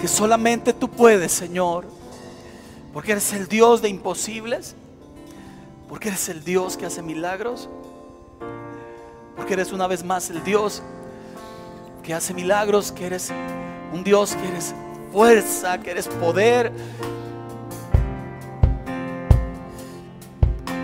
Que 0.00 0.08
solamente 0.08 0.74
tú 0.74 0.88
puedes, 0.88 1.32
Señor 1.32 1.97
porque 2.98 3.12
eres 3.12 3.32
el 3.32 3.46
Dios 3.46 3.80
de 3.80 3.88
imposibles. 3.88 4.74
Porque 5.88 6.08
eres 6.08 6.28
el 6.30 6.42
Dios 6.42 6.76
que 6.76 6.84
hace 6.84 7.00
milagros. 7.00 7.68
Porque 9.36 9.52
eres 9.52 9.70
una 9.70 9.86
vez 9.86 10.02
más 10.02 10.30
el 10.30 10.42
Dios 10.42 10.82
que 12.02 12.12
hace 12.12 12.34
milagros. 12.34 12.90
Que 12.90 13.06
eres 13.06 13.30
un 13.92 14.02
Dios 14.02 14.34
que 14.34 14.48
eres 14.48 14.74
fuerza, 15.12 15.78
que 15.78 15.92
eres 15.92 16.08
poder. 16.08 16.72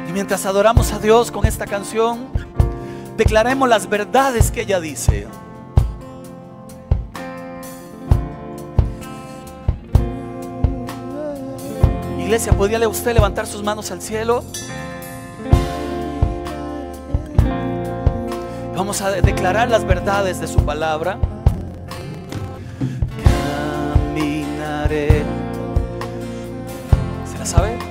Y 0.09 0.13
mientras 0.13 0.47
adoramos 0.47 0.93
a 0.93 1.01
Dios 1.01 1.33
con 1.33 1.45
esta 1.45 1.67
canción, 1.67 2.29
declaremos 3.17 3.69
las 3.69 3.89
verdades 3.89 4.53
que 4.53 4.61
ella 4.61 4.79
dice. 4.79 5.27
Iglesia, 12.35 12.53
¿podría 12.53 12.89
usted 12.89 13.15
levantar 13.15 13.47
sus 13.47 13.63
manos 13.63 13.93
al 13.93 14.03
cielo? 14.03 14.43
Vamos 18.75 19.01
a 19.03 19.13
declarar 19.13 19.71
las 19.71 19.85
verdades 19.85 20.41
de 20.41 20.49
su 20.49 20.57
palabra. 20.65 21.17
Caminaré. 24.05 25.23
¿Se 27.31 27.39
la 27.39 27.47
sabe? 27.47 27.84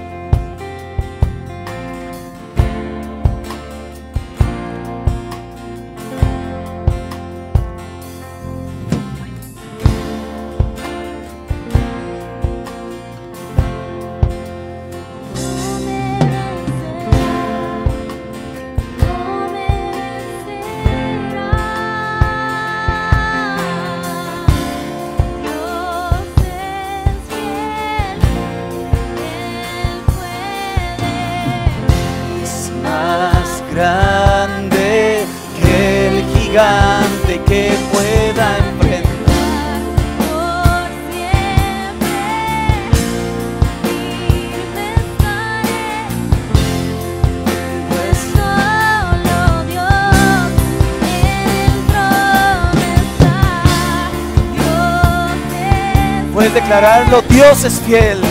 Declararlo, 56.53 57.21
Dios 57.23 57.63
es 57.63 57.79
fiel. 57.81 58.21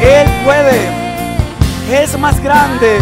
Él 0.00 0.28
puede, 0.44 0.88
es 2.02 2.18
más 2.18 2.40
grande 2.42 2.98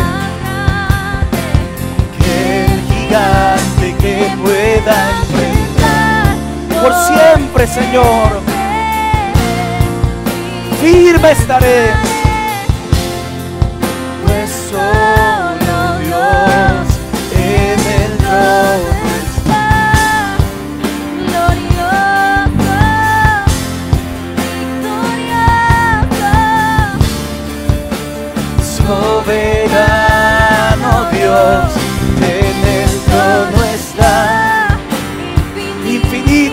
que 2.19 2.65
el 2.65 2.81
gigante 2.83 3.95
que 4.01 4.37
pueda 4.43 5.11
enfrentar. 5.21 6.83
Por 6.83 6.93
siempre, 7.07 7.67
Señor, 7.67 8.41
firme 10.81 11.31
estaré. 11.33 11.91
Pues 14.27 14.51
solo 14.71 15.18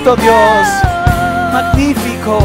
Bendito 0.05 0.21
Dios, 0.21 0.67
magnífico. 1.51 2.39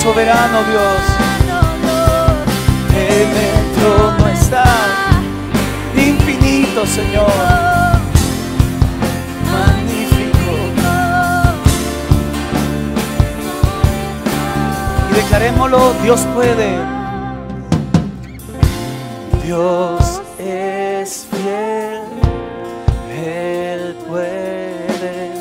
Soberano 0.00 0.64
Dios, 0.64 1.02
en 2.92 3.28
el 3.36 3.72
trono 3.74 4.28
está, 4.28 4.64
infinito 5.96 6.84
Señor, 6.86 7.30
declarémoslo, 15.22 15.94
Dios 16.02 16.20
puede, 16.34 16.78
Dios 19.44 20.22
es 20.38 21.26
fiel, 21.30 22.02
Él 23.24 23.96
puede, 24.08 25.32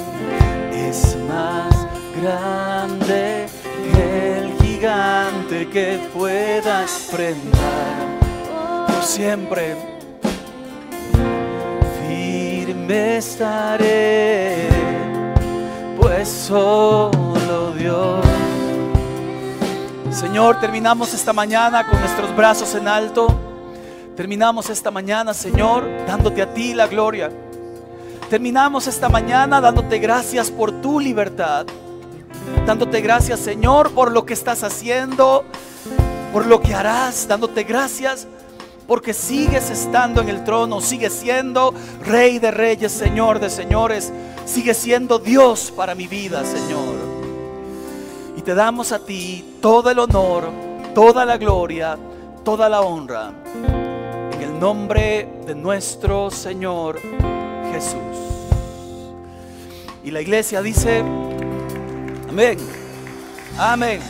es 0.71 1.17
más 1.27 1.87
grande 2.21 3.47
que 3.93 4.37
el 4.37 4.53
gigante 4.61 5.67
que 5.69 5.99
pueda 6.13 6.83
enfrentar 6.83 8.19
por 8.87 9.03
siempre. 9.03 9.75
Firme 12.07 13.17
estaré, 13.17 14.69
pues 15.97 16.27
solo 16.27 17.71
Dios. 17.77 18.30
Señor, 20.21 20.59
terminamos 20.59 21.15
esta 21.15 21.33
mañana 21.33 21.83
con 21.89 21.99
nuestros 21.99 22.35
brazos 22.35 22.75
en 22.75 22.87
alto. 22.87 23.27
Terminamos 24.15 24.69
esta 24.69 24.91
mañana, 24.91 25.33
Señor, 25.33 25.83
dándote 26.05 26.43
a 26.43 26.53
ti 26.53 26.75
la 26.75 26.85
gloria. 26.85 27.31
Terminamos 28.29 28.85
esta 28.85 29.09
mañana 29.09 29.59
dándote 29.59 29.97
gracias 29.97 30.51
por 30.51 30.79
tu 30.79 30.99
libertad. 30.99 31.65
Dándote 32.67 33.01
gracias, 33.01 33.39
Señor, 33.39 33.93
por 33.93 34.11
lo 34.11 34.23
que 34.23 34.35
estás 34.35 34.63
haciendo, 34.63 35.43
por 36.31 36.45
lo 36.45 36.61
que 36.61 36.75
harás. 36.75 37.27
Dándote 37.27 37.63
gracias 37.63 38.27
porque 38.85 39.15
sigues 39.15 39.71
estando 39.71 40.21
en 40.21 40.29
el 40.29 40.43
trono, 40.43 40.81
sigues 40.81 41.13
siendo 41.13 41.73
Rey 42.05 42.37
de 42.37 42.51
Reyes, 42.51 42.91
Señor 42.91 43.39
de 43.39 43.49
Señores. 43.49 44.13
Sigues 44.45 44.77
siendo 44.77 45.17
Dios 45.17 45.73
para 45.75 45.95
mi 45.95 46.05
vida, 46.05 46.45
Señor. 46.45 47.20
Y 48.41 48.43
te 48.43 48.55
damos 48.55 48.91
a 48.91 48.97
ti 48.97 49.57
todo 49.61 49.91
el 49.91 49.99
honor, 49.99 50.49
toda 50.95 51.25
la 51.25 51.37
gloria, 51.37 51.95
toda 52.43 52.67
la 52.69 52.81
honra. 52.81 53.31
En 54.33 54.41
el 54.41 54.59
nombre 54.59 55.29
de 55.45 55.53
nuestro 55.53 56.31
Señor 56.31 56.99
Jesús. 57.71 58.17
Y 60.03 60.09
la 60.09 60.21
iglesia 60.21 60.63
dice, 60.63 61.03
amén, 62.27 62.57
amén, 63.59 64.01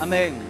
amén. 0.00 0.45